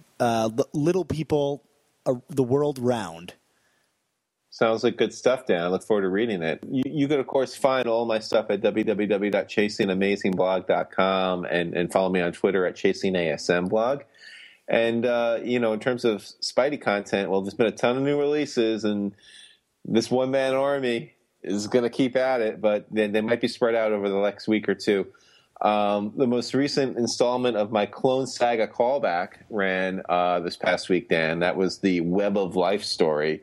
[0.73, 1.65] little people
[2.29, 3.35] the world round.
[4.57, 5.65] Sounds like good stuff, Dan.
[5.65, 6.61] I look forward to reading it.
[6.67, 12.33] You, you of course, find all my stuff at www.chasingamazingblog.com and, and follow me on
[12.33, 14.05] Twitter at chasingasmblog.
[14.67, 18.03] And, uh, you know, in terms of Spidey content, well, there's been a ton of
[18.03, 19.15] new releases, and
[19.85, 21.13] this one man army
[21.43, 24.23] is going to keep at it, but they, they might be spread out over the
[24.23, 25.07] next week or two.
[25.61, 31.11] Um, the most recent installment of my Clone Saga callback ran uh, this past week,
[31.11, 31.41] Dan.
[31.41, 33.43] That was the Web of Life story.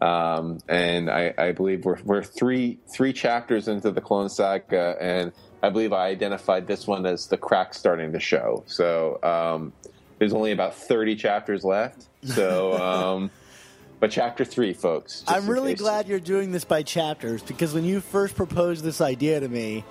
[0.00, 5.32] Um, and I, I believe we're, we're three three chapters into the Clone Saga, and
[5.62, 8.64] I believe I identified this one as the crack starting to show.
[8.66, 9.72] So um,
[10.18, 12.06] there's only about 30 chapters left.
[12.24, 13.30] So, um,
[14.00, 15.22] but chapter three, folks.
[15.28, 19.40] I'm really glad you're doing this by chapters because when you first proposed this idea
[19.40, 19.84] to me,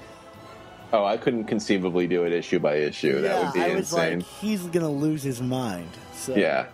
[0.94, 3.22] Oh, I couldn't conceivably do it issue by issue.
[3.22, 4.19] that would be I was insane.
[4.19, 5.90] like, he's gonna lose his mind.
[6.15, 6.65] So Yeah.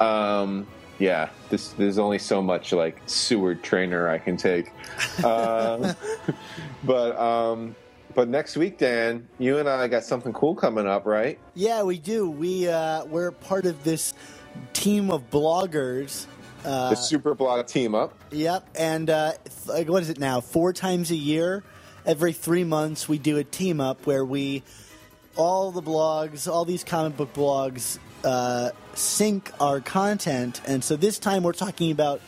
[0.00, 0.66] Um,
[1.04, 1.28] yeah.
[1.50, 4.72] This, there's only so much like Seward Trainer I can take.
[5.24, 5.92] Uh,
[6.84, 7.74] but um,
[8.14, 11.38] but next week, Dan, you and I got something cool coming up, right?
[11.54, 12.30] yeah, we do.
[12.30, 14.14] We uh, we're part of this
[14.72, 16.26] team of bloggers.
[16.64, 18.16] Uh, the Super Blog team up.
[18.30, 19.32] Yep, and uh,
[19.66, 20.40] like what is it now?
[20.40, 21.64] Four times a year,
[22.06, 24.62] every three months, we do a team up where we
[25.36, 31.18] all the blogs, all these comic book blogs, uh, sync our content, and so this
[31.18, 32.20] time we're talking about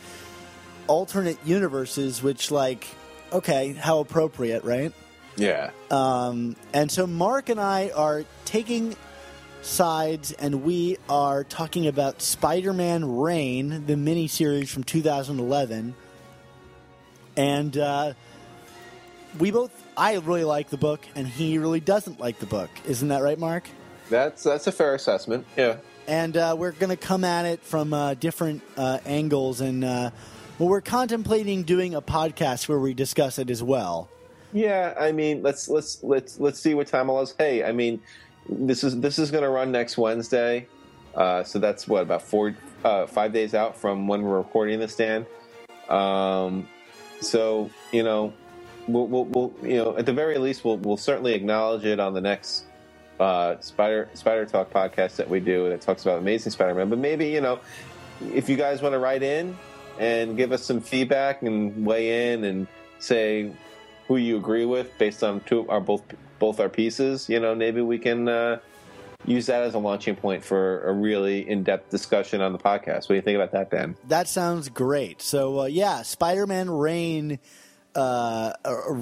[0.87, 2.87] alternate universes, which like
[3.31, 4.93] okay, how appropriate, right?
[5.35, 5.71] Yeah.
[5.91, 8.95] Um, and so Mark and I are taking
[9.61, 15.93] sides, and we are talking about Spider-Man: Reign, the miniseries from 2011,
[17.35, 18.13] and uh,
[19.39, 19.71] we both.
[19.95, 22.69] I really like the book, and he really doesn't like the book.
[22.85, 23.67] Isn't that right, Mark?
[24.09, 25.45] That's that's a fair assessment.
[25.57, 25.77] Yeah.
[26.07, 29.61] and uh, we're going to come at it from uh, different uh, angles.
[29.61, 30.11] And uh,
[30.59, 34.09] well, we're contemplating doing a podcast where we discuss it as well.
[34.53, 37.35] Yeah, I mean, let's let's let's let's see what time allows.
[37.37, 38.01] Hey, I mean,
[38.49, 40.67] this is this is going to run next Wednesday,
[41.15, 42.55] uh, so that's what about four
[42.85, 45.25] uh, five days out from when we're recording this, Dan.
[45.89, 46.67] Um,
[47.19, 48.33] so you know,
[48.87, 52.13] we'll, we'll, we'll you know at the very least we'll we'll certainly acknowledge it on
[52.13, 52.63] the next
[53.19, 56.89] uh, Spider Spider Talk podcast that we do that talks about Amazing Spider-Man.
[56.89, 57.59] But maybe you know,
[58.33, 59.57] if you guys want to write in
[59.99, 62.67] and give us some feedback and weigh in and
[62.99, 63.51] say
[64.07, 66.03] who you agree with based on two our both
[66.39, 68.59] both our pieces, you know, maybe we can uh,
[69.25, 73.01] use that as a launching point for a really in-depth discussion on the podcast.
[73.01, 73.95] What do you think about that, Ben?
[74.07, 75.21] That sounds great.
[75.21, 77.39] So uh, yeah, Spider-Man Reign.
[77.97, 78.93] uh, uh,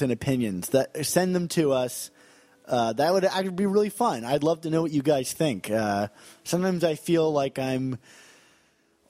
[0.00, 0.68] and opinions.
[0.68, 2.10] That send them to us.
[2.68, 4.24] Uh, that would actually be really fun.
[4.24, 5.70] I'd love to know what you guys think.
[5.70, 6.08] Uh,
[6.44, 7.98] sometimes I feel like I'm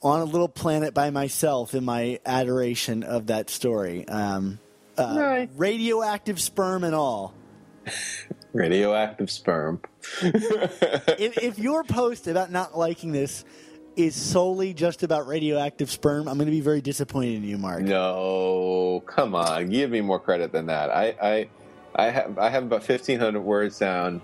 [0.01, 4.07] on a little planet by myself in my adoration of that story.
[4.07, 4.59] Um,
[4.97, 5.49] uh, Right.
[5.55, 7.33] Radioactive sperm and all.
[8.53, 9.81] Radioactive sperm.
[10.21, 13.43] if, if your post about not liking this
[13.95, 17.81] is solely just about radioactive sperm, I'm going to be very disappointed in you, Mark.
[17.81, 20.89] No, come on, give me more credit than that.
[20.89, 21.49] I, I,
[21.95, 24.21] I have I have about fifteen hundred words down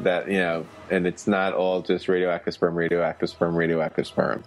[0.00, 4.44] that you know, and it's not all just radioactive sperm, radioactive sperm, radioactive sperm.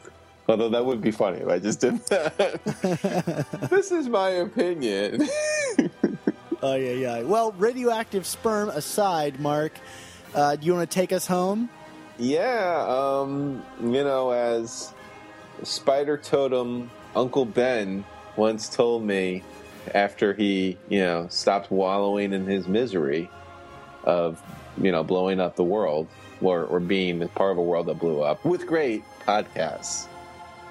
[0.47, 3.67] Although that would be funny if I just did that.
[3.69, 5.27] this is my opinion.
[6.61, 7.21] Oh yeah, yeah.
[7.21, 9.73] Well, radioactive sperm aside, Mark,
[10.33, 11.69] uh, do you want to take us home?
[12.17, 14.93] yeah, um, you know, as
[15.63, 18.05] Spider Totem Uncle Ben
[18.35, 19.43] once told me
[19.93, 23.29] after he, you know, stopped wallowing in his misery
[24.03, 24.41] of,
[24.81, 26.07] you know, blowing up the world
[26.41, 30.07] or, or being part of a world that blew up with great podcasts,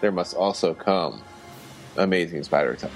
[0.01, 1.23] there must also come
[1.97, 2.91] amazing Spider Talk.